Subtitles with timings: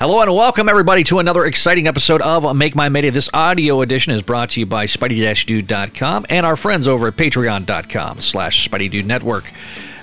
[0.00, 3.10] Hello and welcome everybody to another exciting episode of Make Mine Mayday.
[3.10, 8.20] This audio edition is brought to you by Spidey-Dude.com and our friends over at Patreon.com
[8.20, 9.50] slash Spidey Network.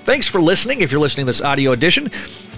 [0.03, 0.81] Thanks for listening.
[0.81, 2.11] If you're listening to this audio edition,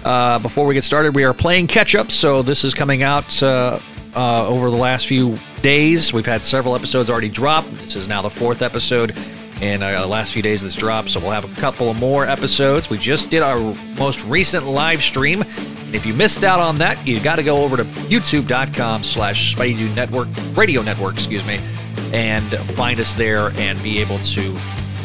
[0.04, 2.10] uh, before we get started, we are playing catch up.
[2.10, 3.78] So this is coming out uh,
[4.16, 6.12] uh, over the last few days.
[6.12, 7.64] We've had several episodes already drop.
[7.66, 9.16] This is now the fourth episode
[9.62, 11.08] in uh, the last few days of this drop.
[11.08, 12.90] So we'll have a couple of more episodes.
[12.90, 13.60] We just did our
[13.96, 15.44] most recent live stream.
[15.88, 19.54] And if you missed out on that, you got to go over to youtube.com slash
[19.54, 21.58] Spidey Network, Radio Network, excuse me,
[22.12, 24.54] and find us there and be able to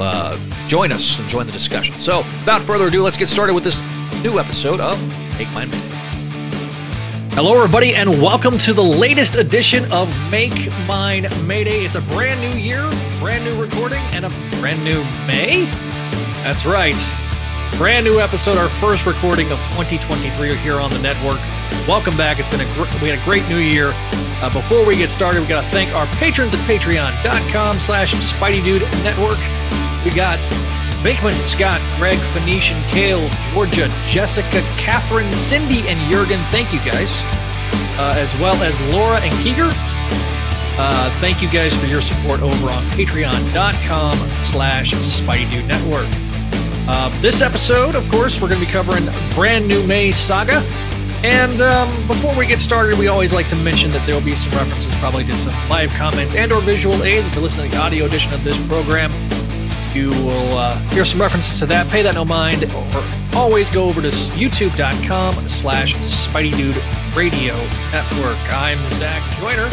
[0.01, 0.37] uh,
[0.67, 1.97] join us and join the discussion.
[1.99, 3.79] So without further ado, let's get started with this
[4.25, 5.01] new episode of
[5.37, 5.87] Make Mine Mayday.
[7.31, 11.85] Hello, everybody, and welcome to the latest edition of Make Mine Mayday.
[11.85, 15.63] It's a brand new year, brand new recording, and a brand new May.
[16.43, 16.99] That's right.
[17.77, 21.39] Brand new episode, our first recording of 2023 here on the network.
[21.87, 22.39] Welcome back.
[22.39, 23.91] It's been a gr- we had a great new year.
[24.41, 28.63] Uh, before we get started, we got to thank our patrons at patreon.com slash Spidey
[28.63, 29.37] Dude Network.
[30.05, 30.39] We got
[31.03, 36.39] Bakeman, Scott, Greg, Phoenician, Kale, Georgia, Jessica, Catherine, Cindy, and Jurgen.
[36.51, 37.19] Thank you guys.
[37.97, 39.69] Uh, as well as Laura and Keeger.
[40.75, 46.07] Uh, thank you guys for your support over on patreon.com slash Spidey Dude Network.
[46.85, 50.57] Uh, this episode, of course, we're going to be covering brand new May saga.
[51.23, 54.35] And um, before we get started, we always like to mention that there will be
[54.35, 57.25] some references, probably to some live comments and/or visual aids.
[57.27, 59.13] If you're listening to the audio edition of this program,
[59.95, 61.87] you will uh, hear some references to that.
[61.89, 66.75] Pay that no mind, or always go over to YouTube.com/slash Spidey Dude
[67.15, 67.53] Radio
[67.93, 68.37] Network.
[68.53, 69.69] I'm Zach Joyner,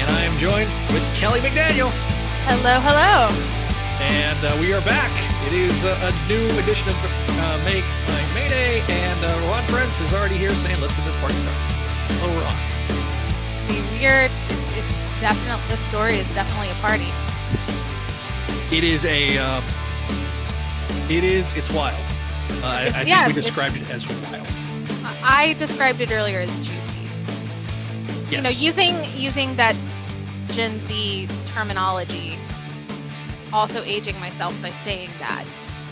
[0.00, 1.90] and I am joined with Kelly McDaniel.
[2.48, 3.28] Hello, hello.
[4.00, 5.29] And uh, we are back.
[5.46, 6.96] It is a, a new edition of
[7.40, 11.16] uh, Make Mine Mayday, and uh, Ron Prince is already here saying, "Let's get this
[11.16, 11.58] party started."
[12.20, 12.54] Hello, Ron.
[13.68, 14.28] Mean, we're
[14.76, 17.10] it's definitely the story is definitely a party.
[18.70, 19.38] It is a.
[19.38, 19.62] Uh,
[21.08, 21.56] it is.
[21.56, 21.98] It's wild.
[22.62, 24.46] Uh, I, I think we described it as wild.
[25.22, 27.08] I described it earlier as juicy.
[28.28, 28.30] Yes.
[28.30, 29.74] You know, using using that
[30.48, 32.38] Gen Z terminology.
[33.52, 35.44] Also aging myself by saying that.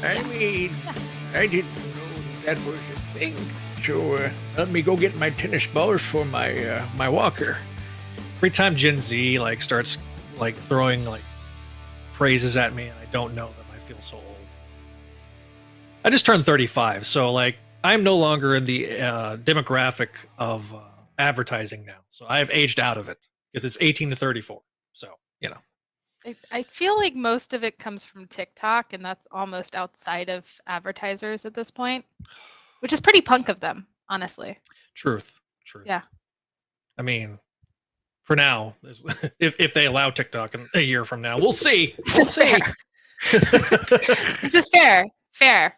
[0.02, 0.74] I mean,
[1.34, 3.36] I didn't know that, that was a thing.
[3.84, 7.58] So uh, let me go get my tennis balls for my uh, my walker.
[8.36, 9.98] Every time Gen Z like starts
[10.38, 11.22] like throwing like
[12.12, 14.24] phrases at me, and I don't know them, I feel so old.
[16.04, 20.80] I just turned 35, so like I'm no longer in the uh, demographic of uh,
[21.18, 21.98] advertising now.
[22.10, 24.62] So I have aged out of it because it's 18 to 34.
[26.28, 26.48] So you know.
[26.52, 30.46] I, I feel like most of it comes from TikTok, and that's almost outside of
[30.66, 32.04] advertisers at this point,
[32.80, 34.58] which is pretty punk of them, honestly.
[34.94, 35.40] Truth.
[35.64, 35.86] Truth.
[35.86, 36.02] Yeah.
[36.98, 37.38] I mean,
[38.22, 38.74] for now,
[39.38, 41.94] if if they allow TikTok in a year from now, we'll see.
[41.96, 42.56] We'll This is see.
[44.42, 45.74] this is fair, fair.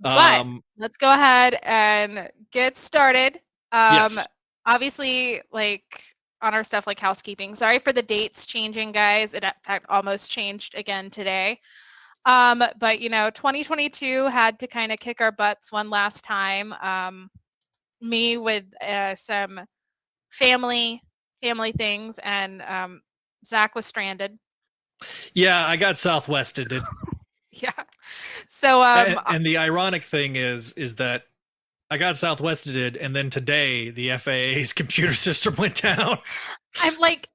[0.00, 3.36] But um, let's go ahead and get started.
[3.72, 4.26] Um, Yes.
[4.66, 6.02] Obviously, like
[6.44, 7.54] on our stuff like housekeeping.
[7.56, 9.34] Sorry for the dates changing, guys.
[9.34, 11.58] It in fact almost changed again today.
[12.26, 16.72] Um, but you know, 2022 had to kind of kick our butts one last time.
[16.74, 17.30] Um,
[18.00, 19.60] me with uh, some
[20.30, 21.02] family
[21.42, 23.02] family things, and um,
[23.44, 24.38] Zach was stranded.
[25.34, 26.72] yeah, I got Southwested.
[27.62, 27.70] Yeah.
[28.48, 31.22] So um, and, and the ironic thing is, is that
[31.94, 36.18] I got Southwested, and then today the FAA's computer system went down.
[36.82, 37.28] I'm like,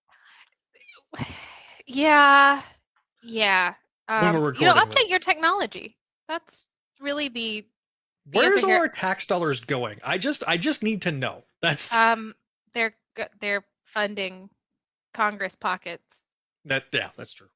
[1.87, 2.61] yeah,
[3.23, 3.75] yeah.
[4.09, 5.09] When we're Um, you know, update this.
[5.09, 5.95] your technology.
[6.27, 6.67] That's
[6.99, 7.65] really the
[8.25, 9.99] the Where's all our tax dollars going?
[10.03, 11.43] I just, I just need to know.
[11.61, 12.35] That's um.
[12.73, 12.91] They're
[13.39, 14.49] they're funding
[15.13, 16.25] Congress pockets.
[16.65, 16.83] that.
[16.91, 17.47] Yeah, that's true.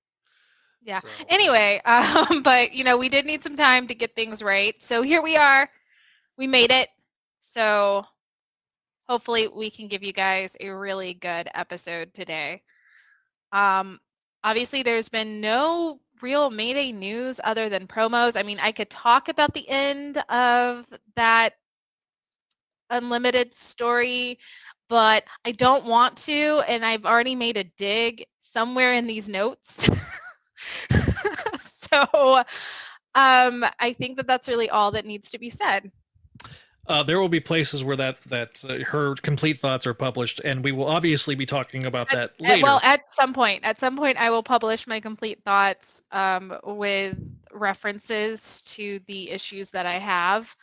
[0.81, 1.01] Yeah.
[1.01, 4.81] So- Anyway, um, but you know, we did need some time to get things right.
[4.81, 5.69] So here we are.
[6.37, 6.89] We made it.
[7.41, 8.05] So
[9.07, 12.61] hopefully we can give you guys a really good episode today.
[13.51, 13.99] Um,
[14.43, 18.37] obviously there's been no real Mayday news other than promos.
[18.37, 20.85] I mean, I could talk about the end of
[21.15, 21.53] that
[22.89, 24.39] unlimited story,
[24.89, 29.89] but I don't want to, and I've already made a dig somewhere in these notes.
[31.61, 32.43] so
[33.15, 35.91] um, I think that that's really all that needs to be said.
[36.85, 40.63] Uh, there will be places where that that uh, her complete thoughts are published, and
[40.63, 42.63] we will obviously be talking about that At- later.
[42.63, 47.17] well, at some point, at some point, I will publish my complete thoughts um, with
[47.53, 50.53] references to the issues that I have.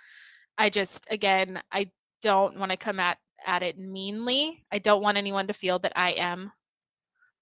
[0.59, 1.91] I just, again, I
[2.21, 4.63] don't want to come at at it meanly.
[4.71, 6.53] I don't want anyone to feel that I am,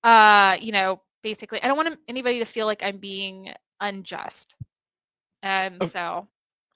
[0.05, 4.55] uh, you know, basically, I don't want anybody to feel like I'm being unjust.
[5.43, 6.29] And so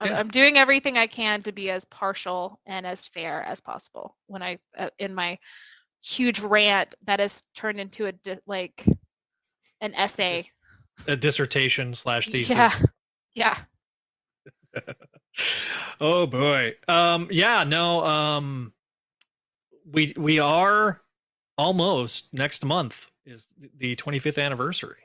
[0.04, 0.18] yeah.
[0.18, 4.42] I'm doing everything I can to be as partial and as fair as possible when
[4.42, 5.38] I, uh, in my
[6.02, 8.84] huge rant that has turned into a, di- like,
[9.80, 10.44] an essay.
[11.06, 12.56] a dissertation slash thesis.
[12.56, 12.70] Yeah.
[13.34, 13.58] Yeah.
[16.00, 16.74] oh boy.
[16.88, 18.72] Um yeah, no, um
[19.90, 21.00] we we are
[21.58, 24.96] almost next month is the 25th anniversary.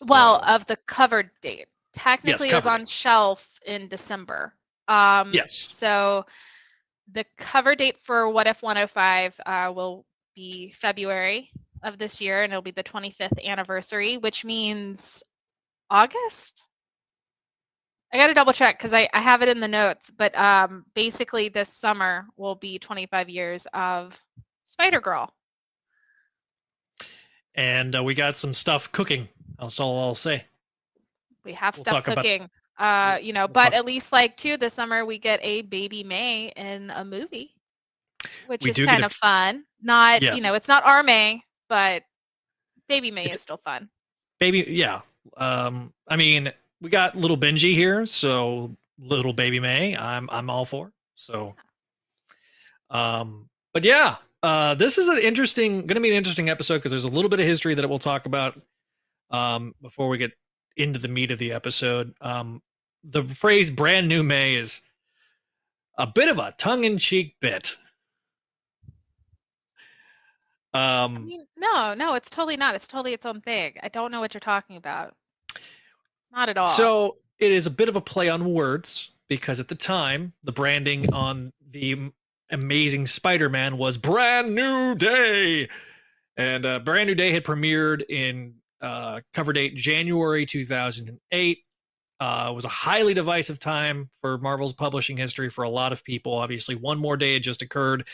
[0.00, 1.66] Well, of the covered date.
[1.98, 4.54] Technically, it was on shelf in December.
[4.86, 5.52] Um, Yes.
[5.52, 6.24] So
[7.12, 10.04] the cover date for What If 105 uh, will
[10.34, 11.50] be February
[11.82, 15.22] of this year, and it'll be the 25th anniversary, which means
[15.90, 16.62] August.
[18.12, 20.84] I got to double check because I, I have it in the notes, but um,
[20.94, 24.18] basically this summer will be 25 years of
[24.64, 25.32] Spider Girl.
[27.54, 29.28] and uh, we got some stuff cooking.
[29.58, 30.44] That's all I'll say.
[31.48, 32.48] We have We'll stuff talk about- cooking
[32.78, 36.04] uh you know we'll but at least like too this summer we get a baby
[36.04, 37.54] may in a movie
[38.46, 42.04] which is kind a- of fun not you know it's not our may but
[42.88, 43.88] baby may It's- is still fun
[44.40, 45.00] Baby, yeah.
[45.36, 50.64] Um, I mean, we got little Benji here, so little baby May, I'm I'm all
[50.64, 50.92] for.
[51.16, 51.56] So,
[52.90, 56.92] um, but yeah, uh, this is an interesting, going to be an interesting episode because
[56.92, 58.60] there's a little bit of history that we'll talk about
[59.32, 60.30] um, before we get
[60.78, 62.14] into the meat of the episode.
[62.20, 62.62] Um,
[63.04, 64.80] the phrase "brand new May" is
[65.96, 67.76] a bit of a tongue-in-cheek bit.
[70.74, 74.12] i Um, mean no no it's totally not it's totally its own thing i don't
[74.12, 75.16] know what you're talking about
[76.30, 79.68] not at all So it is a bit of a play on words because at
[79.68, 82.10] the time, the branding on the
[82.50, 85.68] Amazing Spider-Man was Brand New Day,
[86.36, 91.58] and uh, Brand New Day had premiered in uh, cover date January 2008.
[92.20, 96.32] Uh, was a highly divisive time for Marvel's publishing history for a lot of people.
[96.32, 98.08] Obviously, one more day had just occurred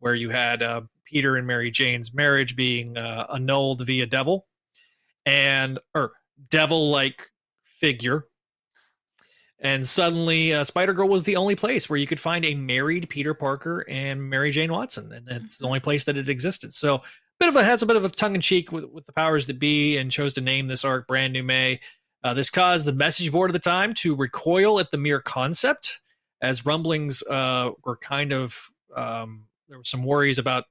[0.00, 4.46] where you had uh, Peter and Mary Jane's marriage being uh, annulled via Devil,
[5.24, 6.12] and or
[6.50, 7.30] Devil-like
[7.64, 8.26] figure.
[9.60, 13.08] And suddenly, uh, Spider Girl was the only place where you could find a married
[13.08, 16.72] Peter Parker and Mary Jane Watson, and that's the only place that it existed.
[16.72, 17.02] So,
[17.38, 19.46] bit of a has a bit of a tongue in cheek with, with the powers
[19.46, 21.80] that be, and chose to name this arc Brand New May.
[22.24, 26.00] Uh, this caused the message board at the time to recoil at the mere concept,
[26.42, 28.56] as rumblings uh, were kind of
[28.96, 30.64] um, there were some worries about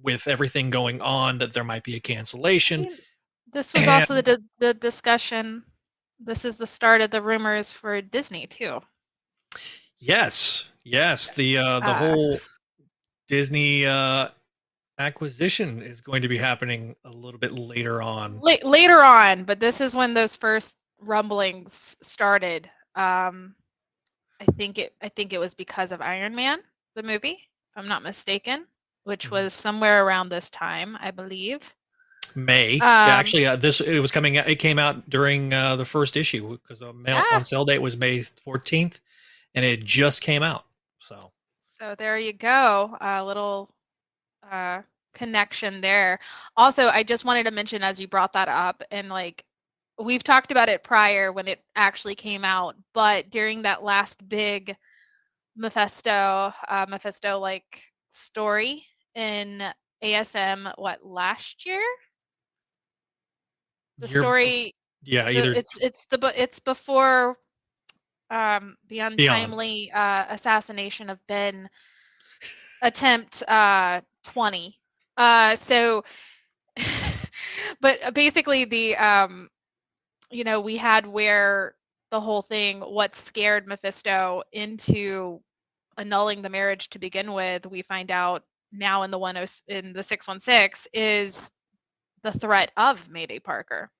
[0.00, 2.88] with everything going on that there might be a cancellation.
[3.52, 5.64] this was also the, di- the discussion
[6.20, 8.78] this is the start of the rumors for disney too
[10.00, 11.34] Yes, yes.
[11.34, 12.38] The uh, the Uh, whole
[13.26, 14.28] Disney uh,
[14.98, 18.38] acquisition is going to be happening a little bit later on.
[18.40, 22.68] La- later on, but this is when those first rumblings started.
[22.94, 23.54] Um,
[24.40, 24.94] I think it.
[25.02, 26.60] I think it was because of Iron Man,
[26.94, 27.38] the movie,
[27.70, 28.66] if I'm not mistaken,
[29.04, 29.32] which Mhm.
[29.32, 31.74] was somewhere around this time, I believe.
[32.34, 34.34] May yeah, Um, actually, uh, this it was coming.
[34.34, 37.36] It came out during uh, the first issue because the mail Yeah.
[37.36, 39.00] on sale date was May fourteenth,
[39.54, 40.66] and it just came out.
[40.98, 43.72] So So there you go, a little
[44.50, 44.82] uh,
[45.14, 46.18] connection there.
[46.56, 49.44] Also, I just wanted to mention as you brought that up, and like
[49.98, 54.76] we've talked about it prior when it actually came out, but during that last big
[55.56, 59.62] Mephisto, uh, Mephisto like story in
[60.02, 61.82] ASM, what last year?
[63.98, 67.36] The Year- story yeah, so either it's it's the it's before
[68.30, 71.68] um the untimely uh assassination of Ben
[72.82, 74.00] attempt uh
[74.32, 74.78] 20
[75.16, 76.04] uh so
[77.80, 79.48] but uh, basically the um
[80.30, 81.74] you know we had where
[82.10, 85.40] the whole thing what scared Mephisto into
[85.96, 88.42] annulling the marriage to begin with we find out
[88.72, 91.52] now in the 10 in the 616 is
[92.22, 93.90] the threat of Mayday Parker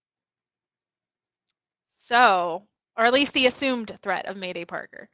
[2.09, 2.63] so,
[2.97, 5.11] or at least the assumed threat of Mayday Parker.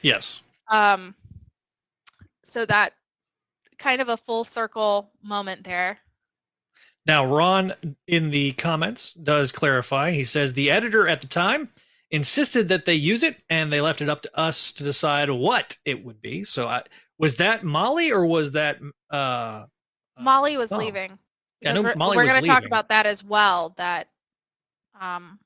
[0.00, 0.40] yes.
[0.70, 1.14] Um,
[2.44, 2.94] so that
[3.80, 5.98] kind of a full circle moment there.
[7.06, 7.74] Now, Ron
[8.06, 10.12] in the comments does clarify.
[10.12, 11.70] He says the editor at the time
[12.10, 15.76] insisted that they use it, and they left it up to us to decide what
[15.84, 16.44] it would be.
[16.44, 16.82] So, I,
[17.18, 18.78] was that Molly or was that
[19.10, 19.64] uh,
[20.18, 20.78] Molly was oh.
[20.78, 21.18] leaving.
[21.60, 23.74] Yeah, know we're, Molly we're going to talk about that as well.
[23.76, 24.08] That
[24.98, 25.38] um,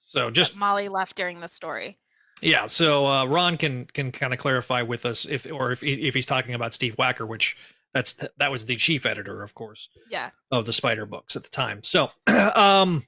[0.00, 1.98] so just Molly left during the story.
[2.42, 6.14] Yeah, so uh, Ron can can kind of clarify with us if or if if
[6.14, 7.56] he's talking about Steve Wacker, which
[7.94, 10.30] that's that was the chief editor, of course, Yeah.
[10.50, 11.82] of the Spider books at the time.
[11.82, 13.06] So, um,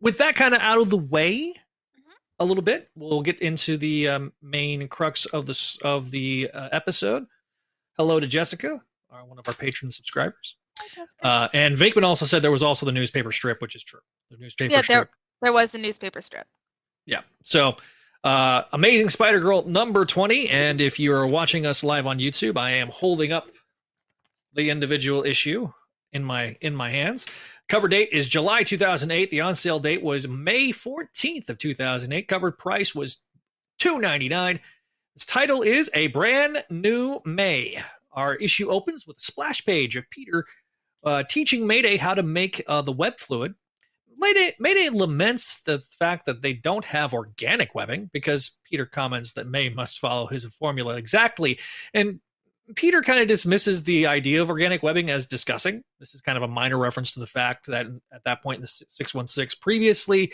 [0.00, 1.54] with that kind of out of the way,
[2.38, 6.68] a little bit, we'll get into the um, main crux of this of the uh,
[6.72, 7.26] episode.
[7.98, 12.42] Hello to Jessica, our, one of our patron subscribers, Hi, uh, and Vakeman also said
[12.42, 14.00] there was also the newspaper strip, which is true.
[14.30, 15.10] The newspaper Yeah, strip.
[15.42, 16.46] there was a newspaper strip.
[17.06, 17.22] Yeah.
[17.42, 17.76] So,
[18.26, 20.48] uh, Amazing Spider Girl number 20.
[20.48, 23.46] And if you are watching us live on YouTube, I am holding up
[24.52, 25.72] the individual issue
[26.12, 27.24] in my in my hands.
[27.68, 29.30] Cover date is July 2008.
[29.30, 32.26] The on sale date was May 14th of 2008.
[32.26, 33.22] Cover price was
[33.80, 34.58] 2.99.
[35.14, 37.80] Its title is A Brand New May.
[38.10, 40.44] Our issue opens with a splash page of Peter
[41.04, 43.54] uh, teaching Mayday how to make uh, the web fluid.
[44.18, 49.46] Mayday, Mayday laments the fact that they don't have organic webbing because Peter comments that
[49.46, 51.58] May must follow his formula exactly.
[51.92, 52.20] And
[52.74, 55.84] Peter kind of dismisses the idea of organic webbing as discussing.
[56.00, 58.62] This is kind of a minor reference to the fact that at that point in
[58.62, 60.32] the 616 previously,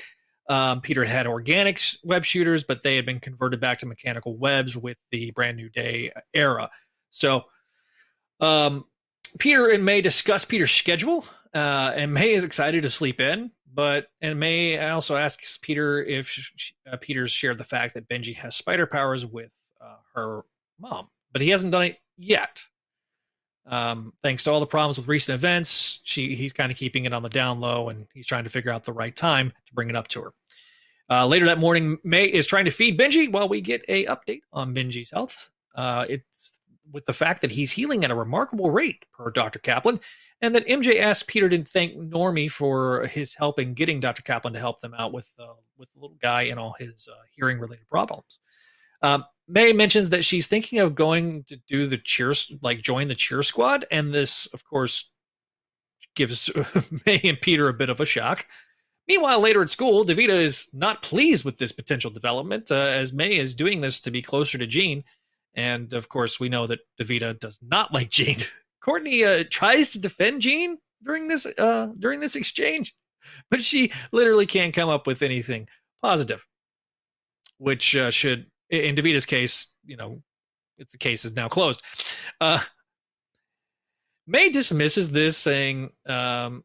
[0.49, 4.77] um, Peter had organic web shooters, but they had been converted back to mechanical webs
[4.77, 6.71] with the brand new day era.
[7.11, 7.45] So,
[8.41, 8.87] um,
[9.39, 11.25] Peter and May discuss Peter's schedule,
[11.55, 13.51] uh, and May is excited to sleep in.
[13.75, 18.35] But and May also asks Peter if sh- uh, Peter's shared the fact that Benji
[18.37, 20.43] has spider powers with uh, her
[20.79, 22.63] mom, but he hasn't done it yet.
[23.65, 27.15] Um, thanks to all the problems with recent events, she he's kind of keeping it
[27.15, 29.89] on the down low, and he's trying to figure out the right time to bring
[29.89, 30.33] it up to her.
[31.11, 34.41] Uh, later that morning, May is trying to feed Benji while we get a update
[34.53, 35.51] on Benji's health.
[35.75, 36.61] Uh, it's
[36.91, 39.59] with the fact that he's healing at a remarkable rate, per Dr.
[39.59, 40.01] Kaplan,
[40.41, 44.23] and that MJ asked Peter to thank Normie for his help in getting Dr.
[44.23, 47.23] Kaplan to help them out with uh, with the little guy and all his uh,
[47.35, 48.39] hearing related problems.
[49.03, 53.15] Um, May mentions that she's thinking of going to do the cheers, like join the
[53.15, 55.11] cheer squad, and this, of course,
[56.15, 56.49] gives
[57.07, 58.47] May and Peter a bit of a shock.
[59.09, 63.37] Meanwhile, later at school, Davida is not pleased with this potential development, uh, as May
[63.37, 65.03] is doing this to be closer to Gene.
[65.55, 68.39] And of course, we know that Davida does not like Gene.
[68.81, 72.95] Courtney uh, tries to defend Gene during this uh, during this exchange,
[73.51, 75.69] but she literally can't come up with anything
[76.03, 76.45] positive.
[77.59, 80.21] Which uh, should, in Davida's case, you know,
[80.79, 81.81] it's the case is now closed.
[82.41, 82.61] Uh,
[84.27, 86.65] May dismisses this, saying, um,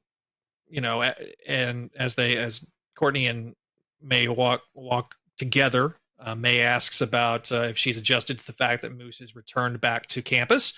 [0.69, 1.01] you know,
[1.47, 2.65] and as they as
[2.95, 3.55] Courtney and
[4.01, 8.81] May walk walk together, uh, May asks about uh, if she's adjusted to the fact
[8.81, 10.73] that Moose is returned back to campus.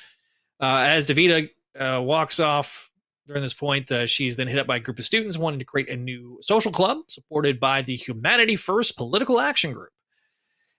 [0.60, 2.92] Uh, as Davida uh, walks off
[3.28, 5.66] during this point, uh, she's then hit up by a group of students wanting to
[5.66, 9.94] create a new social club supported by the Humanity First Political Action Group.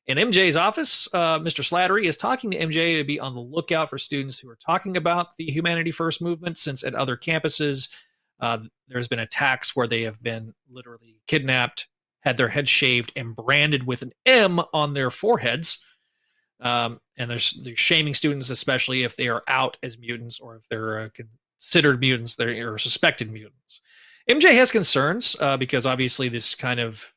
[0.06, 1.62] In MJ's office, uh, Mr.
[1.62, 4.96] Slattery is talking to MJ to be on the lookout for students who are talking
[4.96, 7.88] about the Humanity First movement, since at other campuses,
[8.88, 11.86] there's been attacks where they have been literally kidnapped,
[12.20, 15.78] had their heads shaved, and branded with an M on their foreheads.
[16.60, 21.00] Um, and they're shaming students, especially if they are out as mutants or if they're
[21.00, 23.80] uh, considered mutants, they're or suspected mutants.
[24.28, 27.14] MJ has concerns uh, because obviously this kind of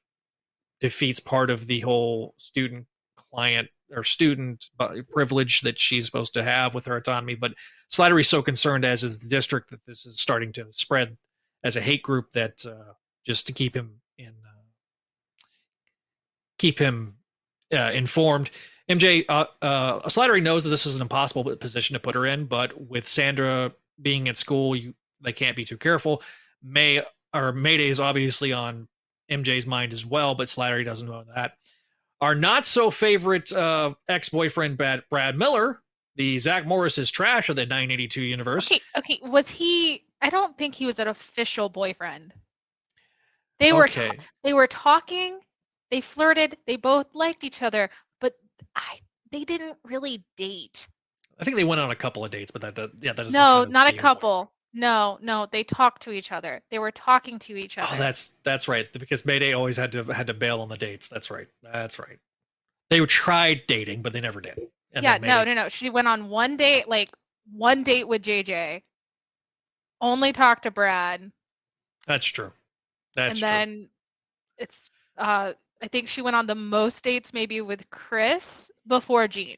[0.79, 4.69] defeats part of the whole student client or student
[5.11, 7.35] privilege that she's supposed to have with her autonomy.
[7.35, 7.53] But
[7.91, 11.17] Slattery's so concerned, as is the district, that this is starting to spread
[11.63, 12.93] as a hate group that uh,
[13.25, 14.01] just to keep him
[16.63, 17.13] keep him
[17.73, 18.49] uh, informed.
[18.89, 22.45] MJ uh, uh, Slattery knows that this is an impossible position to put her in,
[22.45, 26.21] but with Sandra being at school, you they can't be too careful.
[26.61, 27.03] May
[27.33, 28.87] or Mayday is obviously on
[29.29, 31.53] MJ's mind as well, but Slattery doesn't know that.
[32.21, 35.81] Our not so favorite uh, ex boyfriend, Brad, Brad Miller,
[36.15, 38.71] the Zach Morris's trash of the 982 universe.
[38.71, 39.19] Okay, okay.
[39.23, 40.05] Was he?
[40.21, 42.33] I don't think he was an official boyfriend.
[43.59, 44.19] They were ta- okay.
[44.45, 45.39] they were talking,
[45.93, 47.87] they flirted, they both liked each other,
[48.19, 48.33] but
[48.75, 48.97] I
[49.31, 50.87] they didn't really date.
[51.39, 53.39] I think they went on a couple of dates, but that, that yeah, that doesn't
[53.39, 54.51] No, not a couple.
[54.73, 56.61] No, no, they talked to each other.
[56.71, 57.89] They were talking to each other.
[57.91, 58.91] Oh, that's that's right.
[58.91, 61.09] Because Mayday always had to had to bail on the dates.
[61.09, 61.47] That's right.
[61.61, 62.17] That's right.
[62.89, 64.59] They tried dating, but they never did.
[64.93, 65.69] And yeah, no, no, no.
[65.69, 67.11] She went on one date, like
[67.51, 68.81] one date with JJ.
[70.01, 71.31] Only talked to Brad,
[72.07, 72.51] That's true.
[73.15, 73.47] That's and true.
[73.47, 73.89] then
[74.57, 79.57] it's uh I think she went on the most dates maybe with Chris before Gene.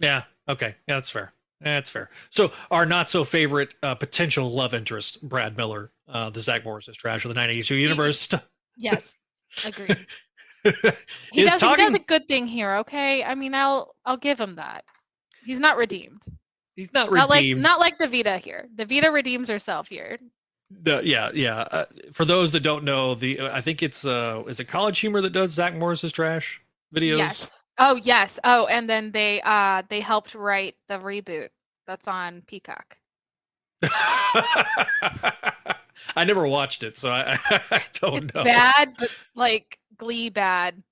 [0.00, 0.24] Yeah.
[0.48, 0.76] Okay.
[0.86, 1.32] Yeah, that's fair.
[1.62, 2.10] That's fair.
[2.30, 6.88] So our not so favorite uh, potential love interest, Brad Miller, uh, the Zach Morris
[6.88, 8.28] is trash of the 982 universe.
[8.80, 9.18] Yes,
[9.64, 9.96] agreed.
[11.32, 11.58] He does.
[11.58, 11.84] talking.
[11.84, 12.76] He does a good thing here.
[12.76, 13.24] Okay.
[13.24, 14.84] I mean, I'll I'll give him that.
[15.44, 16.20] He's not redeemed.
[16.76, 18.68] he's not Not like not like Davida here.
[18.76, 20.16] Davida redeems herself here.
[20.70, 21.60] The- yeah, yeah.
[21.60, 24.98] Uh, for those that don't know, the uh, I think it's uh is it College
[25.00, 26.60] Humor that does Zach Morris's trash
[26.94, 27.18] videos?
[27.18, 27.64] Yes.
[27.78, 28.38] Oh yes.
[28.44, 31.48] Oh, and then they uh they helped write the reboot
[31.86, 32.96] that's on Peacock.
[36.16, 37.38] I never watched it, so I,
[37.70, 38.44] I don't it's know.
[38.44, 40.82] bad, but like Glee bad.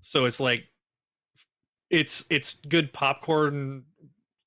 [0.00, 0.66] So it's like
[1.90, 3.84] it's it's good popcorn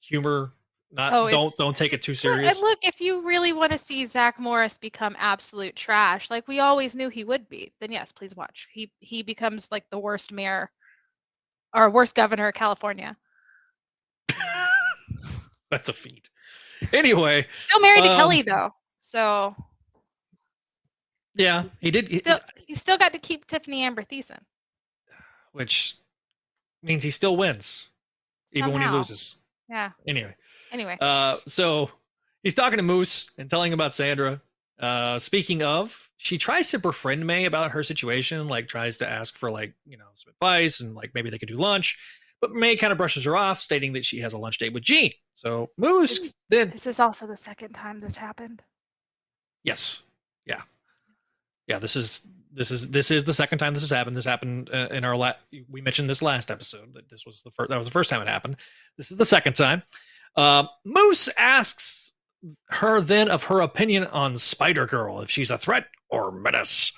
[0.01, 0.53] humor.
[0.95, 2.51] Not Oh, don't don't take it too serious.
[2.53, 6.59] And look, if you really want to see Zach Morris become absolute trash, like we
[6.59, 8.67] always knew he would be, then yes, please watch.
[8.71, 10.69] He he becomes like the worst mayor
[11.73, 13.17] or worst governor of California.
[15.71, 16.29] That's a feat.
[16.91, 19.55] Anyway, Still married to Um, Kelly though, so
[21.35, 24.39] yeah, he did, he- still he still got to keep Tiffany Amber Thiessen.
[25.53, 25.97] which
[26.83, 27.87] means he still wins,
[28.51, 29.37] even when he loses.
[29.69, 29.91] Yeah.
[30.05, 30.35] Anyway,
[30.73, 31.89] Anyway, uh, so
[32.41, 34.41] he's talking to Moose and telling him about Sandra.
[34.79, 39.37] Uh, speaking of, she tries to befriend May about her situation, like tries to ask
[39.37, 41.99] for like you know some advice and like maybe they could do lunch.
[42.41, 44.83] But May kind of brushes her off, stating that she has a lunch date with
[44.83, 45.11] Gene.
[45.33, 48.61] So Moose then this is also the second time this happened.
[49.63, 50.03] Yes.
[50.45, 50.61] Yeah.
[51.67, 51.79] Yeah.
[51.79, 54.15] This is this is this is the second time this has happened.
[54.15, 55.33] This happened uh, in our la-
[55.69, 58.21] we mentioned this last episode that this was the first that was the first time
[58.21, 58.57] it happened.
[58.97, 59.83] This is the second time.
[60.35, 62.13] Uh, Moose asks
[62.69, 66.91] her then of her opinion on Spider Girl if she's a threat or menace.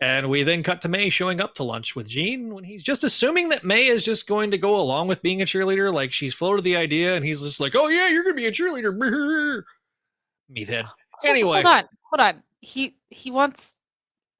[0.00, 3.04] And we then cut to May showing up to lunch with Gene when he's just
[3.04, 5.92] assuming that May is just going to go along with being a cheerleader.
[5.92, 8.52] Like she's floated the idea, and he's just like, "Oh yeah, you're gonna be a
[8.52, 8.92] cheerleader."
[10.54, 10.88] Meathead.
[11.24, 11.62] Anyway.
[11.62, 12.42] hold on, hold on.
[12.60, 13.76] He he wants.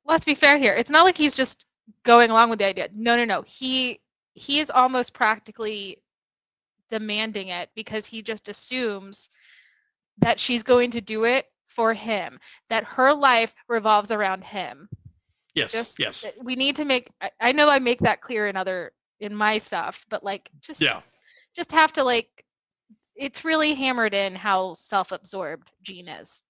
[0.05, 0.75] Let's be fair here.
[0.75, 1.67] It's not like he's just
[2.03, 2.89] going along with the idea.
[2.93, 3.43] No, no, no.
[3.43, 4.01] He
[4.35, 5.99] he is almost practically
[6.99, 9.29] demanding it because he just assumes
[10.19, 12.39] that she's going to do it for him.
[12.71, 14.89] That her life revolves around him.
[15.57, 15.73] Yes.
[15.73, 16.25] Just yes.
[16.41, 17.11] we need to make.
[17.21, 20.81] I, I know I make that clear in other in my stuff, but like just
[20.81, 21.01] Yeah.
[21.57, 22.29] just have to like.
[23.17, 26.43] It's really hammered in how self-absorbed Gene is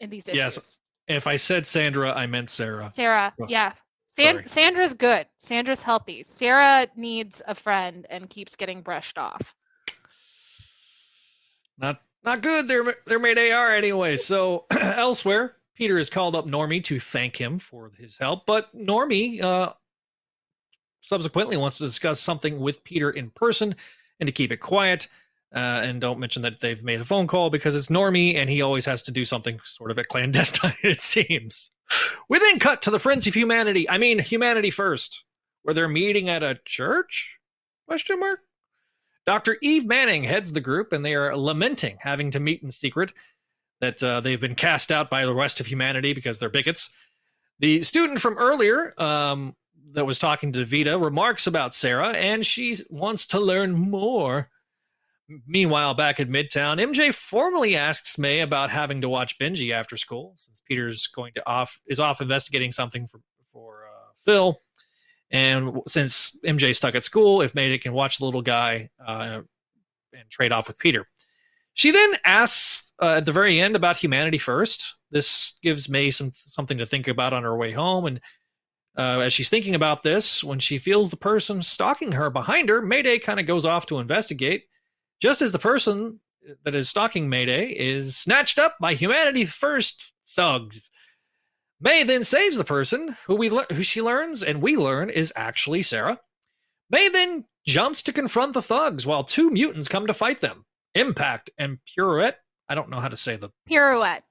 [0.00, 0.38] in these issues.
[0.56, 0.78] Yes.
[1.08, 2.90] If I said Sandra, I meant Sarah.
[2.90, 3.72] Sarah, Oh, yeah.
[4.08, 5.26] San- Sandra's good.
[5.38, 6.22] Sandra's healthy.
[6.22, 9.54] Sarah needs a friend and keeps getting brushed off.
[11.78, 12.68] Not not good.
[12.68, 14.16] They're they're made AR anyway.
[14.16, 19.42] So elsewhere, Peter has called up Normie to thank him for his help, but Normie
[19.42, 19.72] uh,
[21.00, 23.74] subsequently wants to discuss something with Peter in person
[24.20, 25.08] and to keep it quiet.
[25.54, 28.60] Uh, and don't mention that they've made a phone call because it's Normie and he
[28.60, 31.70] always has to do something sort of a clandestine, it seems.
[32.28, 33.88] We then cut to the Friends of Humanity.
[33.88, 35.24] I mean, Humanity First,
[35.62, 37.38] where they're meeting at a church?
[37.86, 38.40] Question mark.
[39.26, 39.56] Dr.
[39.62, 43.12] Eve Manning heads the group, and they are lamenting having to meet in secret
[43.80, 46.90] that uh, they've been cast out by the rest of humanity because they're bigots.
[47.60, 49.54] The student from earlier um,
[49.92, 54.50] that was talking to Vita remarks about Sarah, and she wants to learn more.
[55.46, 60.34] Meanwhile, back at Midtown, MJ formally asks May about having to watch Benji after school,
[60.36, 64.60] since Peter's going to off is off investigating something for for uh, Phil.
[65.34, 69.40] And since MJ's stuck at school, if Mayday can watch the little guy uh,
[70.12, 71.08] and trade off with Peter.
[71.72, 74.94] She then asks uh, at the very end about humanity first.
[75.10, 78.06] This gives May some something to think about on her way home.
[78.06, 78.20] And
[78.96, 82.80] uh, as she's thinking about this, when she feels the person stalking her behind her,
[82.80, 84.66] Mayday kind of goes off to investigate.
[85.20, 86.20] Just as the person
[86.64, 90.90] that is stalking Mayday is snatched up by humanity first thugs.
[91.84, 95.34] May then saves the person who we lear- who she learns and we learn is
[95.36, 96.18] actually Sarah.
[96.88, 100.64] May then jumps to confront the thugs while two mutants come to fight them.
[100.94, 102.36] Impact and Pirouette.
[102.70, 104.22] I don't know how to say the Pirouette.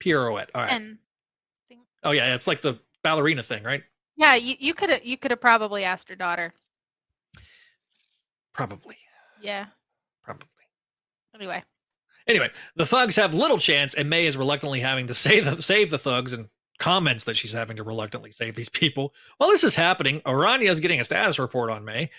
[0.00, 0.50] pirouette.
[0.54, 0.70] All right.
[0.70, 0.98] And
[2.04, 3.82] oh yeah, it's like the ballerina thing, right?
[4.18, 6.52] yeah, you, you could have you could have probably asked her daughter.
[8.52, 8.98] Probably.
[9.40, 9.66] Yeah.
[10.22, 10.46] Probably.
[11.34, 11.62] Anyway.
[12.26, 15.90] Anyway, the thugs have little chance, and May is reluctantly having to save the, save
[15.90, 19.14] the thugs and comments that she's having to reluctantly save these people.
[19.36, 22.10] While this is happening, Aranya is getting a status report on May.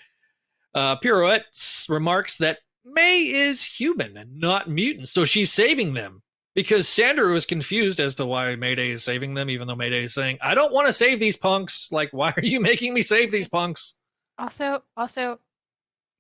[0.74, 6.22] Uh, Pirouette remarks that May is human and not mutant, so she's saving them
[6.56, 10.14] because Sandra was confused as to why Mayday is saving them, even though Mayday is
[10.14, 11.92] saying, I don't want to save these punks.
[11.92, 13.96] Like, why are you making me save these punks?
[14.38, 15.40] Also, also,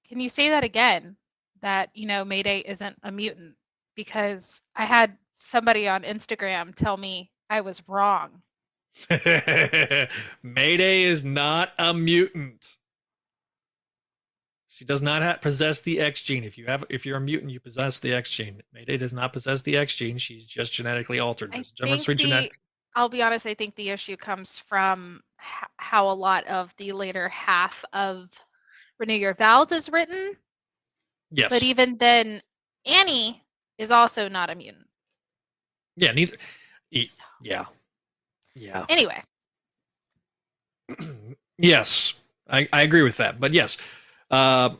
[0.08, 1.15] can you say that again?
[1.62, 3.56] That you know, Mayday isn't a mutant
[3.95, 8.41] because I had somebody on Instagram tell me I was wrong.
[10.43, 12.77] Mayday is not a mutant.
[14.67, 16.43] She does not ha- possess the X gene.
[16.43, 18.62] If you have, if you're a mutant, you possess the X gene.
[18.73, 20.17] Mayday does not possess the X gene.
[20.17, 21.51] She's just genetically altered.
[21.53, 22.59] I There's a difference think the, genetic.
[22.95, 26.91] I'll be honest, I think the issue comes from h- how a lot of the
[26.93, 28.29] later half of
[28.99, 30.35] Renew Your Vows is written.
[31.31, 31.49] Yes.
[31.49, 32.41] But even then,
[32.85, 33.43] Annie
[33.77, 34.88] is also not a mutant.
[35.95, 36.12] yeah.
[36.12, 36.35] Neither.
[36.91, 37.65] E- So, Yeah.
[38.56, 38.86] Yeah.
[38.89, 39.21] anyway,
[41.58, 42.13] yes,
[42.49, 43.39] I, I agree with that.
[43.39, 43.78] But yes,
[44.32, 44.71] uh,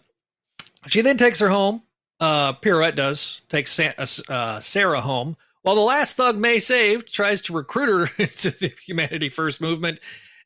[0.88, 1.84] she then takes her home.
[2.20, 7.14] Uh, Pirouette does takes Sa- uh, uh, Sarah home, while the last thug May saved
[7.14, 10.00] tries to recruit her into the Humanity First movement,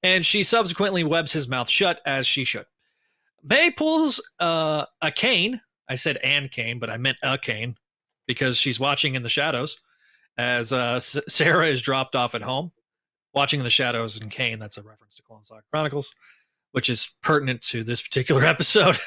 [0.03, 2.65] and she subsequently webs his mouth shut as she should.
[3.43, 5.61] May pulls uh, a cane.
[5.89, 7.77] I said and cane, but I meant a cane
[8.27, 9.77] because she's watching in the shadows
[10.37, 12.71] as uh, S- Sarah is dropped off at home
[13.33, 14.59] watching in the shadows and Kane.
[14.59, 16.13] That's a reference to Clone Saga Chronicles,
[16.71, 18.97] which is pertinent to this particular episode.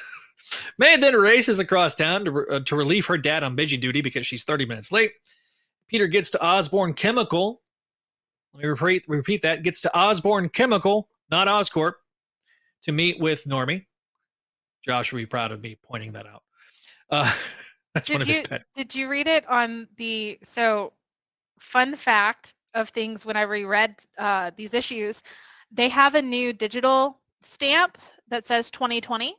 [0.78, 4.00] May then races across town to, re- uh, to relieve her dad on Benji duty
[4.00, 5.12] because she's 30 minutes late.
[5.88, 7.62] Peter gets to Osborn Chemical.
[8.54, 9.62] Let me repeat, repeat that.
[9.62, 11.94] Gets to Osborn Chemical, not Oscorp,
[12.82, 13.86] to meet with Normie.
[14.84, 16.42] Josh will be proud of me pointing that out.
[17.10, 17.32] Uh,
[17.94, 18.62] that's one did of you his pet.
[18.76, 20.92] did you read it on the so
[21.59, 25.23] fun fact of things when I reread uh, these issues,
[25.73, 29.35] they have a new digital stamp that says 2020,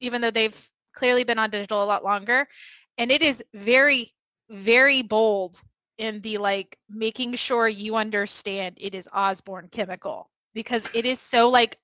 [0.00, 2.48] even though they've clearly been on digital a lot longer,
[2.98, 4.12] and it is very
[4.50, 5.60] very bold
[5.98, 11.48] in the like making sure you understand it is Osborn Chemical because it is so
[11.48, 11.78] like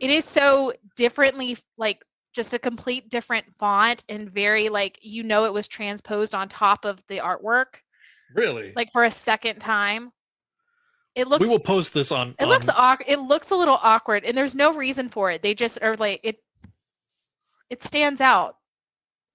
[0.00, 5.44] it is so differently like just a complete different font and very like you know
[5.44, 7.74] it was transposed on top of the artwork
[8.34, 8.72] Really?
[8.76, 10.12] like for a second time.
[11.14, 12.34] It looks we will post this on.
[12.40, 13.04] it looks on- awkward.
[13.08, 15.42] It looks a little awkward, and there's no reason for it.
[15.42, 16.36] They just are like it.
[17.68, 18.56] It stands out.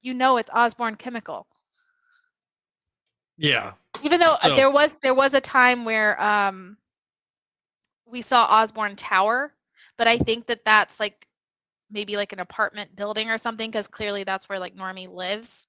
[0.02, 1.46] You know, it's Osborn Chemical.
[3.38, 3.74] yeah.
[4.04, 6.78] Even though uh, So- there was there was a time where um
[8.06, 9.54] we saw Osborn Tower,
[9.98, 11.28] but I think that that's like
[11.92, 15.68] maybe like an apartment building or something because clearly that's where like Normie lives.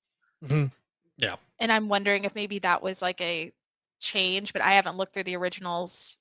[1.21, 1.39] Mhm.
[1.61, 3.53] And I'm wondering if maybe that was like a
[4.01, 6.19] change, but I haven't looked through the originals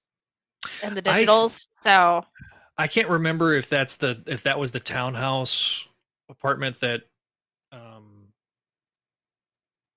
[0.81, 2.25] and the I so
[2.77, 5.88] I can't remember if that's the if that was the townhouse
[6.29, 7.03] apartment that
[7.71, 8.33] um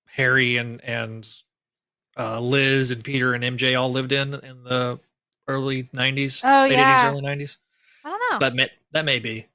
[0.07, 1.27] Harry and and
[2.17, 4.99] uh Liz and Peter and MJ all lived in in the
[5.47, 6.41] early 90s.
[6.43, 7.03] Oh, late yeah.
[7.05, 7.57] 80s early 90s.
[8.05, 8.35] I don't know.
[8.35, 9.47] So that may that may be.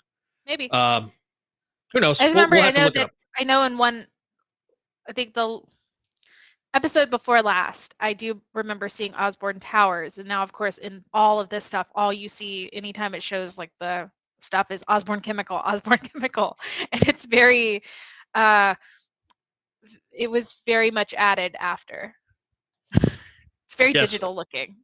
[0.47, 0.71] maybe.
[0.71, 1.13] Um
[1.93, 2.21] who knows?
[2.21, 2.57] I We'll- remember.
[2.57, 3.11] we'll I know that.
[3.39, 4.07] I know in one.
[5.09, 5.61] I think the
[6.75, 11.41] episode before last, I do remember seeing Osborn Towers, and now, of course, in all
[11.41, 15.57] of this stuff, all you see anytime it shows like the stuff is Osborn Chemical,
[15.65, 16.59] Osborn Chemical,
[16.93, 17.83] and it's very.
[18.35, 18.75] uh
[20.13, 22.15] It was very much added after.
[22.95, 24.11] It's very Yes.
[24.11, 24.77] digital looking.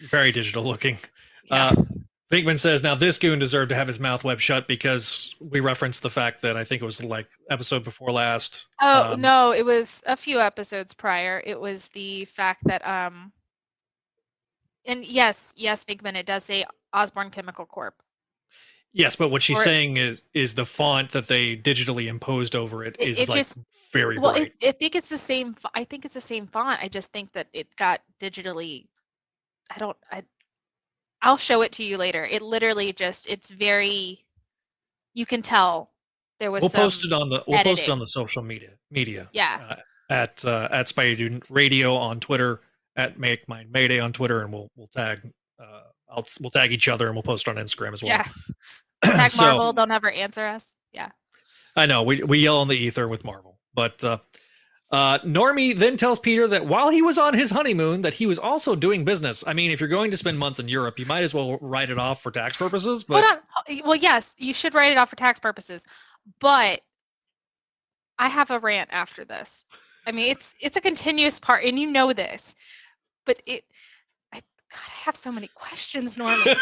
[0.00, 0.98] Very digital looking.
[1.44, 1.70] Yeah.
[1.70, 1.82] Uh,
[2.30, 6.02] Bigman says now this goon deserved to have his mouth web shut because we referenced
[6.02, 8.66] the fact that I think it was like episode before last.
[8.80, 11.40] Oh um, no, it was a few episodes prior.
[11.46, 13.32] It was the fact that um
[14.84, 17.94] and yes, yes, Bigman, it does say Osborn Chemical Corp.
[18.92, 22.82] Yes, but what she's Or- saying is is the font that they digitally imposed over
[22.84, 23.58] it It- is it like just-
[23.92, 24.52] very Well, bright.
[24.60, 25.56] it, I think it's the same.
[25.74, 26.82] I think it's the same font.
[26.82, 28.88] I just think that it got digitally.
[29.70, 29.96] I don't.
[30.10, 30.22] I.
[31.26, 32.24] I'll show it to you later.
[32.24, 33.26] It literally just.
[33.28, 34.24] It's very.
[35.14, 35.90] You can tell
[36.38, 36.62] there was.
[36.62, 39.66] we'll post it on the we'll post it on the social media media Yeah.
[39.70, 39.76] uh,
[40.10, 42.60] at uh, at Spidey Dude Radio on Twitter
[42.96, 45.20] at Make Mine Mayday on Twitter and we'll we'll tag
[45.60, 48.10] uh, I'll we'll tag each other and we'll post on Instagram as well.
[48.10, 48.28] Yeah.
[49.04, 49.72] Tag so Marvel.
[49.72, 50.72] They'll never answer us.
[50.92, 51.10] Yeah.
[51.76, 54.18] I know we we yell in the ether with Marvel, but uh,
[54.90, 58.38] uh, Normie then tells Peter that while he was on his honeymoon, that he was
[58.38, 59.42] also doing business.
[59.46, 61.90] I mean, if you're going to spend months in Europe, you might as well write
[61.90, 63.02] it off for tax purposes.
[63.02, 63.22] But
[63.84, 65.84] Well, yes, you should write it off for tax purposes,
[66.38, 66.80] but
[68.18, 69.64] I have a rant after this.
[70.06, 72.54] I mean, it's it's a continuous part, and you know this,
[73.24, 73.64] but it.
[74.76, 76.56] I God, I have so many questions, Norman.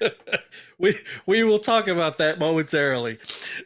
[0.78, 0.96] we
[1.26, 3.18] we will talk about that momentarily.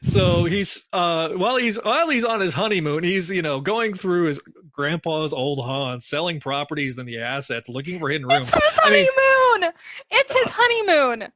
[0.03, 4.25] So he's uh while he's while he's on his honeymoon, he's you know going through
[4.29, 8.49] his grandpa's old haunts, selling properties and the assets, looking for hidden rooms.
[8.49, 9.73] it's his I mean- honeymoon.
[10.11, 11.29] it's his honeymoon.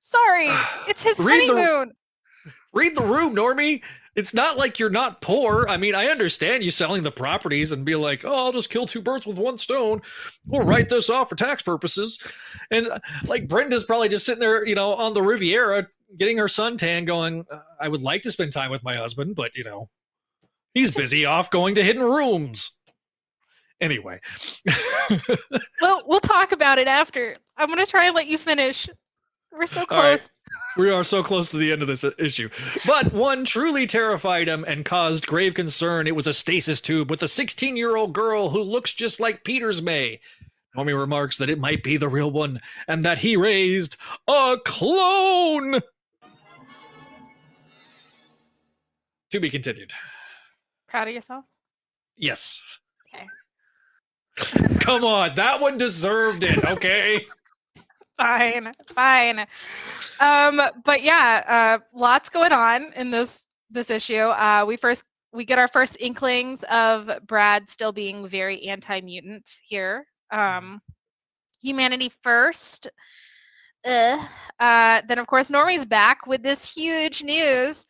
[0.00, 0.48] Sorry,
[0.88, 1.92] it's his Read the- honeymoon.
[2.72, 3.80] Read the room, Normie.
[4.16, 5.66] It's not like you're not poor.
[5.68, 8.86] I mean, I understand you selling the properties and be like, oh, I'll just kill
[8.86, 10.00] two birds with one stone.
[10.46, 12.18] We'll write this off for tax purposes.
[12.70, 16.46] And uh, like Brenda's probably just sitting there, you know, on the Riviera getting her
[16.46, 19.90] suntan going, "Uh, I would like to spend time with my husband, but, you know,
[20.72, 22.72] he's busy off going to hidden rooms.
[23.80, 24.20] Anyway.
[25.80, 27.36] Well, we'll talk about it after.
[27.56, 28.88] I'm gonna try and let you finish.
[29.56, 30.18] We're so All right.
[30.18, 30.30] close.
[30.76, 32.50] We are so close to the end of this issue.
[32.86, 36.06] But one truly terrified him and caused grave concern.
[36.06, 39.44] It was a stasis tube with a 16 year old girl who looks just like
[39.44, 40.20] Peter's May.
[40.76, 43.96] Normie remarks that it might be the real one and that he raised
[44.28, 45.80] a clone.
[49.30, 49.92] To be continued.
[50.86, 51.44] Proud of yourself?
[52.16, 52.62] Yes.
[53.14, 53.26] Okay.
[54.80, 57.26] Come on, that one deserved it, okay?
[58.18, 59.40] Fine, fine.
[60.20, 61.42] Um, but yeah,
[61.80, 64.14] uh, lots going on in this this issue.
[64.16, 70.06] Uh, we first we get our first inklings of Brad still being very anti-mutant here.
[70.30, 70.80] Um,
[71.60, 72.88] humanity first.
[73.84, 74.18] Uh,
[74.58, 77.86] then of course Normie's back with this huge news.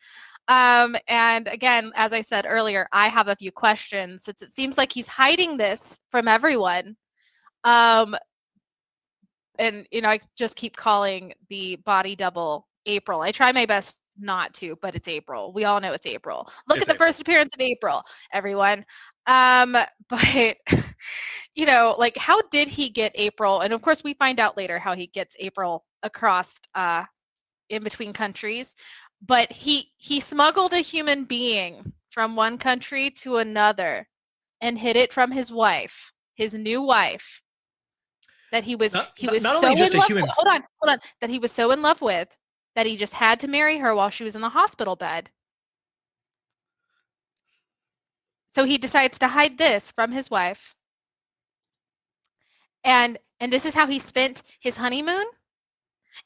[0.49, 4.77] Um, and again, as I said earlier, I have a few questions since it seems
[4.77, 6.95] like he's hiding this from everyone.
[7.63, 8.15] Um,
[9.57, 13.21] and you know, I just keep calling the body double April.
[13.21, 15.51] I try my best not to, but it's April.
[15.53, 16.49] We all know it's April.
[16.67, 17.03] Look It's at the April.
[17.03, 18.85] first appearance of April, everyone.
[19.27, 19.77] Um,
[20.09, 20.57] but
[21.55, 23.61] you know, like how did he get April?
[23.61, 27.03] And of course, we find out later how he gets April across uh,
[27.69, 28.75] in between countries.
[29.25, 34.07] But he he smuggled a human being from one country to another,
[34.61, 37.41] and hid it from his wife, his new wife.
[38.51, 40.07] That he was Not- he was not so in a love.
[40.07, 40.99] human- With, hold on, hold on.
[41.21, 42.35] That he was so in love with
[42.75, 45.29] that he just had to marry her while she was in the hospital bed.
[48.51, 50.75] So he decides to hide this from his wife.
[52.83, 55.25] And and this is how he spent his honeymoon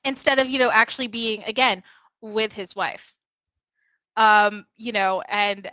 [0.05, 1.83] instead of, you know, actually being again
[2.21, 3.13] with his wife.
[4.15, 5.69] Um, you know, and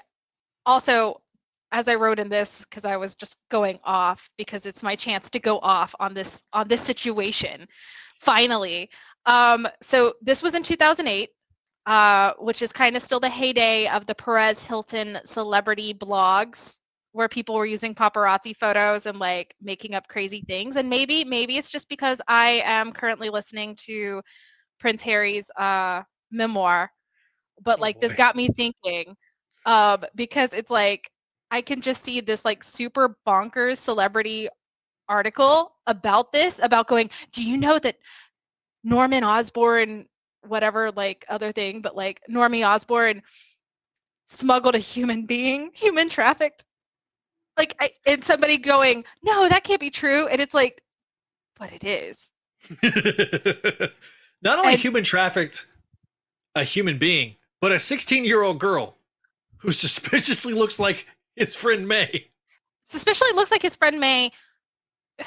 [0.66, 1.20] also
[1.72, 5.30] as I wrote in this cuz I was just going off because it's my chance
[5.30, 7.66] to go off on this on this situation
[8.20, 8.90] finally.
[9.26, 11.30] Um so this was in 2008
[11.86, 16.78] uh, which is kind of still the heyday of the Perez Hilton celebrity blogs
[17.12, 20.76] where people were using paparazzi photos and like making up crazy things.
[20.76, 24.22] And maybe, maybe it's just because I am currently listening to
[24.78, 26.90] Prince Harry's uh, memoir,
[27.62, 29.16] but Oh, like this got me thinking
[29.64, 31.10] um, because it's like
[31.50, 34.48] I can just see this like super bonkers celebrity
[35.08, 37.96] article about this about going, do you know that
[38.84, 40.06] Norman Osborn
[40.46, 43.22] whatever like other thing, but like Normie Osborn
[44.26, 46.64] smuggled a human being, human trafficked.
[47.56, 50.28] Like I, and somebody going, no, that can't be true.
[50.28, 50.80] And it's like,
[51.58, 52.30] but it is.
[54.42, 55.66] Not only And- human trafficked
[56.54, 58.96] a human being, but a 16 year old girl
[59.58, 61.06] who suspiciously looks like
[61.38, 62.30] his friend May.
[62.92, 64.32] Especially looks like his friend May,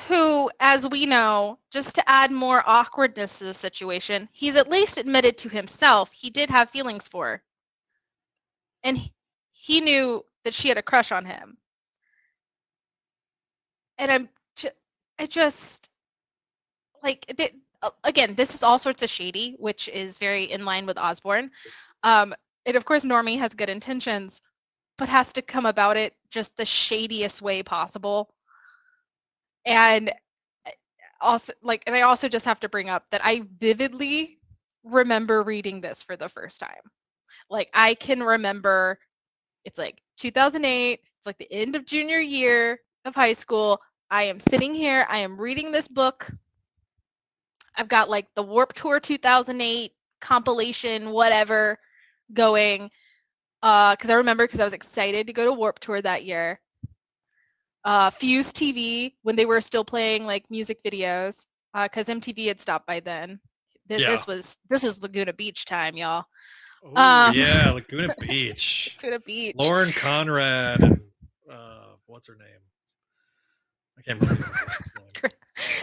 [0.07, 4.97] who, as we know, just to add more awkwardness to the situation, he's at least
[4.97, 7.27] admitted to himself he did have feelings for.
[7.27, 7.43] her.
[8.83, 9.09] And
[9.51, 11.57] he, knew that she had a crush on him.
[13.97, 14.69] And I'm ju-
[15.19, 15.89] I just
[17.03, 17.25] like
[18.03, 21.51] again, this is all sorts of shady, which is very in line with Osborn.
[22.03, 22.33] Um,
[22.65, 24.41] and of course, Normie has good intentions,
[25.01, 28.29] but has to come about it just the shadiest way possible.
[29.65, 30.11] And
[30.67, 30.71] uh,
[31.19, 34.37] also, like, and I also just have to bring up that I vividly
[34.83, 36.83] remember reading this for the first time.
[37.49, 38.99] Like, I can remember
[39.65, 43.81] it's like 2008, it's like the end of junior year of high school.
[44.11, 46.31] I am sitting here, I am reading this book.
[47.75, 51.79] I've got like the Warp Tour 2008 compilation, whatever,
[52.35, 52.91] going.
[53.63, 56.59] Uh, because I remember because I was excited to go to Warp Tour that year.
[57.83, 62.59] Uh, Fuse TV when they were still playing like music videos, uh, because MTV had
[62.59, 63.39] stopped by then.
[63.89, 64.09] Th- Yeah.
[64.11, 66.25] This was this was Laguna Beach time, y'all.
[66.83, 68.95] Oh, Um, yeah, Laguna Beach.
[69.01, 69.55] Laguna Beach.
[69.57, 71.01] Lauren Conrad and
[71.51, 72.47] uh, what's her name?
[73.97, 74.43] I can't remember.
[75.23, 75.31] name.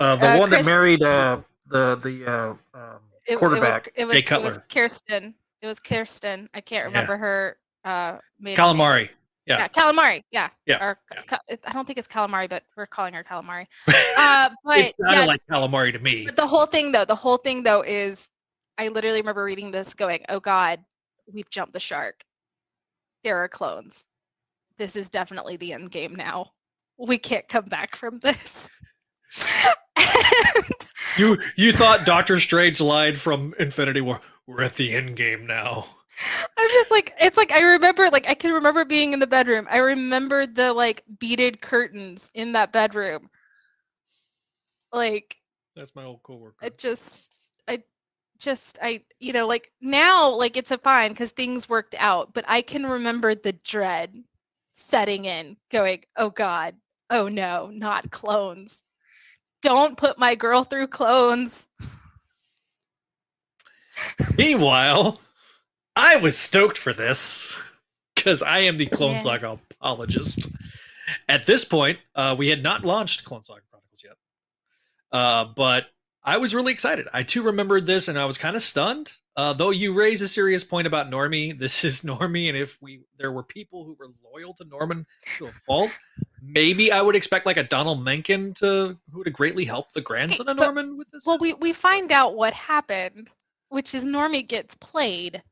[0.01, 3.91] Uh, the Uh, one Chris- that married uh, the the uh, um, It, quarterback.
[3.97, 4.67] It was, Jay it was, it was Cutler.
[4.69, 5.35] Kirsten.
[5.63, 6.49] It was Kirsten.
[6.55, 6.87] I can't Yeah.
[6.87, 7.57] remember her.
[7.85, 8.19] Uh.
[8.45, 9.09] Calamari.
[9.47, 9.61] Yeah.
[9.61, 10.23] Yeah, calamari.
[10.31, 10.51] Yeah.
[10.67, 11.23] Yeah, Or yeah.
[11.23, 13.67] ca- I don't think it's calamari, but we're calling her calamari.
[14.19, 16.25] Uh, but it sounded yeah, like calamari to me.
[16.27, 18.29] but the whole thing though, the whole thing though is,
[18.77, 20.81] I literally remember reading this, going, "Oh God,
[21.33, 22.23] we've jumped the shark."
[23.25, 24.07] there are clones.
[24.77, 26.53] This is definitely the end game now.
[26.99, 28.71] We can't come back from this.
[29.97, 30.65] And
[31.19, 34.21] You you thought Doctor Strange lied from Infinity War.
[34.47, 35.87] We're at the end game now.
[36.57, 39.67] I'm just like it's like I remember like I can remember being in the bedroom.
[39.71, 43.31] I remember the like beaded curtains in that bedroom.
[44.93, 45.37] Like
[45.77, 46.67] That's my old coworker.
[46.67, 47.83] it just I
[48.39, 52.45] just I you know like now like it's a fine because things worked out, but
[52.49, 54.25] I can remember the dread
[54.75, 56.75] setting in, going, oh god,
[57.11, 58.85] oh no, not clones.
[59.63, 61.67] Don't put my girl through clones.
[64.37, 65.21] Meanwhile,
[65.99, 67.49] I was stoked for this
[68.15, 69.19] because I am the Clone Yeah.
[69.19, 70.53] Saga apologist.
[71.29, 74.17] At this point, uh, we had not launched Clone Saga Chronicles yet,
[75.11, 75.87] uh, but
[76.23, 77.09] I was really excited.
[77.13, 79.13] I too remembered this, and I was kind of stunned.
[79.37, 83.01] Uh, though you raise a serious point about Normie, this is Normie, and if we
[83.19, 85.05] there were people who were loyal to Norman
[85.39, 85.91] to a fault,
[86.41, 90.49] maybe I would expect like a Donald Menken to who would greatly help the grandson
[90.49, 91.27] of but- Norman with this.
[91.27, 93.31] Well, we we find out what happened,
[93.71, 95.43] which is Normie gets played.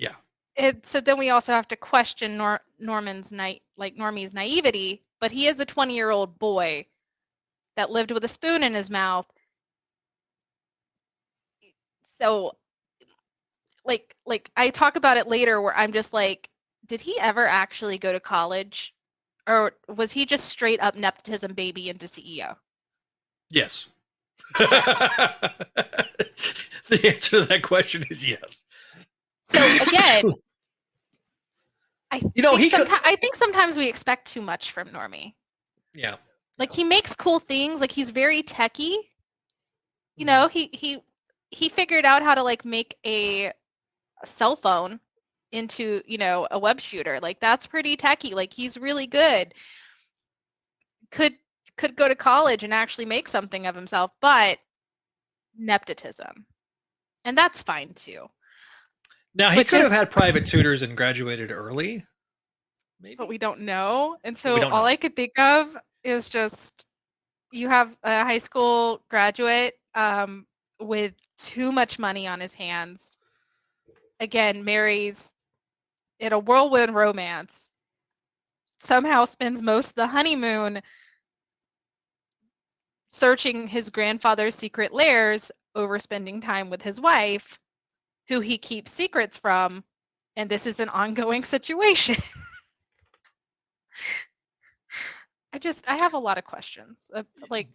[0.00, 0.14] Yeah.
[0.56, 5.02] It, so then we also have to question Nor- Norman's night, like Normie's naivety.
[5.20, 6.86] But he is a 20 year old boy
[7.76, 9.26] that lived with a spoon in his mouth.
[12.18, 12.56] So,
[13.84, 16.48] like, like I talk about it later, where I'm just like,
[16.86, 18.94] did he ever actually go to college,
[19.46, 22.56] or was he just straight up nepotism baby into CEO?
[23.50, 23.88] Yes.
[24.58, 25.50] the
[27.04, 28.64] answer to that question is yes.
[29.52, 30.32] So again,
[32.10, 35.34] I You know, think he could- I think sometimes we expect too much from Normie.
[35.94, 36.16] Yeah.
[36.58, 37.80] Like he makes cool things.
[37.80, 38.90] Like he's very techy.
[38.90, 39.00] Mm-hmm.
[40.16, 40.98] You know, he he
[41.50, 45.00] he figured out how to like make a, a cell phone
[45.52, 47.18] into you know a web shooter.
[47.20, 48.34] Like that's pretty techy.
[48.34, 49.54] Like he's really good.
[51.10, 51.34] Could
[51.76, 54.58] could go to college and actually make something of himself, but
[55.56, 56.46] nepotism,
[57.24, 58.28] and that's fine too.
[59.34, 62.04] Now he But could have had private tutors and graduated early.
[63.00, 63.14] Maybe.
[63.14, 64.16] but we don't know.
[64.24, 64.86] And so all know.
[64.86, 66.84] I could think of is just
[67.50, 70.46] you have a high school graduate um,
[70.80, 73.18] with too much money on his hands.
[74.20, 75.34] Again, marries
[76.18, 77.72] in a whirlwind romance.
[78.80, 80.80] Somehow spends most of the honeymoon
[83.08, 87.58] searching his grandfather's secret lairs over spending time with his wife,
[88.28, 89.84] who he keeps secrets from.
[90.36, 92.16] And this is an ongoing situation.
[95.52, 97.10] I just I have a lot of questions.
[97.14, 97.68] Uh, like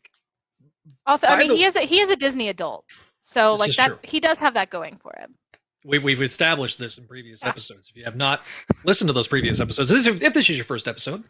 [1.06, 2.86] also, I mean, the- he is a he is a Disney adult,
[3.22, 4.00] so This like that true.
[4.04, 5.36] he does have that going for him.
[5.88, 7.50] We've, we've established this in previous Yeah.
[7.50, 7.90] episodes.
[7.90, 8.42] If you have not
[8.86, 11.24] listened to those previous episodes, this is, if this is your first episode,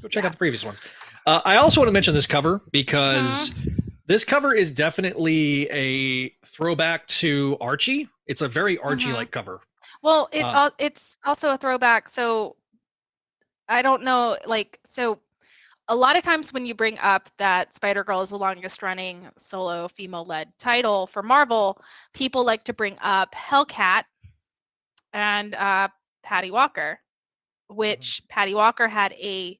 [0.00, 0.80] go check out the previous ones.
[1.26, 3.52] Uh, I also want to mention this cover because
[4.06, 8.08] this cover is definitely a throwback to Archie.
[8.28, 9.60] It's a very Archie like cover.
[10.02, 12.08] Well, it Uh, it's also a throwback.
[12.08, 12.56] So
[13.68, 15.20] I don't know, like so.
[15.90, 19.26] A lot of times when you bring up that Spider Girl is the longest running
[19.38, 21.80] solo female led title for Marvel,
[22.12, 24.02] people like to bring up Hellcat
[25.14, 25.88] and uh,
[26.22, 27.00] Patty Walker,
[27.68, 29.58] which Patty Walker had a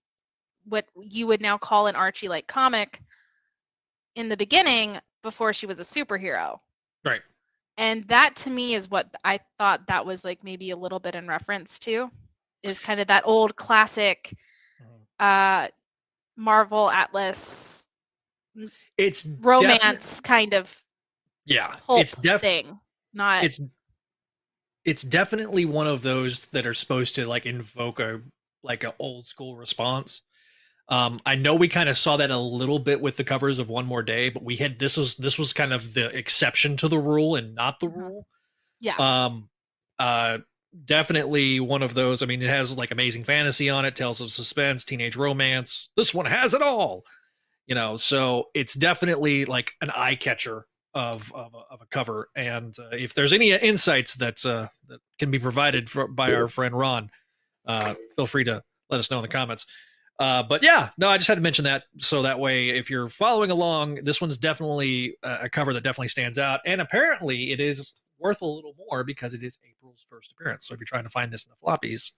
[0.67, 3.01] what you would now call an Archie like comic
[4.15, 6.59] in the beginning before she was a superhero.
[7.07, 7.23] Right.
[7.79, 11.15] And that to me is what I thought that was like maybe a little bit
[11.15, 12.11] in reference to
[12.65, 14.37] is kind of that old classic
[15.21, 15.69] uh
[16.37, 17.89] Marvel Atlas
[18.97, 20.75] It's defi- romance kind of
[21.47, 22.79] yeah, it's def- thing.
[23.15, 23.61] Not it's
[24.85, 28.21] it's definitely one of those that are supposed to like invoke a
[28.63, 30.23] like an old school response.
[30.91, 33.69] Um, I know we kind of saw that a little bit with the covers of
[33.69, 36.89] One More Day, but we had this was this was kind of the exception to
[36.89, 37.97] the rule and not the Mhm.
[37.97, 38.27] rule.
[38.81, 38.95] yeah.
[38.97, 39.51] Um,
[39.99, 40.39] uh,
[40.85, 42.23] definitely one of those.
[42.23, 45.91] I mean, it has like amazing fantasy on it, tales of suspense, teenage romance.
[45.97, 47.05] This one has it all,
[47.67, 47.97] you know.
[47.97, 52.29] So it's definitely like an eye catcher of of a, of a cover.
[52.35, 56.49] And uh, if there's any insights that uh, that can be provided for, by our
[56.49, 57.11] friend Ron,
[57.67, 59.67] uh, feel free to let us know in the comments.
[60.19, 63.09] Uh, but yeah, no, I just had to mention that so that way, if you're
[63.09, 67.95] following along, this one's definitely a cover that definitely stands out, and apparently it is
[68.19, 70.67] worth a little more because it is April's first appearance.
[70.67, 72.11] So if you're trying to find this in the floppies,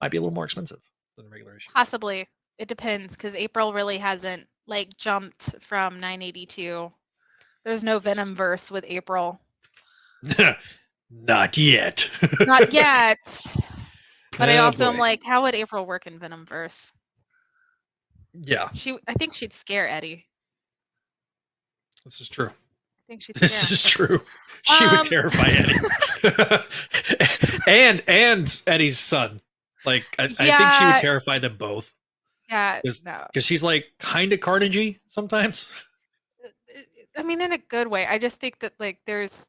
[0.00, 0.80] might be a little more expensive
[1.16, 1.70] than the regular issue.
[1.72, 2.28] Possibly.
[2.58, 6.90] It depends because April really hasn't like jumped from 982.
[7.64, 9.40] There's no Venom verse with April.
[11.10, 12.10] Not yet.
[12.40, 13.46] Not yet.
[14.38, 16.90] But I Oh, also am like, how would April work in Venomverse?
[18.34, 20.24] Yeah, She, I think she'd scare Eddie.
[22.04, 22.48] this is true.
[22.48, 23.72] I think she'd This scare.
[23.74, 24.20] is true.
[24.62, 26.64] She Um, would terrify Eddie.
[27.66, 29.40] and and Eddie's son.
[29.84, 30.38] Like I, I think
[30.74, 31.92] she would terrify them both.
[32.48, 33.24] Yeah, Is- no.
[33.26, 35.70] Because she's like kind of carnagey sometimes.
[37.16, 38.06] I mean, in a good way.
[38.06, 39.48] I just think that like there's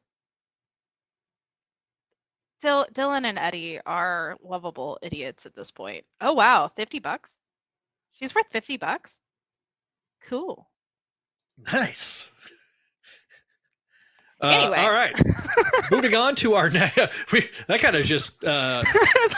[2.62, 6.04] Dylan and Eddie are lovable idiots at this point.
[6.20, 7.40] Oh wow, fifty bucks.
[8.14, 9.20] She's worth fifty bucks.
[10.28, 10.68] Cool.
[11.72, 12.28] Nice.
[14.40, 14.78] Uh, Anyway.
[14.78, 15.14] all right.
[15.90, 17.12] Moving on to our next.
[17.32, 18.82] We, that kind of just uh,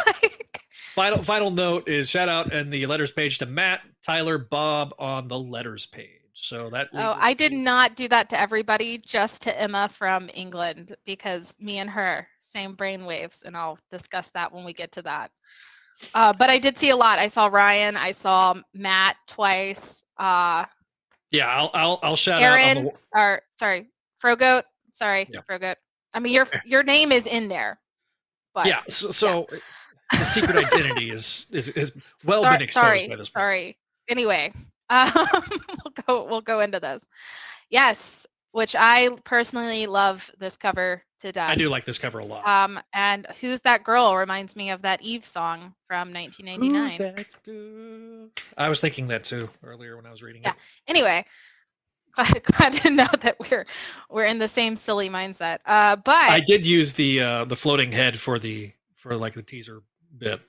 [0.07, 0.59] Like,
[0.95, 5.29] final final note is shout out in the letters page to Matt, Tyler, Bob on
[5.29, 6.09] the letters page.
[6.33, 6.89] So that.
[6.93, 11.55] oh, I did to- not do that to everybody, just to Emma from England, because
[11.61, 15.31] me and her same brain waves, and I'll discuss that when we get to that.
[16.14, 17.18] Uh, but I did see a lot.
[17.18, 17.97] I saw Ryan.
[17.97, 20.05] I saw Matt twice.
[20.18, 20.64] Uh,
[21.30, 22.53] Yeah, I'll I'll, I'll shout out.
[22.53, 23.86] On Aaron, the, or sorry,
[24.22, 24.62] Frogoat.
[24.92, 25.40] Sorry, Yeah.
[25.49, 25.76] Frogoat.
[26.14, 27.78] I mean, your your name is in there.
[28.55, 28.80] But yeah.
[28.88, 29.47] So, so
[30.12, 33.28] the secret identity is is is well Sor- been exposed sorry, by this.
[33.28, 33.42] point.
[33.42, 33.78] sorry.
[34.09, 34.53] Anyway,
[34.88, 37.05] um, we'll go we'll go into this.
[37.70, 38.26] Yes,
[38.57, 41.50] which I personally love this cover to death.
[41.50, 42.48] I do like this cover a lot.
[42.48, 46.88] Um, and who's that girl reminds me of that Eve song from 1999.
[46.88, 48.28] Who's that girl?
[48.57, 50.52] I was thinking that too earlier when I was reading Yeah.
[50.52, 50.57] it.
[50.88, 51.26] Anyway,
[52.14, 53.66] glad, glad to know that we're
[54.09, 55.59] we're in the same silly mindset.
[55.66, 59.42] Uh, but I did use the uh the floating head for the for like the
[59.42, 59.82] teaser
[60.16, 60.40] bit.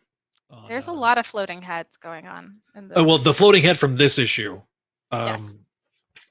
[0.50, 2.56] on, there's a uh, lot of floating heads going on.
[2.74, 2.98] In this.
[2.98, 4.62] Oh, well, the floating head from this issue.
[5.12, 5.58] Um, Yes.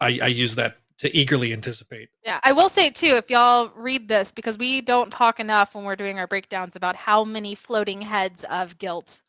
[0.01, 2.09] I, I use that to eagerly anticipate.
[2.25, 5.85] Yeah, I will say too, if y'all read this, because we don't talk enough when
[5.85, 9.21] we're doing our breakdowns about how many floating heads of guilt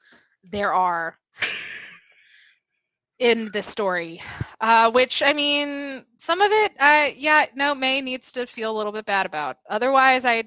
[0.49, 1.17] there are
[3.19, 4.21] in this story.
[4.61, 8.77] Uh, which I mean, some of it, uh, yeah, no, May needs to feel a
[8.77, 9.57] little bit bad about.
[9.69, 10.45] Otherwise, I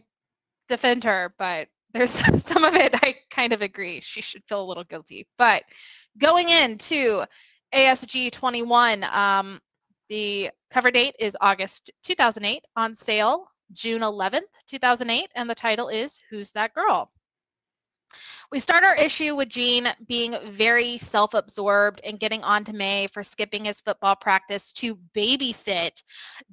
[0.69, 2.11] defend her, but there's
[2.45, 4.01] some of it I kind of agree.
[4.01, 5.27] She should feel a little guilty.
[5.37, 5.65] But
[6.19, 7.25] going into
[7.75, 9.61] ASG 21, um,
[10.11, 16.19] the cover date is August 2008, on sale June 11th, 2008, and the title is
[16.29, 17.11] Who's That Girl?
[18.51, 23.07] We start our issue with Gene being very self absorbed and getting on to May
[23.07, 26.03] for skipping his football practice to babysit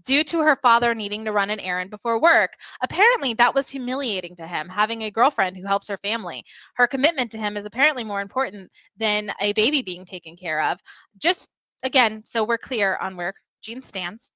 [0.05, 2.51] due to her father needing to run an errand before work.
[2.83, 6.45] Apparently, that was humiliating to him, having a girlfriend who helps her family.
[6.75, 10.77] Her commitment to him is apparently more important than a baby being taken care of.
[11.17, 11.49] Just
[11.81, 13.33] again, so we're clear on where
[13.68, 14.32] Gene stands.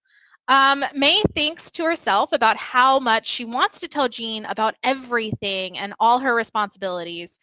[0.49, 5.77] Um, May thinks to herself about how much she wants to tell Gene about everything
[5.77, 7.39] and all her responsibilities,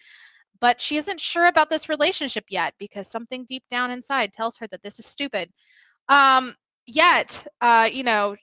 [0.60, 4.66] but she isn't sure about this relationship yet because something deep down inside tells her
[4.66, 5.50] that this is stupid.
[6.10, 6.54] Um,
[6.86, 8.36] yet, uh, you know,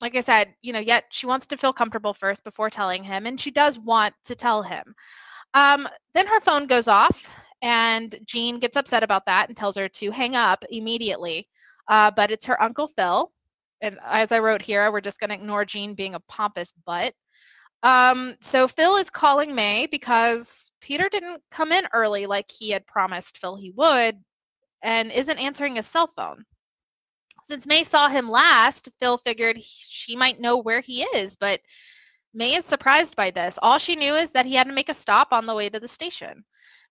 [0.00, 3.26] like I said, you know, yet she wants to feel comfortable first before telling him,
[3.26, 4.94] and she does want to tell him.
[5.54, 7.28] Um, then her phone goes off,
[7.62, 11.46] and Gene gets upset about that and tells her to hang up immediately.
[11.88, 13.30] Uh, but it's her uncle Phil,
[13.80, 17.14] and as I wrote here, we're just going to ignore Gene being a pompous butt.
[17.82, 22.86] Um, so Phil is calling May because Peter didn't come in early like he had
[22.86, 24.16] promised Phil he would,
[24.82, 26.44] and isn't answering his cell phone.
[27.44, 31.60] Since May saw him last, Phil figured he- she might know where he is, but
[32.34, 33.58] May is surprised by this.
[33.60, 35.80] All she knew is that he had to make a stop on the way to
[35.80, 36.44] the station.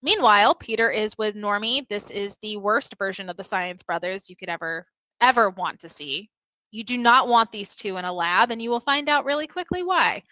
[0.03, 1.87] Meanwhile, Peter is with Normie.
[1.89, 4.85] This is the worst version of the Science Brothers you could ever,
[5.19, 6.29] ever want to see.
[6.71, 9.47] You do not want these two in a lab, and you will find out really
[9.47, 10.23] quickly why.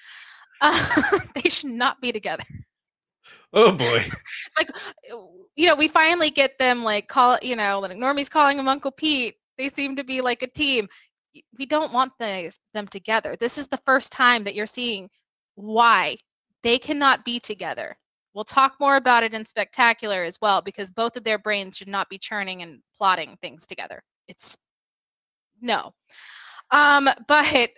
[0.61, 2.45] Uh, they should not be together.
[3.53, 4.05] Oh boy.
[4.47, 4.69] It's like,
[5.55, 8.91] you know, we finally get them like call, you know, like Normie's calling him Uncle
[8.91, 9.35] Pete.
[9.57, 10.87] They seem to be like a team.
[11.57, 13.35] We don't want these, them together.
[13.35, 15.09] This is the first time that you're seeing
[15.55, 16.17] why
[16.63, 17.95] they cannot be together.
[18.33, 21.87] We'll talk more about it in Spectacular as well because both of their brains should
[21.87, 24.01] not be churning and plotting things together.
[24.27, 24.57] It's
[25.61, 25.93] no.
[26.71, 27.69] Um, but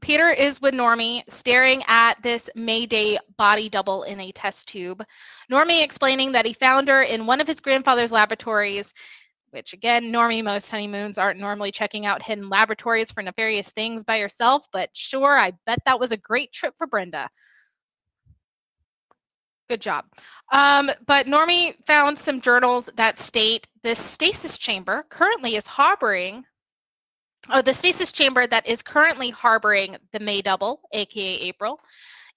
[0.00, 5.04] Peter is with Normie staring at this Mayday body double in a test tube.
[5.52, 8.94] Normie explaining that he found her in one of his grandfather's laboratories,
[9.50, 14.16] which again, Normie, most honeymoons aren't normally checking out hidden laboratories for nefarious things by
[14.16, 17.28] yourself, but sure, I bet that was a great trip for Brenda.
[19.68, 20.04] Good job.
[20.52, 26.44] Um, but Normie found some journals that state this stasis chamber currently is harboring
[27.48, 31.80] oh, the stasis chamber that is currently harboring the May double, aka April,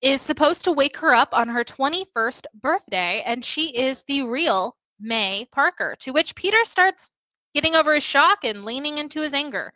[0.01, 4.75] is supposed to wake her up on her 21st birthday, and she is the real
[4.99, 5.95] May Parker.
[6.01, 7.11] To which Peter starts
[7.53, 9.73] getting over his shock and leaning into his anger.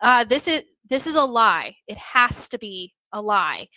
[0.00, 1.76] Uh, this is this is a lie.
[1.86, 3.68] It has to be a lie.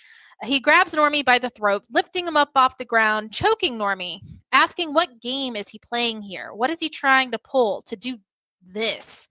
[0.43, 4.19] He grabs Normie by the throat, lifting him up off the ground, choking Normie,
[4.51, 6.53] asking what game is he playing here?
[6.53, 8.17] What is he trying to pull to do
[8.61, 9.27] this?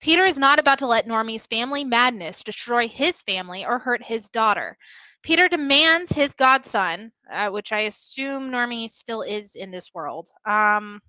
[0.00, 4.30] Peter is not about to let Normie's family madness destroy his family or hurt his
[4.30, 4.78] daughter.
[5.22, 11.00] Peter demands his godson, uh, which I assume Normie still is in this world, um,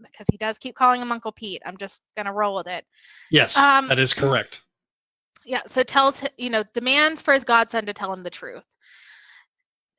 [0.00, 1.62] because he does keep calling him Uncle Pete.
[1.66, 2.86] I'm just gonna roll with it.
[3.30, 4.62] Yes, Um, that is correct.
[5.44, 8.64] Yeah, so tells you know demands for his godson to tell him the truth.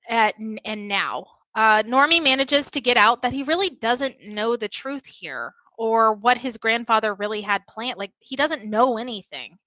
[0.09, 0.35] At,
[0.65, 5.05] and now, uh, Normie manages to get out that he really doesn't know the truth
[5.05, 7.97] here or what his grandfather really had planned.
[7.97, 9.57] Like he doesn't know anything.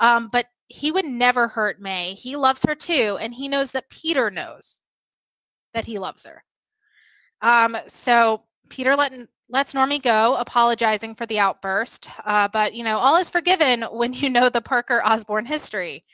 [0.00, 2.14] Um, but he would never hurt May.
[2.14, 4.80] He loves her too, and he knows that Peter knows
[5.74, 6.44] that he loves her.
[7.40, 9.12] Um, so Peter let,
[9.48, 12.08] lets Normie go, apologizing for the outburst.
[12.24, 16.04] Uh, but you know, all is forgiven when you know the Parker Osborn history.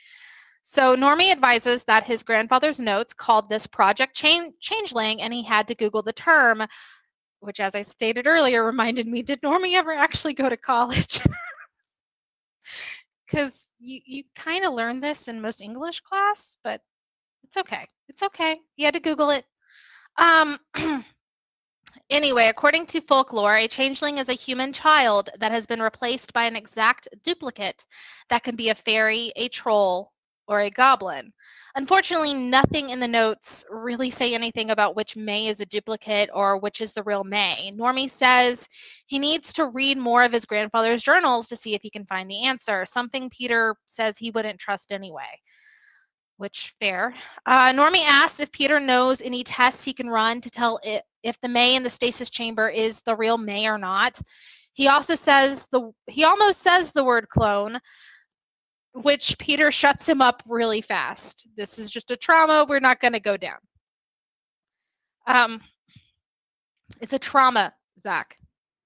[0.63, 5.67] So Normie advises that his grandfather's notes called this Project Change- Changeling, and he had
[5.67, 6.65] to Google the term,
[7.39, 11.21] which, as I stated earlier, reminded me: Did Normie ever actually go to college?
[13.25, 16.81] Because you you kind of learn this in most English class, but
[17.43, 17.87] it's okay.
[18.07, 18.59] It's okay.
[18.75, 19.45] You had to Google it.
[20.17, 20.57] Um.
[22.09, 26.43] Anyway, according to folklore, a changeling is a human child that has been replaced by
[26.43, 27.85] an exact duplicate
[28.29, 30.11] that can be a fairy, a troll,
[30.47, 31.31] or a goblin.
[31.75, 36.57] Unfortunately, nothing in the notes really say anything about which May is a duplicate or
[36.57, 37.71] which is the real May.
[37.75, 38.67] Normie says
[39.07, 42.29] he needs to read more of his grandfather's journals to see if he can find
[42.29, 45.39] the answer, something Peter says he wouldn't trust anyway.
[46.37, 47.13] Which fair.
[47.45, 51.39] Uh, Normie asks if Peter knows any tests he can run to tell it if
[51.41, 54.19] the May in the stasis chamber is the real May or not.
[54.73, 57.79] He also says the he almost says the word clone,
[58.95, 61.47] which Peter shuts him up really fast.
[61.57, 62.65] This is just a trauma.
[62.67, 63.57] We're not going to go down.
[65.27, 65.61] Um,
[67.01, 68.37] it's a trauma, Zach.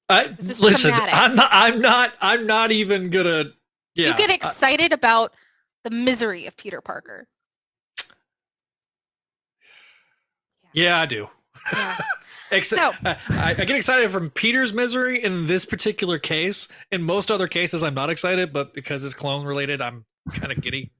[0.10, 1.16] I, listen, traumatic.
[1.16, 1.50] I'm not.
[1.52, 2.14] I'm not.
[2.22, 3.46] I'm not even gonna.
[3.94, 4.08] Yeah.
[4.08, 5.34] you get I- excited about
[5.84, 7.28] the misery of Peter Parker.
[10.74, 11.28] yeah, I do.
[11.72, 12.02] Yeah.
[12.52, 16.68] Except, So- I, I get excited from Peter's misery in this particular case.
[16.92, 20.62] In most other cases, I'm not excited, but because it's clone related, I'm kind of
[20.62, 20.92] giddy.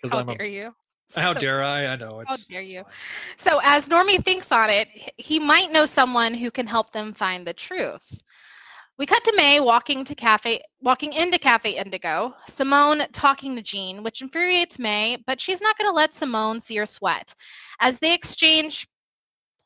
[0.00, 0.26] Because How I'm.
[0.36, 0.74] dare A, you?
[1.16, 1.86] how So- dare I?
[1.86, 2.20] I know.
[2.20, 2.84] It's, How dare you.
[3.36, 7.46] So, as Normie thinks on it, he might know someone who can help them find
[7.46, 8.20] the truth.
[8.98, 12.34] We cut to May walking to cafe, walking into Cafe Indigo.
[12.48, 16.74] Simone talking to Gene, which infuriates May, but she's not going to let Simone see
[16.76, 17.32] her sweat.
[17.80, 18.88] As they exchange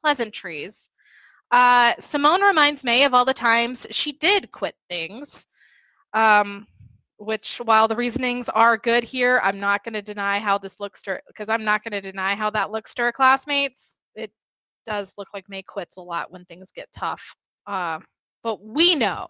[0.04, 0.88] pleasantries,
[1.52, 5.46] uh, Simone reminds May of all the times she did quit things.
[6.14, 6.66] Um,
[7.18, 11.02] which, while the reasonings are good here, I'm not going to deny how this looks
[11.02, 14.00] to because I'm not going to deny how that looks to her classmates.
[14.16, 14.32] It
[14.86, 17.22] does look like May quits a lot when things get tough.
[17.66, 18.00] Uh,
[18.42, 19.28] but we know,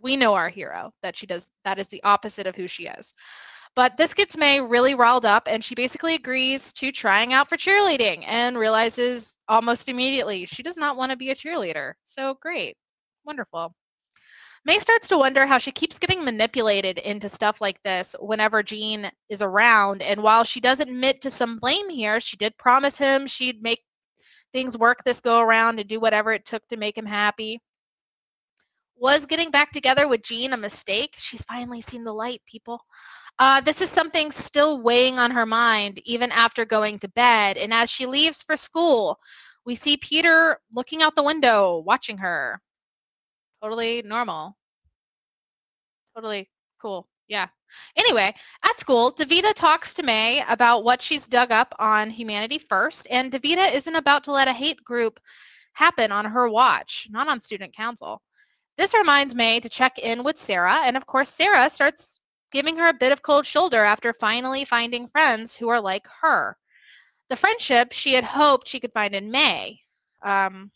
[0.00, 1.48] we know our hero that she does.
[1.64, 3.14] That is the opposite of who she is.
[3.74, 7.58] But this gets May really riled up, and she basically agrees to trying out for
[7.58, 11.92] cheerleading and realizes almost immediately she does not want to be a cheerleader.
[12.04, 12.76] So great,
[13.24, 13.74] wonderful.
[14.64, 19.10] May starts to wonder how she keeps getting manipulated into stuff like this whenever Gene
[19.28, 20.02] is around.
[20.02, 23.84] And while she does admit to some blame here, she did promise him she'd make
[24.52, 27.60] things work this go around and do whatever it took to make him happy.
[28.98, 31.14] Was getting back together with Gene a mistake?
[31.18, 32.80] She's finally seen the light, people.
[33.38, 37.58] Uh, this is something still weighing on her mind even after going to bed.
[37.58, 39.18] And as she leaves for school,
[39.66, 42.60] we see Peter looking out the window, watching her.
[43.62, 44.56] Totally normal.
[46.14, 46.48] Totally
[46.80, 47.06] cool.
[47.28, 47.48] Yeah.
[47.96, 48.34] Anyway,
[48.64, 53.30] at school, Davida talks to May about what she's dug up on Humanity First, and
[53.30, 55.20] Davida isn't about to let a hate group
[55.72, 58.22] happen on her watch, not on student council.
[58.76, 62.20] This reminds May to check in with Sarah, and of course, Sarah starts
[62.52, 66.56] giving her a bit of cold shoulder after finally finding friends who are like her.
[67.28, 69.80] The friendship she had hoped she could find in May.
[70.22, 70.70] Um,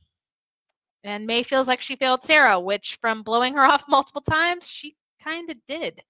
[1.04, 4.96] and May feels like she failed Sarah, which from blowing her off multiple times, she
[5.22, 6.02] kind of did.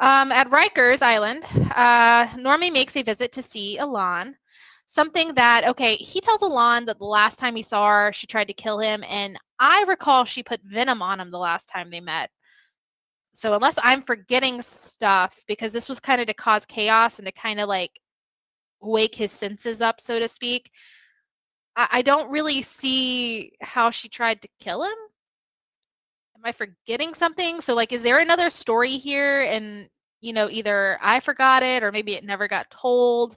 [0.00, 1.44] Um, at Rikers Island,
[1.74, 4.36] uh, Normie makes a visit to see Elan.
[4.86, 8.48] Something that, okay, he tells Elan that the last time he saw her, she tried
[8.48, 9.04] to kill him.
[9.08, 12.30] And I recall she put venom on him the last time they met.
[13.32, 17.32] so unless I'm forgetting stuff, because this was kind of to cause chaos and to
[17.32, 17.92] kind of like
[18.80, 20.70] wake his senses up, so to speak,
[21.76, 24.98] I, I don't really see how she tried to kill him.
[26.36, 27.60] Am I forgetting something?
[27.60, 29.42] So like, is there another story here?
[29.42, 29.88] And
[30.20, 33.36] you know, either I forgot it or maybe it never got told.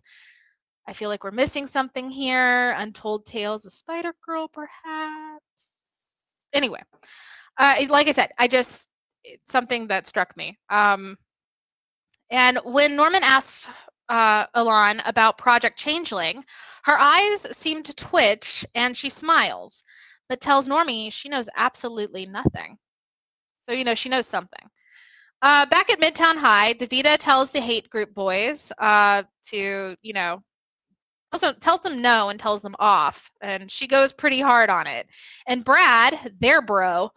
[0.87, 2.71] I feel like we're missing something here.
[2.71, 5.74] Untold Tales of Spider Girl, perhaps.
[6.55, 6.81] Anyway,
[7.57, 8.89] uh, like I said, I just
[9.23, 10.57] it's something that struck me.
[10.69, 11.17] Um,
[12.31, 13.67] and when Norman asks
[14.09, 16.43] uh, Elan about Project Changeling,
[16.83, 19.83] her eyes seem to twitch and she smiles,
[20.29, 22.77] but tells Normie she knows absolutely nothing.
[23.65, 24.69] So, you know, she knows something.
[25.41, 30.41] Uh, back at Midtown High, Davida tells the hate group boys uh, to, you know,
[31.31, 33.29] also tells them no and tells them off.
[33.41, 35.07] And she goes pretty hard on it.
[35.47, 37.11] And Brad, their bro,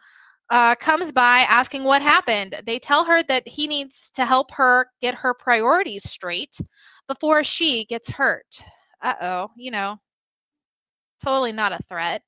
[0.51, 2.61] uh, comes by asking what happened.
[2.67, 6.59] They tell her that he needs to help her get her priorities straight
[7.07, 8.47] before she gets hurt.
[9.03, 9.99] Uh oh, you know,
[11.23, 12.23] totally not a threat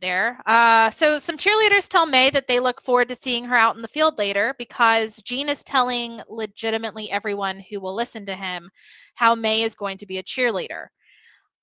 [0.00, 0.40] there.
[0.46, 3.82] Uh, so some cheerleaders tell May that they look forward to seeing her out in
[3.82, 8.70] the field later because Gene is telling legitimately everyone who will listen to him
[9.14, 10.88] how May is going to be a cheerleader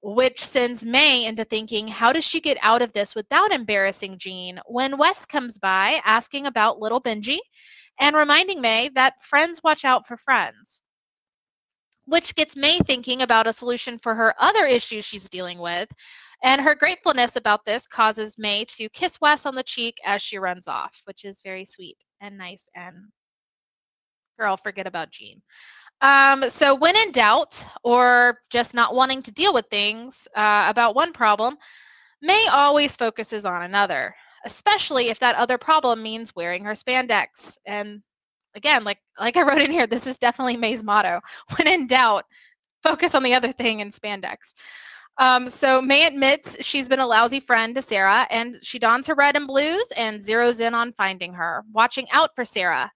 [0.06, 4.62] which sends May into thinking, how does she get out of this without embarrassing Gene
[4.68, 7.40] when Wes comes by asking about little Benji
[8.00, 10.84] and reminding May that friends watch out for friends?
[12.06, 15.90] Which gets May thinking about a solution for her other issues she's dealing with.
[16.46, 20.38] And her gratefulness about this causes May to kiss Wes on the cheek as she
[20.38, 22.96] runs off, which is very sweet and nice and
[24.38, 25.42] girl, forget about Gene.
[26.02, 30.94] Um, so, when in doubt or just not wanting to deal with things uh, about
[30.94, 31.58] one problem,
[32.22, 34.14] May always focuses on another,
[34.46, 37.58] especially if that other problem means wearing her spandex.
[37.66, 38.04] And
[38.54, 41.22] again, like like I wrote in here, this is definitely May's motto.
[41.58, 42.26] When in doubt,
[42.84, 44.54] focus on the other thing in spandex.
[45.18, 49.16] Um, so May admits she's been a lousy friend to Sarah, and she dons her
[49.16, 52.92] red and blues and zeroes in on finding her, watching out for Sarah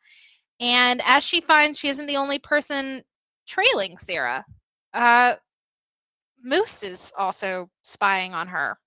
[0.59, 3.03] and as she finds she isn't the only person
[3.47, 4.45] trailing Sarah,
[4.93, 5.35] uh,
[6.43, 8.77] Moose is also spying on her.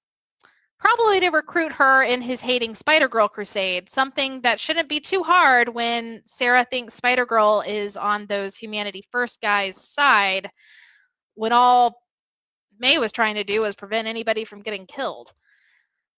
[0.78, 5.22] Probably to recruit her in his hating Spider Girl crusade, something that shouldn't be too
[5.22, 10.50] hard when Sarah thinks Spider Girl is on those Humanity First guys' side,
[11.34, 12.01] when all
[12.78, 15.32] May was trying to do was prevent anybody from getting killed.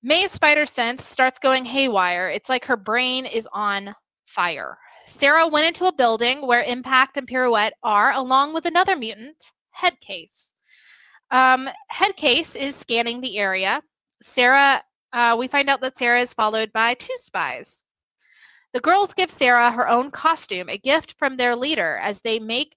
[0.03, 2.29] May's spider sense starts going haywire.
[2.29, 3.95] It's like her brain is on
[4.27, 4.79] fire.
[5.07, 10.55] Sarah went into a building where Impact and Pirouette are, along with another mutant, Headcase.
[11.31, 13.83] Um, Headcase is scanning the area.
[14.23, 14.83] Sarah,
[15.13, 17.83] uh, we find out that Sarah is followed by two spies.
[18.73, 22.75] The girls give Sarah her own costume, a gift from their leader, as they make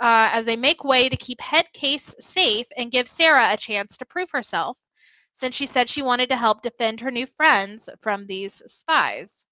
[0.00, 4.06] uh, as they make way to keep Headcase safe and give Sarah a chance to
[4.06, 4.78] prove herself,
[5.32, 9.44] since she said she wanted to help defend her new friends from these spies.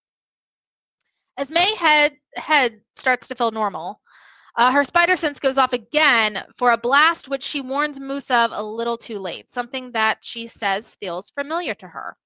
[1.37, 4.01] As May head head starts to feel normal,
[4.57, 8.51] uh, her spider sense goes off again for a blast, which she warns Moose of
[8.53, 12.17] a little too late, something that she says feels familiar to her.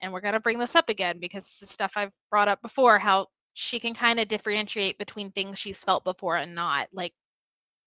[0.00, 2.62] And we're going to bring this up again because this is stuff I've brought up
[2.62, 6.88] before how she can kind of differentiate between things she's felt before and not.
[6.92, 7.12] Like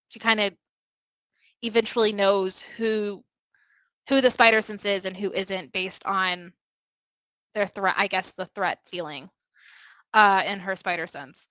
[0.08, 0.52] she kind of
[1.62, 3.22] eventually knows who
[4.08, 6.52] who the spider sense is and who isn't based on
[7.54, 9.28] their threat, I guess the threat feeling
[10.14, 11.48] uh, in her spider sense.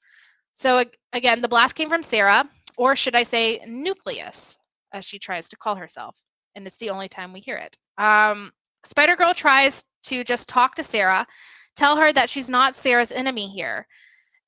[0.54, 4.58] So again, the blast came from Sarah, or should I say nucleus,
[4.94, 6.16] as she tries to call herself.
[6.56, 7.78] And it's the only time we hear it.
[7.98, 8.54] Um,
[8.86, 11.28] Spider Girl tries to just talk to Sarah,
[11.76, 13.86] tell her that she's not Sarah's enemy here.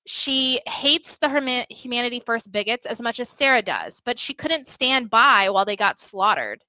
[0.07, 5.09] She hates the Humanity First bigots as much as Sarah does, but she couldn't stand
[5.09, 6.63] by while they got slaughtered.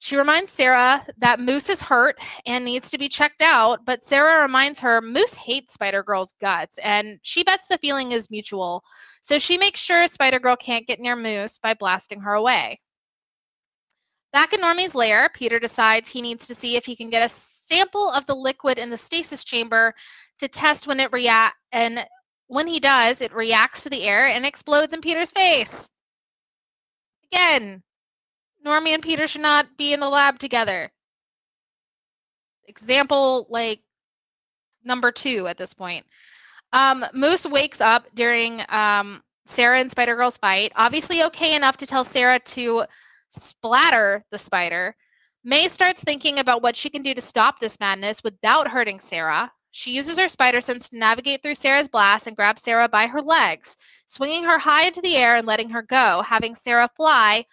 [0.00, 4.42] She reminds Sarah that Moose is hurt and needs to be checked out, but Sarah
[4.42, 8.82] reminds her Moose hates Spider Girl's guts, and she bets the feeling is mutual.
[9.22, 12.80] So she makes sure Spider Girl can't get near Moose by blasting her away.
[14.32, 17.28] Back in Normie's lair, Peter decides he needs to see if he can get a
[17.28, 19.94] sample of the liquid in the stasis chamber
[20.40, 22.04] to test when it react and
[22.52, 25.90] when he does, it reacts to the air and explodes in Peter's face.
[27.32, 27.82] Again,
[28.64, 30.92] Normie and Peter should not be in the lab together.
[32.68, 33.80] Example like
[34.84, 36.04] number two at this point.
[36.74, 40.72] Um, Moose wakes up during um, Sarah and Spider Girl's fight.
[40.76, 42.84] Obviously, okay enough to tell Sarah to
[43.30, 44.94] splatter the spider.
[45.42, 49.50] May starts thinking about what she can do to stop this madness without hurting Sarah.
[49.74, 53.22] She uses her spider sense to navigate through Sarah's blast and grab Sarah by her
[53.22, 57.46] legs, swinging her high into the air and letting her go, having Sarah fly,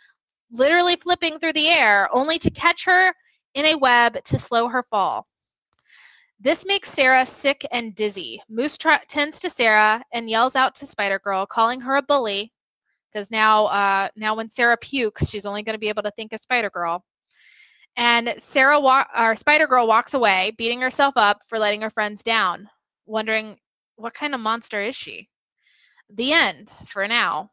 [0.51, 3.13] literally flipping through the air, only to catch her
[3.53, 5.28] in a web to slow her fall.
[6.41, 8.41] This makes Sarah sick and dizzy.
[8.49, 12.51] Moose tr- tends to Sarah and yells out to Spider Girl, calling her a bully,
[13.11, 16.34] because now, uh, now when Sarah pukes, she's only going to be able to think
[16.34, 17.03] of Spider Girl.
[17.99, 22.69] And Sarah, wa- Spider Girl, walks away, beating herself up for letting her friends down,
[23.05, 23.57] wondering
[23.97, 25.27] what kind of monster is she.
[26.09, 27.51] The end for now.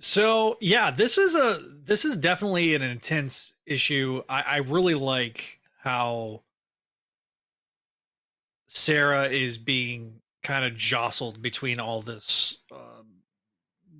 [0.00, 4.22] So yeah, this is a this is definitely an intense issue.
[4.28, 6.42] I, I really like how
[8.66, 13.22] Sarah is being kind of jostled between all this um,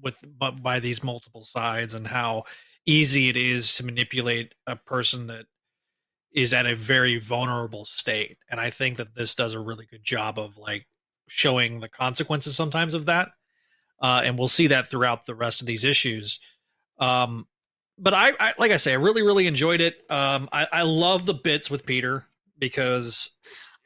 [0.03, 2.45] with but by these multiple sides and how
[2.87, 5.47] easy it is to manipulate a person that
[6.33, 10.03] is at a very vulnerable state and i think that this does a really good
[10.03, 10.87] job of like
[11.29, 13.29] showing the consequences sometimes of that
[14.03, 16.39] uh, and we'll see that throughout the rest of these issues
[16.99, 17.47] um,
[17.99, 21.25] but I, I like i say i really really enjoyed it um, I, I love
[21.25, 22.27] the bits with peter
[22.59, 23.35] because